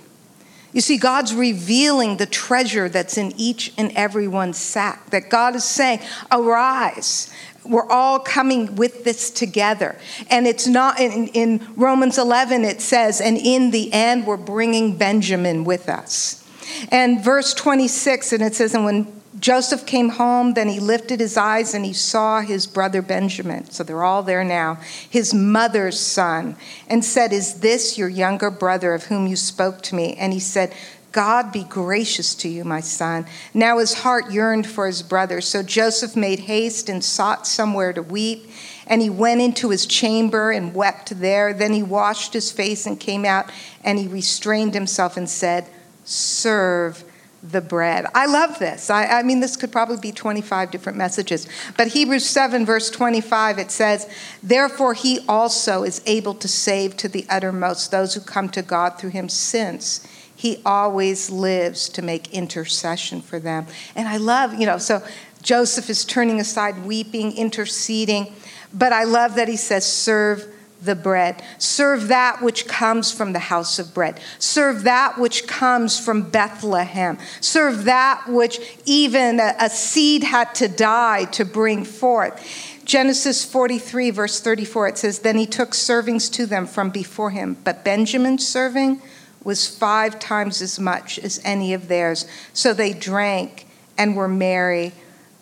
You 0.72 0.80
see, 0.80 0.96
God's 0.96 1.34
revealing 1.34 2.16
the 2.16 2.26
treasure 2.26 2.88
that's 2.88 3.18
in 3.18 3.32
each 3.36 3.72
and 3.76 3.92
every 3.92 4.26
one's 4.26 4.58
sack. 4.58 5.10
That 5.10 5.28
God 5.28 5.54
is 5.54 5.64
saying, 5.64 6.00
Arise. 6.30 7.30
We're 7.64 7.88
all 7.88 8.18
coming 8.18 8.74
with 8.74 9.04
this 9.04 9.30
together. 9.30 9.96
And 10.28 10.48
it's 10.48 10.66
not, 10.66 10.98
in, 10.98 11.28
in 11.28 11.64
Romans 11.76 12.18
11, 12.18 12.64
it 12.64 12.80
says, 12.80 13.20
And 13.20 13.36
in 13.36 13.70
the 13.70 13.92
end, 13.92 14.26
we're 14.26 14.36
bringing 14.36 14.96
Benjamin 14.96 15.62
with 15.64 15.88
us. 15.88 16.44
And 16.90 17.22
verse 17.22 17.54
26, 17.54 18.32
and 18.32 18.42
it 18.42 18.54
says, 18.54 18.74
And 18.74 18.84
when 18.84 19.21
Joseph 19.42 19.84
came 19.86 20.10
home, 20.10 20.54
then 20.54 20.68
he 20.68 20.78
lifted 20.78 21.18
his 21.18 21.36
eyes 21.36 21.74
and 21.74 21.84
he 21.84 21.92
saw 21.92 22.40
his 22.40 22.64
brother 22.64 23.02
Benjamin. 23.02 23.68
So 23.70 23.82
they're 23.82 24.04
all 24.04 24.22
there 24.22 24.44
now, 24.44 24.78
his 25.10 25.34
mother's 25.34 25.98
son, 25.98 26.56
and 26.88 27.04
said, 27.04 27.32
Is 27.32 27.54
this 27.54 27.98
your 27.98 28.08
younger 28.08 28.52
brother 28.52 28.94
of 28.94 29.06
whom 29.06 29.26
you 29.26 29.34
spoke 29.34 29.82
to 29.82 29.96
me? 29.96 30.14
And 30.14 30.32
he 30.32 30.38
said, 30.38 30.72
God 31.10 31.50
be 31.50 31.64
gracious 31.64 32.36
to 32.36 32.48
you, 32.48 32.64
my 32.64 32.80
son. 32.80 33.26
Now 33.52 33.78
his 33.78 33.94
heart 33.94 34.30
yearned 34.30 34.66
for 34.68 34.86
his 34.86 35.02
brother. 35.02 35.40
So 35.40 35.64
Joseph 35.64 36.14
made 36.14 36.38
haste 36.38 36.88
and 36.88 37.02
sought 37.02 37.44
somewhere 37.44 37.92
to 37.92 38.02
weep. 38.02 38.48
And 38.86 39.02
he 39.02 39.10
went 39.10 39.40
into 39.40 39.70
his 39.70 39.86
chamber 39.86 40.52
and 40.52 40.72
wept 40.72 41.18
there. 41.18 41.52
Then 41.52 41.72
he 41.72 41.82
washed 41.82 42.32
his 42.32 42.52
face 42.52 42.86
and 42.86 42.98
came 42.98 43.24
out, 43.24 43.50
and 43.82 43.98
he 43.98 44.06
restrained 44.06 44.74
himself 44.74 45.16
and 45.16 45.28
said, 45.28 45.66
Serve 46.04 47.04
the 47.42 47.60
bread. 47.60 48.06
I 48.14 48.26
love 48.26 48.58
this. 48.58 48.88
I, 48.88 49.06
I, 49.06 49.22
mean, 49.22 49.40
this 49.40 49.56
could 49.56 49.72
probably 49.72 49.96
be 49.96 50.12
25 50.12 50.70
different 50.70 50.96
messages. 50.96 51.48
But 51.76 51.88
Hebrews 51.88 52.24
7, 52.24 52.64
verse 52.64 52.88
25, 52.90 53.58
it 53.58 53.70
says, 53.70 54.08
Therefore, 54.42 54.94
he 54.94 55.20
also 55.28 55.82
is 55.82 56.02
able 56.06 56.34
to 56.34 56.46
save 56.46 56.96
to 56.98 57.08
the 57.08 57.26
uttermost 57.28 57.90
those 57.90 58.14
who 58.14 58.20
come 58.20 58.48
to 58.50 58.62
God 58.62 58.98
through 58.98 59.10
him, 59.10 59.28
since 59.28 60.06
he 60.34 60.60
always 60.64 61.30
lives 61.30 61.88
to 61.90 62.02
make 62.02 62.32
intercession 62.32 63.20
for 63.20 63.40
them. 63.40 63.66
And 63.96 64.08
I 64.08 64.18
love, 64.18 64.54
you 64.54 64.66
know, 64.66 64.78
so 64.78 65.02
Joseph 65.42 65.90
is 65.90 66.04
turning 66.04 66.38
aside, 66.38 66.84
weeping, 66.84 67.36
interceding. 67.36 68.32
But 68.72 68.92
I 68.92 69.04
love 69.04 69.34
that 69.34 69.48
he 69.48 69.56
says, 69.56 69.84
Serve 69.84 70.51
the 70.84 70.94
bread. 70.94 71.42
Serve 71.58 72.08
that 72.08 72.42
which 72.42 72.66
comes 72.66 73.12
from 73.12 73.32
the 73.32 73.38
house 73.38 73.78
of 73.78 73.94
bread. 73.94 74.20
Serve 74.38 74.84
that 74.84 75.18
which 75.18 75.46
comes 75.46 75.98
from 75.98 76.30
Bethlehem. 76.30 77.18
Serve 77.40 77.84
that 77.84 78.24
which 78.28 78.58
even 78.84 79.40
a, 79.40 79.70
seed 79.70 80.22
had 80.22 80.54
to 80.56 80.68
die 80.68 81.24
to 81.26 81.44
bring 81.44 81.84
forth. 81.84 82.40
Genesis 82.84 83.44
43, 83.44 84.10
verse 84.10 84.40
34, 84.40 84.88
it 84.88 84.98
says, 84.98 85.18
Then 85.20 85.38
he 85.38 85.46
took 85.46 85.70
servings 85.70 86.30
to 86.32 86.46
them 86.46 86.66
from 86.66 86.90
before 86.90 87.30
him, 87.30 87.56
but 87.64 87.84
Benjamin's 87.84 88.46
serving 88.46 89.00
was 89.44 89.66
five 89.66 90.18
times 90.18 90.60
as 90.62 90.78
much 90.78 91.18
as 91.18 91.40
any 91.44 91.72
of 91.74 91.88
theirs. 91.88 92.26
So 92.52 92.74
they 92.74 92.92
drank 92.92 93.66
and 93.96 94.16
were 94.16 94.28
merry 94.28 94.92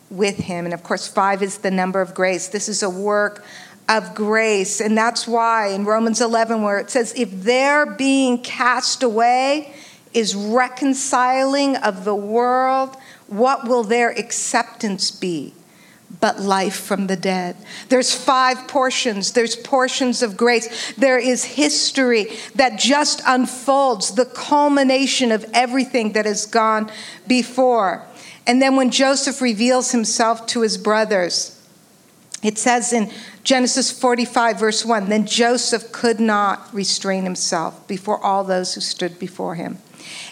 with 0.09 0.37
him. 0.37 0.65
And 0.65 0.73
of 0.73 0.83
course, 0.83 1.07
five 1.07 1.41
is 1.41 1.59
the 1.59 1.71
number 1.71 2.01
of 2.01 2.13
grace. 2.13 2.47
This 2.49 2.67
is 2.67 2.83
a 2.83 2.89
work 2.89 3.43
of 3.91 4.15
grace. 4.15 4.79
And 4.79 4.97
that's 4.97 5.27
why 5.27 5.67
in 5.67 5.83
Romans 5.83 6.21
11, 6.21 6.61
where 6.61 6.79
it 6.79 6.89
says, 6.89 7.13
if 7.17 7.29
their 7.43 7.85
being 7.85 8.41
cast 8.41 9.03
away 9.03 9.73
is 10.13 10.33
reconciling 10.33 11.75
of 11.75 12.05
the 12.05 12.15
world, 12.15 12.95
what 13.27 13.67
will 13.67 13.83
their 13.83 14.09
acceptance 14.09 15.11
be? 15.11 15.53
But 16.19 16.39
life 16.39 16.75
from 16.75 17.07
the 17.07 17.15
dead. 17.15 17.55
There's 17.89 18.13
five 18.13 18.67
portions. 18.67 19.31
There's 19.31 19.55
portions 19.55 20.21
of 20.21 20.37
grace. 20.37 20.93
There 20.93 21.19
is 21.19 21.43
history 21.43 22.27
that 22.55 22.79
just 22.79 23.21
unfolds, 23.25 24.15
the 24.15 24.25
culmination 24.25 25.31
of 25.31 25.45
everything 25.53 26.13
that 26.13 26.25
has 26.25 26.45
gone 26.45 26.91
before. 27.27 28.05
And 28.47 28.61
then 28.61 28.75
when 28.75 28.91
Joseph 28.91 29.41
reveals 29.41 29.91
himself 29.91 30.45
to 30.47 30.61
his 30.61 30.77
brothers, 30.77 31.60
it 32.43 32.57
says 32.57 32.91
in 32.91 33.11
Genesis 33.43 33.91
45, 33.91 34.59
verse 34.59 34.85
1 34.85 35.09
Then 35.09 35.25
Joseph 35.25 35.91
could 35.91 36.19
not 36.19 36.73
restrain 36.73 37.23
himself 37.23 37.87
before 37.87 38.23
all 38.23 38.43
those 38.43 38.73
who 38.73 38.81
stood 38.81 39.19
before 39.19 39.55
him. 39.55 39.77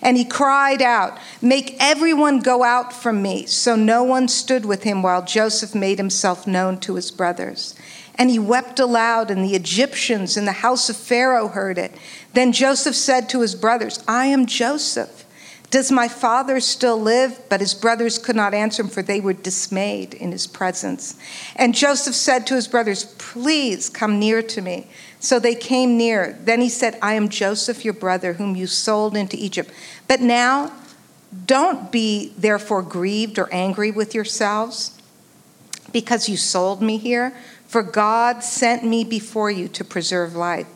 And 0.01 0.17
he 0.17 0.25
cried 0.25 0.81
out, 0.81 1.17
Make 1.41 1.75
everyone 1.79 2.39
go 2.39 2.63
out 2.63 2.93
from 2.93 3.21
me. 3.21 3.45
So 3.45 3.75
no 3.75 4.03
one 4.03 4.27
stood 4.27 4.65
with 4.65 4.83
him 4.83 5.01
while 5.01 5.23
Joseph 5.23 5.75
made 5.75 5.97
himself 5.97 6.47
known 6.47 6.79
to 6.81 6.95
his 6.95 7.11
brothers. 7.11 7.75
And 8.15 8.29
he 8.29 8.39
wept 8.39 8.79
aloud, 8.79 9.31
and 9.31 9.43
the 9.43 9.55
Egyptians 9.55 10.35
in 10.35 10.45
the 10.45 10.51
house 10.51 10.89
of 10.89 10.97
Pharaoh 10.97 11.47
heard 11.47 11.77
it. 11.77 11.93
Then 12.33 12.51
Joseph 12.51 12.95
said 12.95 13.29
to 13.29 13.41
his 13.41 13.55
brothers, 13.55 14.03
I 14.07 14.25
am 14.25 14.45
Joseph. 14.45 15.25
Does 15.71 15.91
my 15.91 16.07
father 16.07 16.59
still 16.59 16.99
live? 16.99 17.39
But 17.47 17.59
his 17.59 17.75
brothers 17.75 18.17
could 18.17 18.35
not 18.35 18.53
answer 18.53 18.81
him, 18.81 18.89
for 18.89 19.03
they 19.03 19.19
were 19.19 19.33
dismayed 19.33 20.15
in 20.15 20.31
his 20.31 20.47
presence. 20.47 21.15
And 21.55 21.75
Joseph 21.75 22.15
said 22.15 22.47
to 22.47 22.55
his 22.55 22.67
brothers, 22.67 23.05
Please 23.17 23.89
come 23.89 24.17
near 24.19 24.41
to 24.41 24.61
me. 24.61 24.87
So 25.19 25.37
they 25.37 25.53
came 25.53 25.97
near. 25.97 26.39
Then 26.43 26.61
he 26.61 26.69
said, 26.69 26.97
I 27.01 27.13
am 27.13 27.29
Joseph, 27.29 27.85
your 27.85 27.93
brother, 27.93 28.33
whom 28.33 28.55
you 28.55 28.65
sold 28.65 29.15
into 29.15 29.37
Egypt. 29.37 29.71
But 30.07 30.21
now, 30.21 30.73
don't 31.45 31.91
be 31.91 32.33
therefore 32.35 32.81
grieved 32.81 33.37
or 33.37 33.53
angry 33.53 33.91
with 33.91 34.15
yourselves 34.15 34.99
because 35.91 36.27
you 36.27 36.37
sold 36.37 36.81
me 36.81 36.97
here. 36.97 37.35
For 37.67 37.83
God 37.83 38.43
sent 38.43 38.83
me 38.83 39.03
before 39.03 39.51
you 39.51 39.67
to 39.67 39.83
preserve 39.83 40.35
life. 40.35 40.67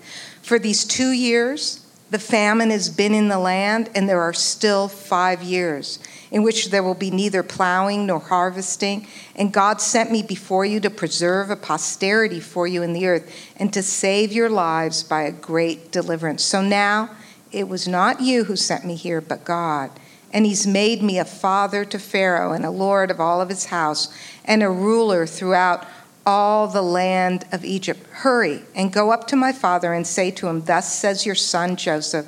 For 0.44 0.60
these 0.60 0.86
two 0.86 1.10
years, 1.10 1.83
the 2.14 2.20
famine 2.20 2.70
has 2.70 2.90
been 2.90 3.16
in 3.16 3.28
the 3.28 3.40
land, 3.40 3.90
and 3.96 4.08
there 4.08 4.22
are 4.22 4.34
still 4.34 4.88
five 4.88 5.42
years 5.42 5.98
in 6.30 6.44
which 6.44 6.70
there 6.70 6.84
will 6.84 6.94
be 6.94 7.10
neither 7.10 7.42
plowing 7.42 8.06
nor 8.06 8.20
harvesting. 8.20 9.08
And 9.36 9.52
God 9.52 9.82
sent 9.82 10.12
me 10.12 10.22
before 10.22 10.64
you 10.64 10.80
to 10.82 10.92
preserve 10.92 11.50
a 11.50 11.56
posterity 11.56 12.40
for 12.40 12.68
you 12.68 12.84
in 12.84 12.94
the 12.94 13.08
earth 13.08 13.36
and 13.58 13.74
to 13.74 13.82
save 13.82 14.32
your 14.32 14.48
lives 14.48 15.02
by 15.02 15.24
a 15.24 15.32
great 15.32 15.92
deliverance. 15.92 16.44
So 16.44 16.62
now 16.62 17.10
it 17.52 17.68
was 17.68 17.88
not 17.88 18.22
you 18.22 18.44
who 18.44 18.56
sent 18.58 18.86
me 18.86 18.94
here, 18.94 19.20
but 19.20 19.44
God. 19.44 19.90
And 20.32 20.46
he's 20.46 20.68
made 20.68 21.02
me 21.02 21.18
a 21.18 21.26
father 21.26 21.84
to 21.84 21.98
Pharaoh 21.98 22.54
and 22.54 22.64
a 22.64 22.70
lord 22.70 23.10
of 23.10 23.20
all 23.20 23.42
of 23.42 23.50
his 23.50 23.66
house 23.66 24.16
and 24.46 24.62
a 24.62 24.70
ruler 24.70 25.26
throughout 25.26 25.88
all 26.26 26.68
the 26.68 26.82
land 26.82 27.46
of 27.52 27.66
Egypt. 27.66 28.06
Hurry 28.12 28.64
and 28.76 28.94
go 28.94 29.12
up 29.12 29.28
to 29.28 29.36
my 29.36 29.52
father 29.52 29.94
and 29.94 30.08
say 30.08 30.32
to 30.32 30.48
him, 30.48 30.64
Thus 30.64 30.94
says 30.94 31.26
your 31.26 31.36
son 31.36 31.76
Joseph, 31.76 32.28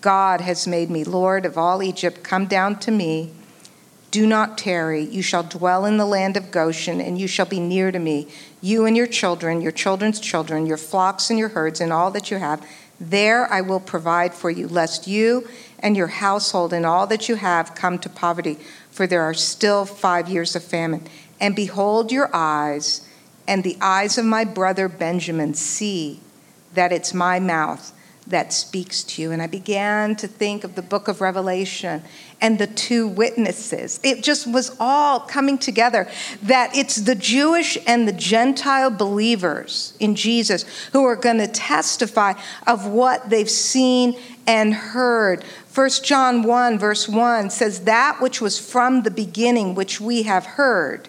God 0.00 0.40
has 0.40 0.66
made 0.66 0.90
me 0.90 1.04
Lord 1.04 1.46
of 1.46 1.56
all 1.56 1.82
Egypt. 1.82 2.22
Come 2.22 2.46
down 2.46 2.78
to 2.80 2.90
me. 2.90 3.32
Do 4.10 4.26
not 4.26 4.56
tarry. 4.56 5.02
You 5.02 5.22
shall 5.22 5.42
dwell 5.42 5.84
in 5.84 5.96
the 5.96 6.06
land 6.06 6.36
of 6.36 6.50
Goshen, 6.50 7.00
and 7.00 7.18
you 7.18 7.26
shall 7.26 7.46
be 7.46 7.60
near 7.60 7.90
to 7.90 7.98
me, 7.98 8.28
you 8.62 8.86
and 8.86 8.96
your 8.96 9.06
children, 9.06 9.60
your 9.60 9.72
children's 9.72 10.20
children, 10.20 10.64
your 10.66 10.76
flocks 10.76 11.28
and 11.28 11.38
your 11.38 11.50
herds, 11.50 11.80
and 11.80 11.92
all 11.92 12.10
that 12.12 12.30
you 12.30 12.38
have. 12.38 12.64
There 12.98 13.52
I 13.52 13.60
will 13.60 13.80
provide 13.80 14.32
for 14.32 14.48
you, 14.48 14.68
lest 14.68 15.06
you 15.06 15.46
and 15.80 15.96
your 15.96 16.06
household 16.06 16.72
and 16.72 16.86
all 16.86 17.06
that 17.08 17.28
you 17.28 17.34
have 17.34 17.74
come 17.74 17.98
to 17.98 18.08
poverty, 18.08 18.58
for 18.90 19.06
there 19.06 19.22
are 19.22 19.34
still 19.34 19.84
five 19.84 20.28
years 20.28 20.56
of 20.56 20.64
famine. 20.64 21.06
And 21.38 21.54
behold, 21.54 22.10
your 22.10 22.30
eyes 22.32 23.05
and 23.46 23.64
the 23.64 23.76
eyes 23.80 24.18
of 24.18 24.24
my 24.24 24.44
brother 24.44 24.88
Benjamin 24.88 25.54
see 25.54 26.20
that 26.74 26.92
it's 26.92 27.14
my 27.14 27.40
mouth 27.40 27.92
that 28.26 28.52
speaks 28.52 29.04
to 29.04 29.22
you. 29.22 29.30
And 29.30 29.40
I 29.40 29.46
began 29.46 30.16
to 30.16 30.26
think 30.26 30.64
of 30.64 30.74
the 30.74 30.82
book 30.82 31.06
of 31.06 31.20
Revelation 31.20 32.02
and 32.40 32.58
the 32.58 32.66
two 32.66 33.06
witnesses. 33.06 34.00
It 34.02 34.22
just 34.22 34.46
was 34.46 34.76
all 34.80 35.20
coming 35.20 35.58
together 35.58 36.08
that 36.42 36.76
it's 36.76 36.96
the 36.96 37.14
Jewish 37.14 37.78
and 37.86 38.06
the 38.06 38.12
Gentile 38.12 38.90
believers 38.90 39.96
in 40.00 40.16
Jesus 40.16 40.64
who 40.92 41.04
are 41.04 41.16
going 41.16 41.38
to 41.38 41.46
testify 41.46 42.34
of 42.66 42.86
what 42.86 43.30
they've 43.30 43.48
seen 43.48 44.18
and 44.46 44.74
heard. 44.74 45.44
1 45.72 45.90
John 46.02 46.42
1, 46.42 46.78
verse 46.78 47.08
1 47.08 47.50
says, 47.50 47.84
That 47.84 48.20
which 48.20 48.40
was 48.40 48.58
from 48.58 49.02
the 49.02 49.10
beginning, 49.10 49.74
which 49.74 50.00
we 50.00 50.24
have 50.24 50.46
heard 50.46 51.08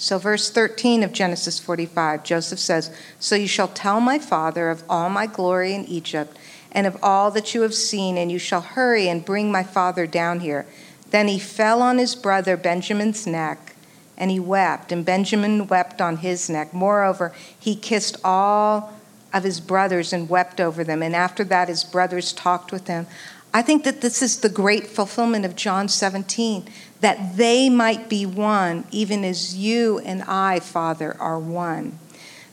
So, 0.00 0.16
verse 0.16 0.48
13 0.48 1.02
of 1.02 1.12
Genesis 1.12 1.58
45, 1.60 2.24
Joseph 2.24 2.58
says, 2.58 2.90
So 3.18 3.34
you 3.34 3.46
shall 3.46 3.68
tell 3.68 4.00
my 4.00 4.18
father 4.18 4.70
of 4.70 4.82
all 4.88 5.10
my 5.10 5.26
glory 5.26 5.74
in 5.74 5.84
Egypt 5.84 6.38
and 6.72 6.86
of 6.86 6.96
all 7.02 7.30
that 7.32 7.54
you 7.54 7.60
have 7.60 7.74
seen, 7.74 8.16
and 8.16 8.32
you 8.32 8.38
shall 8.38 8.62
hurry 8.62 9.10
and 9.10 9.22
bring 9.22 9.52
my 9.52 9.62
father 9.62 10.06
down 10.06 10.40
here. 10.40 10.64
Then 11.10 11.28
he 11.28 11.38
fell 11.38 11.82
on 11.82 11.98
his 11.98 12.14
brother 12.14 12.56
Benjamin's 12.56 13.26
neck, 13.26 13.74
and 14.16 14.30
he 14.30 14.40
wept, 14.40 14.90
and 14.90 15.04
Benjamin 15.04 15.66
wept 15.66 16.00
on 16.00 16.16
his 16.16 16.48
neck. 16.48 16.72
Moreover, 16.72 17.34
he 17.58 17.76
kissed 17.76 18.16
all 18.24 18.94
of 19.34 19.44
his 19.44 19.60
brothers 19.60 20.14
and 20.14 20.30
wept 20.30 20.62
over 20.62 20.82
them. 20.82 21.02
And 21.02 21.14
after 21.14 21.44
that, 21.44 21.68
his 21.68 21.84
brothers 21.84 22.32
talked 22.32 22.72
with 22.72 22.86
him. 22.86 23.06
I 23.52 23.60
think 23.60 23.84
that 23.84 24.00
this 24.00 24.22
is 24.22 24.38
the 24.38 24.48
great 24.48 24.86
fulfillment 24.86 25.44
of 25.44 25.56
John 25.56 25.88
17 25.88 26.68
that 27.00 27.36
they 27.36 27.68
might 27.70 28.08
be 28.08 28.26
one, 28.26 28.84
even 28.90 29.24
as 29.24 29.56
you 29.56 29.98
and 30.00 30.22
I, 30.22 30.60
Father, 30.60 31.16
are 31.18 31.38
one. 31.38 31.98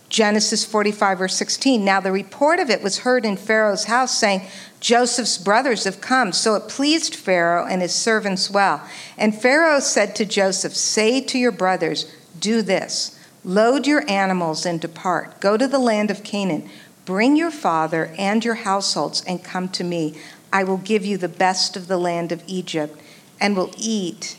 Genesis 0.09 0.63
45, 0.63 1.17
verse 1.17 1.35
16. 1.35 1.83
Now 1.83 1.99
the 1.99 2.13
report 2.13 2.59
of 2.59 2.69
it 2.69 2.81
was 2.81 2.99
heard 2.99 3.25
in 3.25 3.35
Pharaoh's 3.35 3.85
house, 3.85 4.17
saying, 4.17 4.41
Joseph's 4.79 5.37
brothers 5.37 5.83
have 5.83 5.99
come. 5.99 6.31
So 6.31 6.55
it 6.55 6.69
pleased 6.69 7.15
Pharaoh 7.15 7.65
and 7.65 7.81
his 7.81 7.93
servants 7.93 8.49
well. 8.49 8.81
And 9.17 9.35
Pharaoh 9.35 9.79
said 9.79 10.15
to 10.15 10.25
Joseph, 10.25 10.75
Say 10.75 11.19
to 11.21 11.37
your 11.37 11.51
brothers, 11.51 12.11
Do 12.39 12.61
this 12.61 13.19
load 13.43 13.87
your 13.87 14.09
animals 14.09 14.65
and 14.65 14.79
depart. 14.79 15.39
Go 15.39 15.57
to 15.57 15.67
the 15.67 15.79
land 15.79 16.11
of 16.11 16.23
Canaan. 16.23 16.69
Bring 17.05 17.37
your 17.37 17.51
father 17.51 18.13
and 18.17 18.43
your 18.43 18.55
households 18.55 19.23
and 19.25 19.43
come 19.43 19.69
to 19.69 19.83
me. 19.83 20.15
I 20.51 20.63
will 20.63 20.77
give 20.77 21.05
you 21.05 21.17
the 21.17 21.29
best 21.29 21.77
of 21.77 21.87
the 21.87 21.97
land 21.97 22.31
of 22.31 22.43
Egypt 22.47 22.99
and 23.39 23.55
will 23.55 23.71
eat 23.77 24.38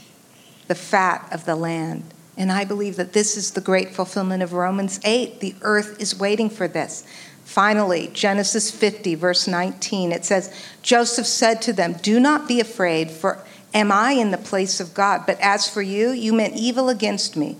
the 0.66 0.74
fat 0.74 1.28
of 1.32 1.44
the 1.44 1.56
land. 1.56 2.04
And 2.36 2.52
I 2.52 2.64
believe 2.64 2.96
that 2.96 3.12
this 3.12 3.36
is 3.36 3.50
the 3.52 3.60
great 3.60 3.90
fulfillment 3.90 4.42
of 4.42 4.52
Romans 4.52 5.00
8. 5.04 5.40
The 5.40 5.56
earth 5.62 6.00
is 6.00 6.18
waiting 6.18 6.48
for 6.48 6.68
this. 6.68 7.04
Finally, 7.44 8.10
Genesis 8.12 8.70
50, 8.70 9.14
verse 9.14 9.48
19, 9.48 10.12
it 10.12 10.24
says, 10.24 10.54
Joseph 10.82 11.26
said 11.26 11.62
to 11.62 11.72
them, 11.72 11.94
Do 11.94 12.20
not 12.20 12.46
be 12.46 12.60
afraid, 12.60 13.10
for 13.10 13.42
am 13.74 13.90
I 13.90 14.12
in 14.12 14.30
the 14.30 14.38
place 14.38 14.80
of 14.80 14.94
God? 14.94 15.24
But 15.26 15.40
as 15.40 15.68
for 15.68 15.82
you, 15.82 16.10
you 16.10 16.32
meant 16.32 16.54
evil 16.54 16.88
against 16.88 17.36
me. 17.36 17.56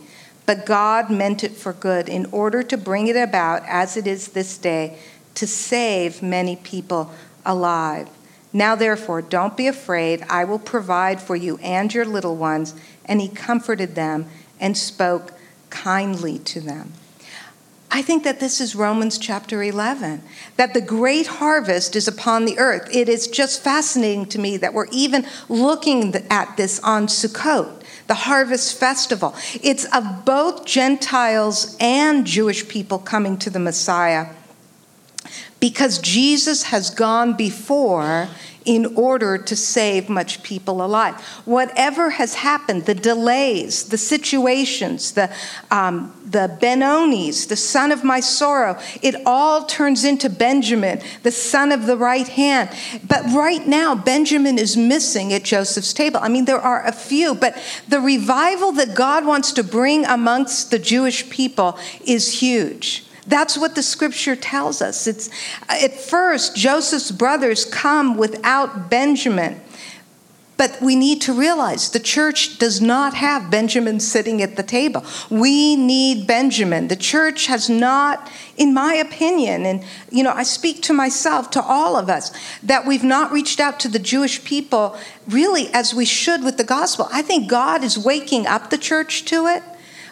But 0.46 0.66
God 0.66 1.10
meant 1.10 1.42
it 1.42 1.52
for 1.52 1.72
good, 1.72 2.08
in 2.08 2.26
order 2.32 2.62
to 2.62 2.76
bring 2.76 3.06
it 3.06 3.16
about 3.16 3.62
as 3.66 3.96
it 3.96 4.06
is 4.06 4.28
this 4.28 4.58
day, 4.58 4.98
to 5.34 5.46
save 5.46 6.22
many 6.22 6.56
people 6.56 7.10
alive. 7.44 8.08
Now, 8.58 8.74
therefore, 8.74 9.22
don't 9.22 9.56
be 9.56 9.68
afraid. 9.68 10.24
I 10.28 10.42
will 10.42 10.58
provide 10.58 11.20
for 11.20 11.36
you 11.36 11.58
and 11.58 11.94
your 11.94 12.04
little 12.04 12.34
ones. 12.34 12.74
And 13.04 13.20
he 13.20 13.28
comforted 13.28 13.94
them 13.94 14.26
and 14.58 14.76
spoke 14.76 15.32
kindly 15.70 16.40
to 16.40 16.60
them. 16.60 16.92
I 17.88 18.02
think 18.02 18.24
that 18.24 18.40
this 18.40 18.60
is 18.60 18.74
Romans 18.74 19.16
chapter 19.16 19.62
11, 19.62 20.22
that 20.56 20.74
the 20.74 20.80
great 20.80 21.28
harvest 21.28 21.94
is 21.94 22.08
upon 22.08 22.46
the 22.46 22.58
earth. 22.58 22.88
It 22.92 23.08
is 23.08 23.28
just 23.28 23.62
fascinating 23.62 24.26
to 24.26 24.40
me 24.40 24.56
that 24.56 24.74
we're 24.74 24.88
even 24.90 25.24
looking 25.48 26.12
at 26.28 26.56
this 26.56 26.80
on 26.80 27.06
Sukkot, 27.06 27.84
the 28.08 28.14
harvest 28.14 28.76
festival. 28.76 29.36
It's 29.62 29.84
of 29.94 30.24
both 30.24 30.66
Gentiles 30.66 31.76
and 31.78 32.26
Jewish 32.26 32.66
people 32.66 32.98
coming 32.98 33.38
to 33.38 33.50
the 33.50 33.60
Messiah 33.60 34.34
because 35.60 35.98
Jesus 35.98 36.64
has 36.64 36.90
gone 36.90 37.34
before 37.34 38.28
in 38.68 38.84
order 38.96 39.38
to 39.38 39.56
save 39.56 40.10
much 40.10 40.42
people 40.42 40.84
alive. 40.84 41.18
Whatever 41.46 42.10
has 42.10 42.34
happened, 42.34 42.84
the 42.84 42.94
delays, 42.94 43.84
the 43.84 43.96
situations, 43.96 45.12
the, 45.12 45.34
um, 45.70 46.14
the 46.26 46.54
Benonis, 46.60 47.48
the 47.48 47.56
son 47.56 47.90
of 47.90 48.04
my 48.04 48.20
sorrow, 48.20 48.78
it 49.00 49.14
all 49.24 49.64
turns 49.64 50.04
into 50.04 50.28
Benjamin, 50.28 51.00
the 51.22 51.30
son 51.30 51.72
of 51.72 51.86
the 51.86 51.96
right 51.96 52.28
hand. 52.28 52.68
But 53.08 53.24
right 53.32 53.66
now, 53.66 53.94
Benjamin 53.94 54.58
is 54.58 54.76
missing 54.76 55.32
at 55.32 55.44
Joseph's 55.44 55.94
table. 55.94 56.20
I 56.22 56.28
mean, 56.28 56.44
there 56.44 56.60
are 56.60 56.84
a 56.84 56.92
few, 56.92 57.34
but 57.34 57.56
the 57.88 58.02
revival 58.02 58.72
that 58.72 58.94
God 58.94 59.24
wants 59.24 59.50
to 59.52 59.64
bring 59.64 60.04
amongst 60.04 60.70
the 60.70 60.78
Jewish 60.78 61.30
people 61.30 61.78
is 62.04 62.40
huge. 62.40 63.07
That's 63.28 63.58
what 63.58 63.74
the 63.74 63.82
scripture 63.82 64.34
tells 64.34 64.82
us. 64.82 65.06
It's 65.06 65.28
at 65.68 65.94
first 65.94 66.56
Joseph's 66.56 67.10
brothers 67.10 67.64
come 67.64 68.16
without 68.16 68.90
Benjamin. 68.90 69.60
But 70.56 70.78
we 70.82 70.96
need 70.96 71.20
to 71.22 71.32
realize 71.32 71.92
the 71.92 72.00
church 72.00 72.58
does 72.58 72.80
not 72.80 73.14
have 73.14 73.48
Benjamin 73.48 74.00
sitting 74.00 74.42
at 74.42 74.56
the 74.56 74.64
table. 74.64 75.04
We 75.30 75.76
need 75.76 76.26
Benjamin. 76.26 76.88
The 76.88 76.96
church 76.96 77.46
has 77.46 77.70
not, 77.70 78.28
in 78.56 78.74
my 78.74 78.94
opinion, 78.94 79.64
and 79.64 79.84
you 80.10 80.24
know, 80.24 80.32
I 80.32 80.42
speak 80.42 80.82
to 80.82 80.92
myself, 80.92 81.50
to 81.52 81.62
all 81.62 81.94
of 81.96 82.10
us, 82.10 82.32
that 82.64 82.86
we've 82.86 83.04
not 83.04 83.30
reached 83.30 83.60
out 83.60 83.78
to 83.80 83.88
the 83.88 84.00
Jewish 84.00 84.42
people 84.42 84.98
really 85.28 85.68
as 85.72 85.94
we 85.94 86.04
should 86.04 86.42
with 86.42 86.56
the 86.56 86.64
gospel. 86.64 87.08
I 87.12 87.22
think 87.22 87.48
God 87.48 87.84
is 87.84 87.96
waking 87.96 88.48
up 88.48 88.70
the 88.70 88.78
church 88.78 89.26
to 89.26 89.46
it. 89.46 89.62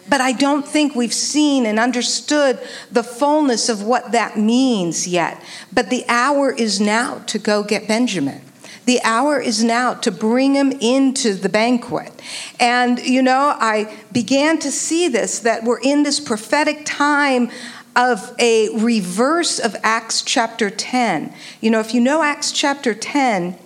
But 0.08 0.20
I 0.20 0.32
don't 0.32 0.66
think 0.66 0.94
we've 0.94 1.14
seen 1.14 1.66
and 1.66 1.78
understood 1.78 2.60
the 2.90 3.02
fullness 3.02 3.68
of 3.68 3.82
what 3.82 4.12
that 4.12 4.38
means 4.38 5.08
yet. 5.08 5.42
But 5.72 5.90
the 5.90 6.04
hour 6.08 6.52
is 6.52 6.80
now 6.80 7.18
to 7.26 7.38
go 7.38 7.62
get 7.62 7.88
Benjamin. 7.88 8.42
The 8.86 9.00
hour 9.02 9.40
is 9.40 9.64
now 9.64 9.94
to 9.94 10.12
bring 10.12 10.54
him 10.54 10.70
into 10.70 11.34
the 11.34 11.48
banquet. 11.48 12.12
And, 12.60 13.00
you 13.00 13.20
know, 13.20 13.56
I 13.58 13.92
began 14.12 14.60
to 14.60 14.70
see 14.70 15.08
this 15.08 15.40
that 15.40 15.64
we're 15.64 15.80
in 15.80 16.04
this 16.04 16.20
prophetic 16.20 16.82
time 16.84 17.50
of 17.96 18.32
a 18.38 18.68
reverse 18.78 19.58
of 19.58 19.74
Acts 19.82 20.22
chapter 20.22 20.70
10. 20.70 21.34
You 21.60 21.70
know, 21.70 21.80
if 21.80 21.94
you 21.94 22.00
know 22.00 22.22
Acts 22.22 22.52
chapter 22.52 22.94
10, 22.94 23.58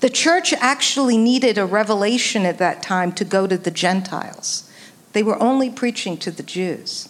the 0.00 0.10
church 0.10 0.52
actually 0.54 1.16
needed 1.16 1.56
a 1.56 1.64
revelation 1.64 2.44
at 2.44 2.58
that 2.58 2.82
time 2.82 3.12
to 3.12 3.24
go 3.24 3.46
to 3.46 3.56
the 3.56 3.70
Gentiles. 3.70 4.68
They 5.12 5.22
were 5.22 5.40
only 5.42 5.70
preaching 5.70 6.16
to 6.18 6.30
the 6.30 6.42
Jews. 6.42 7.08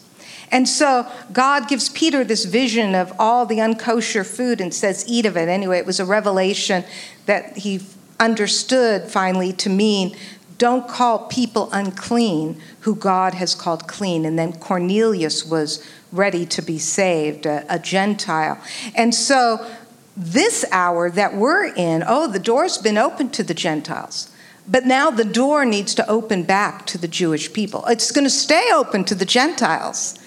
And 0.50 0.68
so 0.68 1.07
God 1.32 1.66
gives 1.66 1.88
Peter 1.88 2.24
this 2.24 2.44
vision 2.44 2.94
of 2.94 3.12
all 3.18 3.46
the 3.46 3.57
unkosher 3.57 4.24
food 4.24 4.61
and 4.61 4.72
says, 4.72 5.05
Eat 5.09 5.24
of 5.24 5.36
it. 5.36 5.48
Anyway, 5.48 5.78
it 5.78 5.86
was 5.86 5.98
a 5.98 6.05
revelation 6.05 6.84
that 7.24 7.57
he 7.57 7.80
understood 8.20 9.11
finally 9.11 9.53
to 9.55 9.70
mean 9.70 10.14
don't 10.59 10.86
call 10.86 11.26
people 11.26 11.68
unclean 11.72 12.61
who 12.80 12.94
God 12.94 13.34
has 13.34 13.53
called 13.53 13.88
clean. 13.88 14.24
And 14.24 14.38
then 14.38 14.53
Cornelius 14.53 15.44
was 15.44 15.84
ready 16.12 16.46
to 16.46 16.62
be 16.62 16.78
saved, 16.78 17.46
a, 17.46 17.64
a 17.68 17.80
Gentile. 17.80 18.61
And 18.94 19.12
so 19.12 19.68
this 20.16 20.64
hour 20.70 21.11
that 21.11 21.34
we're 21.34 21.74
in, 21.74 22.05
oh, 22.07 22.30
the 22.30 22.38
door's 22.38 22.78
been 22.78 22.98
opened 22.98 23.32
to 23.34 23.42
the 23.42 23.55
Gentiles. 23.55 24.32
But 24.66 24.86
now 24.86 25.10
the 25.10 25.24
door 25.24 25.64
needs 25.64 25.94
to 25.96 26.08
open 26.08 26.44
back 26.44 26.86
to 26.86 26.98
the 26.98 27.08
Jewish 27.08 27.52
people. 27.52 27.84
It's 27.86 28.12
going 28.12 28.24
to 28.24 28.30
stay 28.30 28.70
open 28.72 29.04
to 29.04 29.14
the 29.14 29.24
Gentiles, 29.24 30.18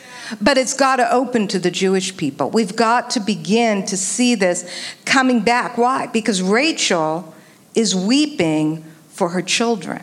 but 0.41 0.57
it's 0.57 0.73
got 0.73 0.97
to 0.97 1.11
open 1.11 1.47
to 1.49 1.59
the 1.59 1.71
Jewish 1.71 2.17
people. 2.17 2.49
We've 2.49 2.75
got 2.75 3.09
to 3.11 3.19
begin 3.19 3.85
to 3.85 3.95
see 3.97 4.35
this 4.35 4.69
coming 5.05 5.41
back. 5.41 5.77
Why? 5.77 6.07
Because 6.07 6.41
Rachel 6.41 7.33
is 7.75 7.95
weeping 7.95 8.83
for 9.09 9.29
her 9.29 9.41
children. 9.41 10.01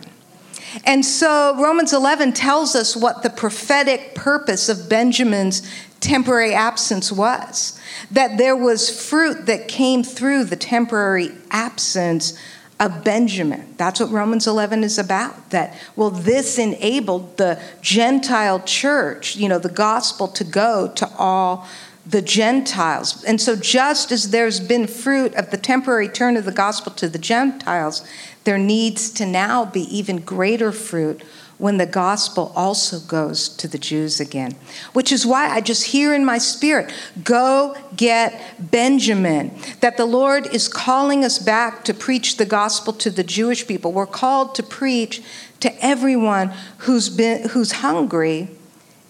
And 0.84 1.04
so 1.04 1.54
Romans 1.60 1.92
11 1.92 2.32
tells 2.32 2.74
us 2.74 2.96
what 2.96 3.22
the 3.22 3.30
prophetic 3.30 4.14
purpose 4.14 4.70
of 4.70 4.88
Benjamin's 4.88 5.62
temporary 6.00 6.54
absence 6.54 7.12
was 7.12 7.78
that 8.10 8.36
there 8.36 8.56
was 8.56 8.90
fruit 9.08 9.46
that 9.46 9.68
came 9.68 10.02
through 10.02 10.44
the 10.44 10.56
temporary 10.56 11.30
absence 11.50 12.36
of 12.82 13.04
Benjamin. 13.04 13.74
That's 13.76 14.00
what 14.00 14.10
Romans 14.10 14.48
11 14.48 14.82
is 14.82 14.98
about. 14.98 15.50
That, 15.50 15.78
well, 15.94 16.10
this 16.10 16.58
enabled 16.58 17.36
the 17.36 17.62
Gentile 17.80 18.58
church, 18.60 19.36
you 19.36 19.48
know, 19.48 19.60
the 19.60 19.68
gospel 19.68 20.26
to 20.28 20.42
go 20.42 20.88
to 20.96 21.08
all 21.16 21.68
the 22.04 22.20
Gentiles. 22.20 23.22
And 23.22 23.40
so, 23.40 23.54
just 23.54 24.10
as 24.10 24.30
there's 24.30 24.58
been 24.58 24.88
fruit 24.88 25.32
of 25.36 25.52
the 25.52 25.56
temporary 25.56 26.08
turn 26.08 26.36
of 26.36 26.44
the 26.44 26.50
gospel 26.50 26.90
to 26.94 27.08
the 27.08 27.18
Gentiles, 27.18 28.04
there 28.42 28.58
needs 28.58 29.10
to 29.10 29.26
now 29.26 29.64
be 29.64 29.82
even 29.96 30.18
greater 30.18 30.72
fruit 30.72 31.22
when 31.62 31.76
the 31.76 31.86
gospel 31.86 32.52
also 32.56 32.98
goes 32.98 33.48
to 33.48 33.68
the 33.68 33.78
Jews 33.78 34.18
again. 34.18 34.56
Which 34.94 35.12
is 35.12 35.24
why 35.24 35.48
I 35.48 35.60
just 35.60 35.84
hear 35.84 36.12
in 36.12 36.24
my 36.24 36.38
spirit 36.38 36.92
go 37.22 37.76
get 37.94 38.56
Benjamin. 38.58 39.56
That 39.78 39.96
the 39.96 40.04
Lord 40.04 40.52
is 40.52 40.66
calling 40.66 41.24
us 41.24 41.38
back 41.38 41.84
to 41.84 41.94
preach 41.94 42.36
the 42.36 42.44
gospel 42.44 42.92
to 42.94 43.10
the 43.10 43.22
Jewish 43.22 43.64
people. 43.68 43.92
We're 43.92 44.06
called 44.06 44.56
to 44.56 44.64
preach 44.64 45.22
to 45.60 45.72
everyone 45.80 46.52
who's, 46.78 47.08
been, 47.08 47.50
who's 47.50 47.70
hungry, 47.70 48.48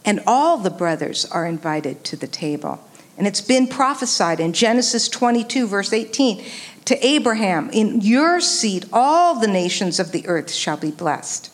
and 0.05 0.21
all 0.27 0.59
the 0.59 0.69
brothers 0.69 1.25
are 1.25 1.47
invited 1.47 2.05
to 2.05 2.17
the 2.17 2.27
table. 2.27 2.87
And 3.17 3.27
it's 3.27 3.41
been 3.41 3.67
prophesied 3.67 4.41
in 4.41 4.53
Genesis 4.53 5.09
22, 5.09 5.67
verse 5.67 5.95
18 5.95 6.45
to 6.85 7.07
Abraham, 7.07 7.71
In 7.71 8.03
your 8.03 8.43
seed, 8.43 8.85
all 8.93 9.41
the 9.41 9.47
nations 9.47 9.99
of 9.99 10.13
the 10.13 10.27
earth 10.27 10.53
shall 10.53 10.77
be 10.77 10.91
blessed. 10.91 11.49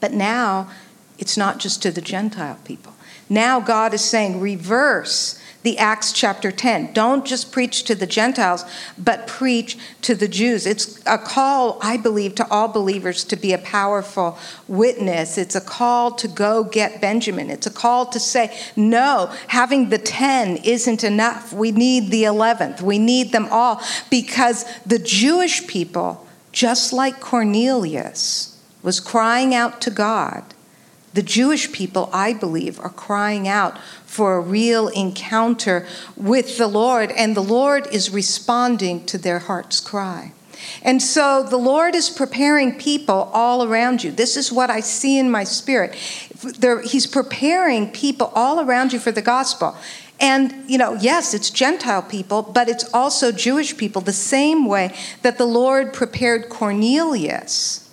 But 0.00 0.12
now 0.12 0.70
it's 1.18 1.36
not 1.36 1.58
just 1.58 1.82
to 1.82 1.90
the 1.90 2.00
Gentile 2.00 2.58
people. 2.64 2.92
Now 3.28 3.60
God 3.60 3.94
is 3.94 4.04
saying, 4.04 4.40
reverse 4.40 5.40
the 5.62 5.78
Acts 5.78 6.12
chapter 6.12 6.52
10. 6.52 6.92
Don't 6.92 7.26
just 7.26 7.50
preach 7.50 7.82
to 7.84 7.96
the 7.96 8.06
Gentiles, 8.06 8.64
but 8.96 9.26
preach 9.26 9.76
to 10.02 10.14
the 10.14 10.28
Jews. 10.28 10.64
It's 10.64 11.02
a 11.06 11.18
call, 11.18 11.80
I 11.82 11.96
believe, 11.96 12.36
to 12.36 12.48
all 12.48 12.68
believers 12.68 13.24
to 13.24 13.34
be 13.34 13.52
a 13.52 13.58
powerful 13.58 14.38
witness. 14.68 15.36
It's 15.36 15.56
a 15.56 15.60
call 15.60 16.12
to 16.12 16.28
go 16.28 16.62
get 16.62 17.00
Benjamin. 17.00 17.50
It's 17.50 17.66
a 17.66 17.72
call 17.72 18.06
to 18.06 18.20
say, 18.20 18.56
no, 18.76 19.34
having 19.48 19.88
the 19.88 19.98
10 19.98 20.58
isn't 20.58 21.02
enough. 21.02 21.52
We 21.52 21.72
need 21.72 22.12
the 22.12 22.22
11th. 22.22 22.80
We 22.80 23.00
need 23.00 23.32
them 23.32 23.48
all 23.50 23.82
because 24.08 24.64
the 24.84 25.00
Jewish 25.00 25.66
people, 25.66 26.28
just 26.52 26.92
like 26.92 27.18
Cornelius, 27.18 28.55
was 28.86 29.00
crying 29.00 29.52
out 29.52 29.80
to 29.80 29.90
God, 29.90 30.44
the 31.12 31.20
Jewish 31.20 31.72
people, 31.72 32.08
I 32.12 32.32
believe, 32.32 32.78
are 32.78 32.88
crying 32.88 33.48
out 33.48 33.80
for 34.04 34.36
a 34.36 34.40
real 34.40 34.86
encounter 34.86 35.84
with 36.16 36.56
the 36.56 36.68
Lord, 36.68 37.10
and 37.10 37.34
the 37.34 37.42
Lord 37.42 37.88
is 37.88 38.10
responding 38.10 39.04
to 39.06 39.18
their 39.18 39.40
heart's 39.40 39.80
cry. 39.80 40.30
And 40.82 41.02
so 41.02 41.42
the 41.42 41.56
Lord 41.56 41.96
is 41.96 42.08
preparing 42.08 42.78
people 42.78 43.28
all 43.32 43.64
around 43.64 44.04
you. 44.04 44.12
This 44.12 44.36
is 44.36 44.52
what 44.52 44.70
I 44.70 44.78
see 44.78 45.18
in 45.18 45.32
my 45.32 45.42
spirit. 45.42 45.92
He's 46.84 47.08
preparing 47.08 47.90
people 47.90 48.30
all 48.36 48.60
around 48.60 48.92
you 48.92 49.00
for 49.00 49.10
the 49.10 49.20
gospel. 49.20 49.76
And, 50.20 50.70
you 50.70 50.78
know, 50.78 50.94
yes, 50.94 51.34
it's 51.34 51.50
Gentile 51.50 52.02
people, 52.02 52.42
but 52.42 52.68
it's 52.68 52.88
also 52.94 53.32
Jewish 53.32 53.76
people, 53.76 54.00
the 54.00 54.12
same 54.12 54.64
way 54.64 54.94
that 55.22 55.38
the 55.38 55.44
Lord 55.44 55.92
prepared 55.92 56.48
Cornelius 56.48 57.85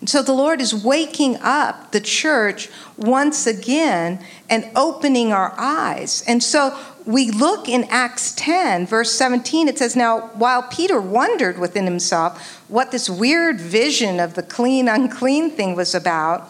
and 0.00 0.08
so 0.08 0.22
the 0.22 0.32
Lord 0.32 0.60
is 0.60 0.74
waking 0.74 1.38
up 1.40 1.90
the 1.90 2.00
church 2.00 2.68
once 2.96 3.46
again 3.46 4.24
and 4.48 4.70
opening 4.76 5.32
our 5.32 5.52
eyes. 5.58 6.22
And 6.28 6.42
so 6.42 6.78
we 7.04 7.32
look 7.32 7.68
in 7.68 7.84
Acts 7.84 8.32
10, 8.34 8.86
verse 8.86 9.10
17, 9.12 9.66
it 9.66 9.78
says, 9.78 9.96
Now, 9.96 10.28
while 10.34 10.62
Peter 10.62 11.00
wondered 11.00 11.58
within 11.58 11.84
himself 11.84 12.62
what 12.68 12.92
this 12.92 13.10
weird 13.10 13.60
vision 13.60 14.20
of 14.20 14.34
the 14.34 14.42
clean, 14.42 14.88
unclean 14.88 15.50
thing 15.50 15.74
was 15.74 15.96
about, 15.96 16.48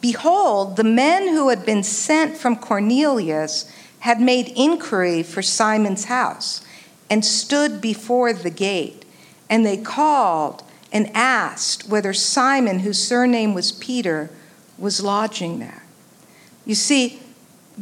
behold, 0.00 0.76
the 0.76 0.84
men 0.84 1.28
who 1.28 1.48
had 1.48 1.66
been 1.66 1.82
sent 1.82 2.36
from 2.36 2.54
Cornelius 2.54 3.72
had 4.00 4.20
made 4.20 4.52
inquiry 4.54 5.24
for 5.24 5.42
Simon's 5.42 6.04
house 6.04 6.64
and 7.10 7.24
stood 7.24 7.80
before 7.80 8.32
the 8.32 8.50
gate. 8.50 9.04
And 9.50 9.66
they 9.66 9.78
called 9.78 10.62
and 10.96 11.14
asked 11.14 11.86
whether 11.90 12.14
Simon, 12.14 12.78
whose 12.78 12.96
surname 12.96 13.52
was 13.52 13.70
Peter, 13.70 14.30
was 14.78 15.02
lodging 15.02 15.58
there. 15.58 15.82
You 16.64 16.74
see, 16.74 17.20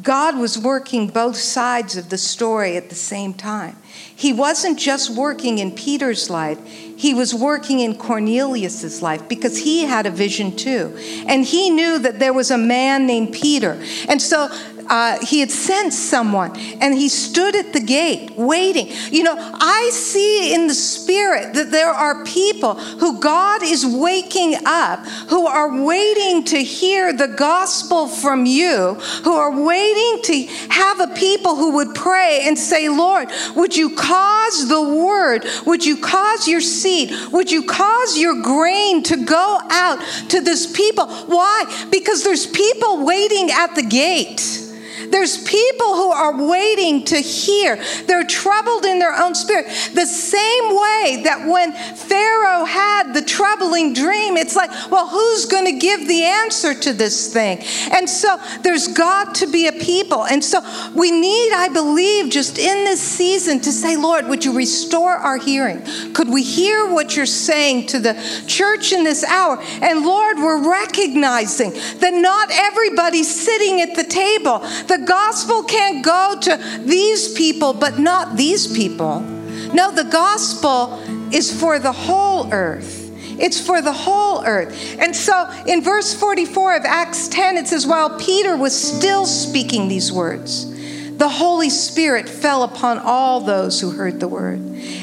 God 0.02 0.36
was 0.36 0.58
working 0.58 1.06
both 1.06 1.36
sides 1.36 1.96
of 1.96 2.08
the 2.08 2.18
story 2.18 2.76
at 2.76 2.88
the 2.88 2.96
same 2.96 3.32
time. 3.32 3.76
He 3.84 4.32
wasn't 4.32 4.80
just 4.80 5.10
working 5.10 5.58
in 5.58 5.70
Peter's 5.70 6.28
life, 6.28 6.58
he 6.66 7.14
was 7.14 7.32
working 7.32 7.78
in 7.78 7.96
Cornelius's 7.96 9.00
life 9.00 9.28
because 9.28 9.58
he 9.58 9.84
had 9.84 10.06
a 10.06 10.10
vision 10.10 10.56
too. 10.56 10.96
And 11.28 11.44
he 11.44 11.70
knew 11.70 12.00
that 12.00 12.18
there 12.18 12.32
was 12.32 12.50
a 12.50 12.58
man 12.58 13.06
named 13.06 13.32
Peter. 13.32 13.80
And 14.08 14.20
so 14.20 14.48
uh, 14.88 15.24
he 15.24 15.40
had 15.40 15.50
sent 15.50 15.92
someone 15.92 16.56
and 16.80 16.94
he 16.94 17.08
stood 17.08 17.56
at 17.56 17.72
the 17.72 17.80
gate 17.80 18.32
waiting. 18.36 18.88
You 19.10 19.22
know, 19.22 19.34
I 19.38 19.90
see 19.92 20.54
in 20.54 20.66
the 20.66 20.74
spirit 20.74 21.54
that 21.54 21.70
there 21.70 21.90
are 21.90 22.24
people 22.24 22.74
who 22.74 23.20
God 23.20 23.62
is 23.62 23.86
waking 23.86 24.56
up, 24.66 25.00
who 25.28 25.46
are 25.46 25.84
waiting 25.84 26.44
to 26.44 26.58
hear 26.62 27.12
the 27.12 27.28
gospel 27.28 28.08
from 28.08 28.46
you, 28.46 28.94
who 29.24 29.32
are 29.32 29.64
waiting 29.64 30.22
to 30.22 30.46
have 30.70 31.00
a 31.00 31.14
people 31.14 31.56
who 31.56 31.76
would 31.76 31.94
pray 31.94 32.42
and 32.44 32.58
say, 32.58 32.88
Lord, 32.88 33.28
would 33.56 33.76
you 33.76 33.94
cause 33.94 34.68
the 34.68 34.82
word, 34.82 35.44
would 35.66 35.84
you 35.84 35.96
cause 35.96 36.48
your 36.48 36.60
seed, 36.60 37.12
would 37.32 37.50
you 37.50 37.64
cause 37.64 38.18
your 38.18 38.42
grain 38.42 39.02
to 39.04 39.24
go 39.24 39.58
out 39.70 40.00
to 40.28 40.40
this 40.40 40.70
people? 40.70 41.06
Why? 41.06 41.86
Because 41.90 42.24
there's 42.24 42.46
people 42.46 43.04
waiting 43.04 43.50
at 43.50 43.74
the 43.74 43.82
gate. 43.82 44.64
There's 45.08 45.42
people 45.42 45.94
who 45.94 46.10
are 46.10 46.46
waiting 46.46 47.04
to 47.06 47.16
hear. 47.16 47.82
They're 48.06 48.24
troubled 48.24 48.84
in 48.84 48.98
their 48.98 49.14
own 49.14 49.34
spirit. 49.34 49.66
The 49.94 50.06
same 50.06 50.68
way 50.68 51.22
that 51.24 51.46
when 51.48 51.72
Pharaoh 51.72 52.64
had 52.64 53.12
the 53.12 53.22
troubling 53.22 53.92
dream, 53.92 54.36
it's 54.36 54.56
like, 54.56 54.70
well, 54.90 55.08
who's 55.08 55.46
going 55.46 55.66
to 55.66 55.78
give 55.78 56.06
the 56.06 56.22
answer 56.22 56.74
to 56.74 56.92
this 56.92 57.32
thing? 57.32 57.58
And 57.92 58.08
so 58.08 58.36
there's 58.62 58.88
got 58.88 59.36
to 59.36 59.46
be 59.46 59.66
a 59.66 59.72
people. 59.72 60.24
And 60.24 60.42
so 60.42 60.60
we 60.94 61.10
need, 61.10 61.52
I 61.52 61.68
believe, 61.68 62.30
just 62.30 62.58
in 62.58 62.84
this 62.84 63.00
season 63.00 63.60
to 63.60 63.72
say, 63.72 63.96
Lord, 63.96 64.26
would 64.26 64.44
you 64.44 64.56
restore 64.56 65.12
our 65.12 65.38
hearing? 65.38 65.82
Could 66.12 66.28
we 66.28 66.42
hear 66.42 66.92
what 66.92 67.16
you're 67.16 67.26
saying 67.26 67.86
to 67.88 67.98
the 67.98 68.14
church 68.46 68.92
in 68.92 69.04
this 69.04 69.24
hour? 69.24 69.60
And 69.60 70.04
Lord, 70.04 70.38
we're 70.38 70.68
recognizing 70.68 71.72
that 71.72 72.14
not 72.14 72.50
everybody's 72.50 73.32
sitting 73.32 73.80
at 73.80 73.94
the 73.94 74.04
table. 74.04 74.60
The 74.86 75.04
gospel 75.06 75.62
can't 75.64 76.04
go 76.04 76.36
to 76.42 76.80
these 76.84 77.32
people, 77.32 77.72
but 77.72 77.98
not 77.98 78.36
these 78.36 78.66
people. 78.66 79.20
No, 79.20 79.90
the 79.90 80.04
gospel 80.04 81.00
is 81.32 81.58
for 81.58 81.78
the 81.78 81.92
whole 81.92 82.52
earth. 82.52 83.10
It's 83.40 83.60
for 83.60 83.82
the 83.82 83.92
whole 83.92 84.44
earth. 84.44 84.96
And 85.00 85.14
so 85.14 85.50
in 85.66 85.82
verse 85.82 86.14
44 86.14 86.76
of 86.76 86.84
Acts 86.84 87.28
10, 87.28 87.56
it 87.56 87.68
says, 87.68 87.86
While 87.86 88.18
Peter 88.18 88.56
was 88.56 88.80
still 88.80 89.26
speaking 89.26 89.88
these 89.88 90.12
words, 90.12 90.70
the 91.16 91.28
Holy 91.28 91.70
Spirit 91.70 92.28
fell 92.28 92.62
upon 92.62 92.98
all 92.98 93.40
those 93.40 93.80
who 93.80 93.90
heard 93.90 94.20
the 94.20 94.28
word. 94.28 94.60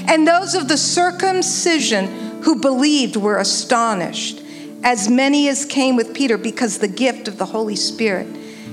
And 0.07 0.27
those 0.27 0.55
of 0.55 0.67
the 0.67 0.77
circumcision 0.77 2.41
who 2.43 2.61
believed 2.61 3.15
were 3.15 3.37
astonished, 3.37 4.41
as 4.83 5.09
many 5.09 5.47
as 5.47 5.65
came 5.65 5.95
with 5.95 6.13
Peter, 6.13 6.37
because 6.37 6.79
the 6.79 6.87
gift 6.87 7.27
of 7.27 7.37
the 7.37 7.45
Holy 7.45 7.75
Spirit 7.75 8.27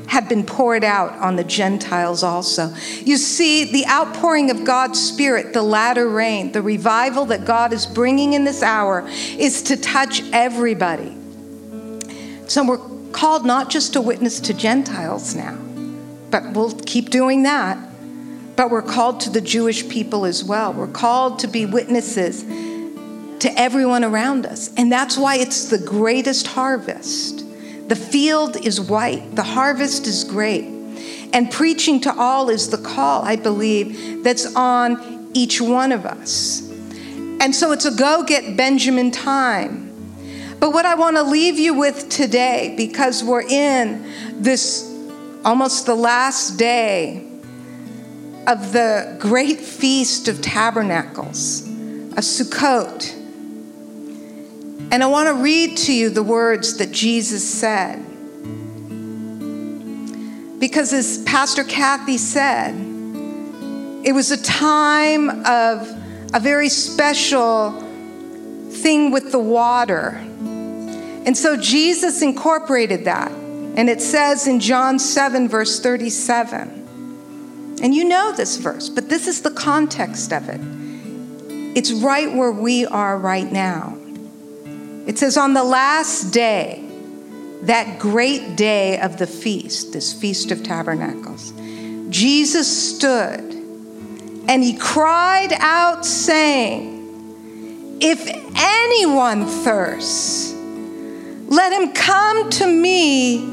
had 0.08 0.28
been 0.28 0.44
poured 0.44 0.82
out 0.82 1.12
on 1.18 1.36
the 1.36 1.44
Gentiles 1.44 2.22
also. 2.22 2.74
You 3.04 3.18
see, 3.18 3.64
the 3.64 3.86
outpouring 3.86 4.50
of 4.50 4.64
God's 4.64 5.00
Spirit, 5.00 5.52
the 5.52 5.62
latter 5.62 6.08
rain, 6.08 6.52
the 6.52 6.62
revival 6.62 7.26
that 7.26 7.44
God 7.44 7.74
is 7.74 7.86
bringing 7.86 8.32
in 8.32 8.44
this 8.44 8.62
hour 8.62 9.06
is 9.36 9.62
to 9.64 9.76
touch 9.76 10.22
everybody. 10.32 11.14
So 12.46 12.64
we're 12.64 13.10
called 13.12 13.44
not 13.44 13.68
just 13.68 13.92
to 13.92 14.00
witness 14.00 14.40
to 14.40 14.54
Gentiles 14.54 15.34
now, 15.34 15.58
but 16.30 16.52
we'll 16.52 16.72
keep 16.80 17.10
doing 17.10 17.42
that. 17.42 17.78
But 18.56 18.70
we're 18.70 18.82
called 18.82 19.20
to 19.20 19.30
the 19.30 19.42
Jewish 19.42 19.88
people 19.88 20.24
as 20.24 20.42
well. 20.42 20.72
We're 20.72 20.88
called 20.88 21.38
to 21.40 21.46
be 21.46 21.66
witnesses 21.66 22.42
to 22.42 23.52
everyone 23.56 24.04
around 24.04 24.46
us. 24.46 24.70
And 24.76 24.90
that's 24.90 25.16
why 25.16 25.36
it's 25.36 25.68
the 25.68 25.78
greatest 25.78 26.46
harvest. 26.46 27.44
The 27.88 27.96
field 27.96 28.56
is 28.64 28.80
white, 28.80 29.34
the 29.34 29.42
harvest 29.42 30.06
is 30.06 30.24
great. 30.24 30.64
And 31.32 31.50
preaching 31.50 32.00
to 32.02 32.14
all 32.14 32.48
is 32.48 32.70
the 32.70 32.78
call, 32.78 33.22
I 33.22 33.36
believe, 33.36 34.22
that's 34.24 34.54
on 34.54 35.30
each 35.34 35.60
one 35.60 35.92
of 35.92 36.06
us. 36.06 36.68
And 37.40 37.54
so 37.54 37.72
it's 37.72 37.84
a 37.84 37.90
go 37.90 38.24
get 38.24 38.56
Benjamin 38.56 39.10
time. 39.10 39.86
But 40.60 40.72
what 40.72 40.84
I 40.84 40.96
want 40.96 41.16
to 41.16 41.22
leave 41.22 41.58
you 41.58 41.74
with 41.74 42.08
today, 42.08 42.74
because 42.76 43.22
we're 43.22 43.42
in 43.42 44.04
this 44.42 44.84
almost 45.44 45.86
the 45.86 45.94
last 45.94 46.58
day 46.58 47.24
of 48.46 48.72
the 48.72 49.16
great 49.20 49.60
feast 49.60 50.28
of 50.28 50.42
tabernacles, 50.42 51.62
a 51.62 52.20
Sukkot. 52.20 53.17
And 54.90 55.02
I 55.02 55.06
want 55.06 55.28
to 55.28 55.34
read 55.34 55.76
to 55.78 55.92
you 55.92 56.08
the 56.08 56.22
words 56.22 56.78
that 56.78 56.92
Jesus 56.92 57.48
said. 57.48 58.04
Because 60.58 60.92
as 60.92 61.22
Pastor 61.24 61.62
Kathy 61.62 62.16
said, 62.16 62.74
it 64.04 64.12
was 64.12 64.30
a 64.30 64.42
time 64.42 65.44
of 65.44 65.88
a 66.32 66.40
very 66.40 66.70
special 66.70 67.72
thing 68.70 69.10
with 69.10 69.30
the 69.30 69.38
water. 69.38 70.10
And 71.26 71.36
so 71.36 71.56
Jesus 71.58 72.22
incorporated 72.22 73.04
that. 73.04 73.30
And 73.30 73.90
it 73.90 74.00
says 74.00 74.46
in 74.46 74.58
John 74.60 74.98
7, 74.98 75.48
verse 75.48 75.80
37. 75.80 77.76
And 77.82 77.94
you 77.94 78.04
know 78.04 78.32
this 78.32 78.56
verse, 78.56 78.88
but 78.88 79.10
this 79.10 79.28
is 79.28 79.42
the 79.42 79.50
context 79.50 80.32
of 80.32 80.48
it. 80.48 80.60
It's 81.76 81.92
right 81.92 82.34
where 82.34 82.52
we 82.52 82.86
are 82.86 83.18
right 83.18 83.52
now. 83.52 83.97
It 85.08 85.16
says, 85.16 85.38
On 85.38 85.54
the 85.54 85.64
last 85.64 86.32
day, 86.34 86.84
that 87.62 87.98
great 87.98 88.56
day 88.56 89.00
of 89.00 89.16
the 89.16 89.26
feast, 89.26 89.94
this 89.94 90.12
Feast 90.12 90.50
of 90.50 90.62
Tabernacles, 90.62 91.52
Jesus 92.10 92.96
stood 92.96 93.40
and 94.48 94.62
he 94.62 94.76
cried 94.76 95.54
out, 95.54 96.04
saying, 96.04 97.98
If 98.02 98.20
anyone 98.54 99.46
thirsts, 99.46 100.52
let 100.52 101.72
him 101.72 101.92
come 101.94 102.50
to 102.50 102.66
me 102.66 103.44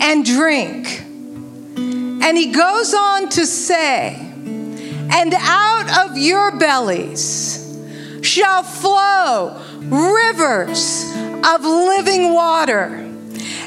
and 0.00 0.24
drink. 0.24 1.02
And 1.06 2.36
he 2.36 2.50
goes 2.50 2.94
on 2.94 3.28
to 3.30 3.46
say, 3.46 4.16
And 4.18 5.34
out 5.34 6.08
of 6.08 6.18
your 6.18 6.58
bellies 6.58 7.63
shall 8.24 8.62
flow 8.62 9.60
rivers 9.78 11.04
of 11.44 11.62
living 11.62 12.32
water. 12.32 13.13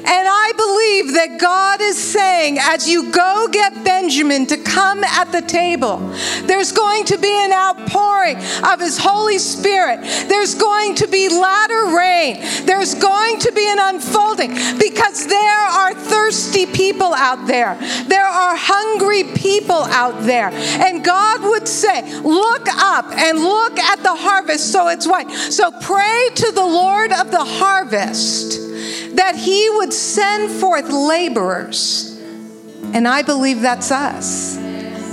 And 0.09 0.27
I 0.29 0.53
believe 0.55 1.13
that 1.15 1.37
God 1.37 1.81
is 1.81 1.97
saying, 1.97 2.59
as 2.61 2.87
you 2.87 3.11
go 3.11 3.49
get 3.51 3.83
Benjamin 3.83 4.45
to 4.47 4.57
come 4.57 5.03
at 5.03 5.33
the 5.33 5.41
table, 5.41 5.97
there's 6.43 6.71
going 6.71 7.03
to 7.05 7.17
be 7.17 7.27
an 7.27 7.51
outpouring 7.51 8.37
of 8.63 8.79
His 8.79 8.97
Holy 8.97 9.37
Spirit. 9.37 9.99
There's 10.29 10.55
going 10.55 10.95
to 10.95 11.07
be 11.07 11.27
latter 11.27 11.97
rain. 11.97 12.37
There's 12.65 12.95
going 12.95 13.39
to 13.39 13.51
be 13.51 13.69
an 13.69 13.79
unfolding 13.79 14.53
because 14.79 15.27
there 15.27 15.67
are 15.67 15.93
thirsty 15.93 16.65
people 16.67 17.13
out 17.13 17.45
there. 17.45 17.77
There 18.07 18.25
are 18.25 18.55
hungry 18.55 19.25
people 19.35 19.83
out 19.83 20.23
there. 20.23 20.51
And 20.51 21.03
God 21.03 21.41
would 21.43 21.67
say, 21.67 22.03
Look 22.21 22.67
up 22.69 23.11
and 23.11 23.39
look 23.39 23.77
at 23.77 24.03
the 24.03 24.15
harvest 24.15 24.71
so 24.71 24.87
it's 24.87 25.05
white. 25.05 25.29
So 25.31 25.71
pray 25.81 26.29
to 26.35 26.51
the 26.53 26.65
Lord 26.65 27.11
of 27.11 27.31
the 27.31 27.43
harvest 27.43 28.66
that 29.17 29.35
he 29.35 29.69
would 29.71 29.91
send 29.93 30.49
forth 30.49 30.89
laborers. 30.89 32.19
And 32.93 33.07
I 33.07 33.21
believe 33.21 33.61
that's 33.61 33.91
us 33.91 34.66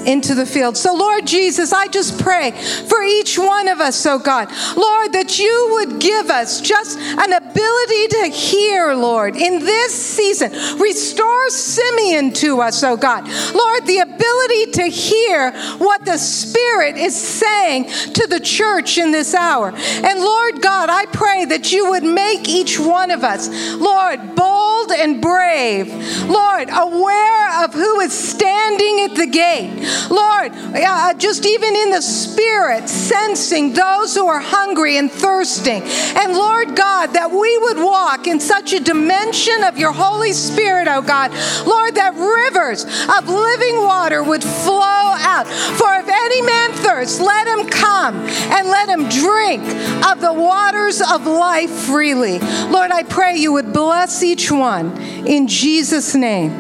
into 0.07 0.35
the 0.35 0.47
field. 0.47 0.77
So, 0.77 0.95
Lord 0.95 1.27
Jesus, 1.27 1.73
I 1.73 1.89
just 1.89 2.21
pray 2.21 2.53
for 2.53 3.03
each 3.03 3.39
one 3.39 3.69
of 3.69 3.81
us, 3.81 4.05
oh 4.07 4.19
God. 4.19 4.49
Lord, 4.77 5.13
that 5.13 5.39
you 5.39 5.69
would 5.73 6.01
give 6.01 6.31
us 6.31 6.61
just 6.61 6.99
an 6.99 7.33
ability 7.33 8.09
to 8.09 8.27
hear, 8.29 8.95
Lord, 8.95 9.37
in 9.37 9.61
this 9.61 9.95
season. 9.95 10.53
Restore 10.79 11.51
Simeon 11.51 12.33
to 12.35 12.61
us, 12.61 12.83
oh 12.83 12.97
God. 12.97 13.29
Lord, 13.55 13.87
the 13.87 13.99
ability 13.99 14.73
to 14.73 14.85
hear 14.85 15.53
what 15.79 16.05
the 16.05 16.19
Spirit 16.19 16.97
is 16.97 17.21
saying 17.21 17.87
to 18.15 18.27
the 18.27 18.41
church 18.41 18.99
in 18.99 19.13
this 19.13 19.35
hour. 19.35 19.73
And 19.75 20.21
Lord 20.21 20.61
God, 20.61 20.89
I 20.91 21.07
pray 21.07 21.45
that 21.47 21.73
you 21.73 21.91
would 21.91 22.05
make 22.05 22.49
each 22.49 22.79
one 22.79 23.11
of 23.11 23.25
us, 23.25 23.49
Lord, 23.75 24.35
bold 24.35 24.91
and 24.93 25.21
brave. 25.21 25.89
Lord, 26.29 26.69
aware 26.71 27.65
of 27.65 27.75
who 27.75 28.01
is 28.01 28.13
standing 28.13 29.01
at 29.01 29.15
the 29.15 29.27
gate. 29.27 29.85
Lord, 30.11 30.53
uh, 30.53 31.15
just 31.15 31.47
even 31.47 31.75
in 31.77 31.91
the 31.91 32.03
spirit, 32.03 32.89
sensing 32.89 33.73
those 33.73 34.15
who 34.15 34.27
are 34.27 34.41
hungry 34.41 34.97
and 34.99 35.11
thirsting. 35.11 35.83
And 35.83 36.33
Lord 36.33 36.77
God, 36.77 37.13
that 37.15 37.31
we 37.31 37.59
would 37.59 37.79
walk 37.79 38.27
in 38.27 38.41
such 38.41 38.73
a 38.73 38.81
dimension 38.81 39.65
of 39.65 39.79
your 39.79 39.93
Holy 39.93 40.33
Spirit, 40.33 40.89
oh 40.89 41.03
God. 41.03 41.31
Lord, 41.67 41.95
that 41.97 42.15
rivers 42.15 42.85
of 42.85 43.29
living 43.29 43.83
water 43.83 44.23
would 44.23 44.43
flow 44.43 45.15
out. 45.19 45.47
For 45.47 45.95
if 45.97 46.09
any 46.09 46.43
man 46.43 46.73
thirst, 46.73 47.21
let 47.21 47.47
him 47.47 47.67
come 47.69 48.17
and 48.17 48.69
let 48.69 48.89
him 48.89 49.09
drink 49.09 49.63
of 50.05 50.21
the 50.21 50.33
waters 50.33 51.01
of 51.01 51.27
life 51.27 51.71
freely. 51.71 52.39
Lord, 52.39 52.91
I 52.91 53.03
pray 53.03 53.37
you 53.37 53.53
would 53.53 53.73
bless 53.73 54.23
each 54.23 54.51
one 54.51 54.97
in 55.27 55.49
Jesus' 55.49 56.15
name. 56.15 56.53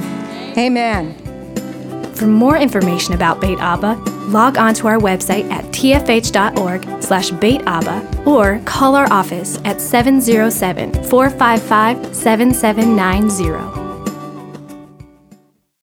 Amen. 0.56 1.23
For 2.24 2.28
more 2.28 2.56
information 2.56 3.12
about 3.12 3.42
Beit 3.42 3.58
Abba, 3.58 3.96
log 4.28 4.56
on 4.56 4.72
to 4.76 4.86
our 4.86 4.96
website 4.96 5.50
at 5.50 5.62
tfh.org 5.66 7.02
slash 7.02 7.30
Beit 7.32 7.60
or 8.26 8.62
call 8.64 8.96
our 8.96 9.12
office 9.12 9.58
at 9.66 9.78
707 9.78 11.04
455 11.04 12.16
7790. 12.16 13.83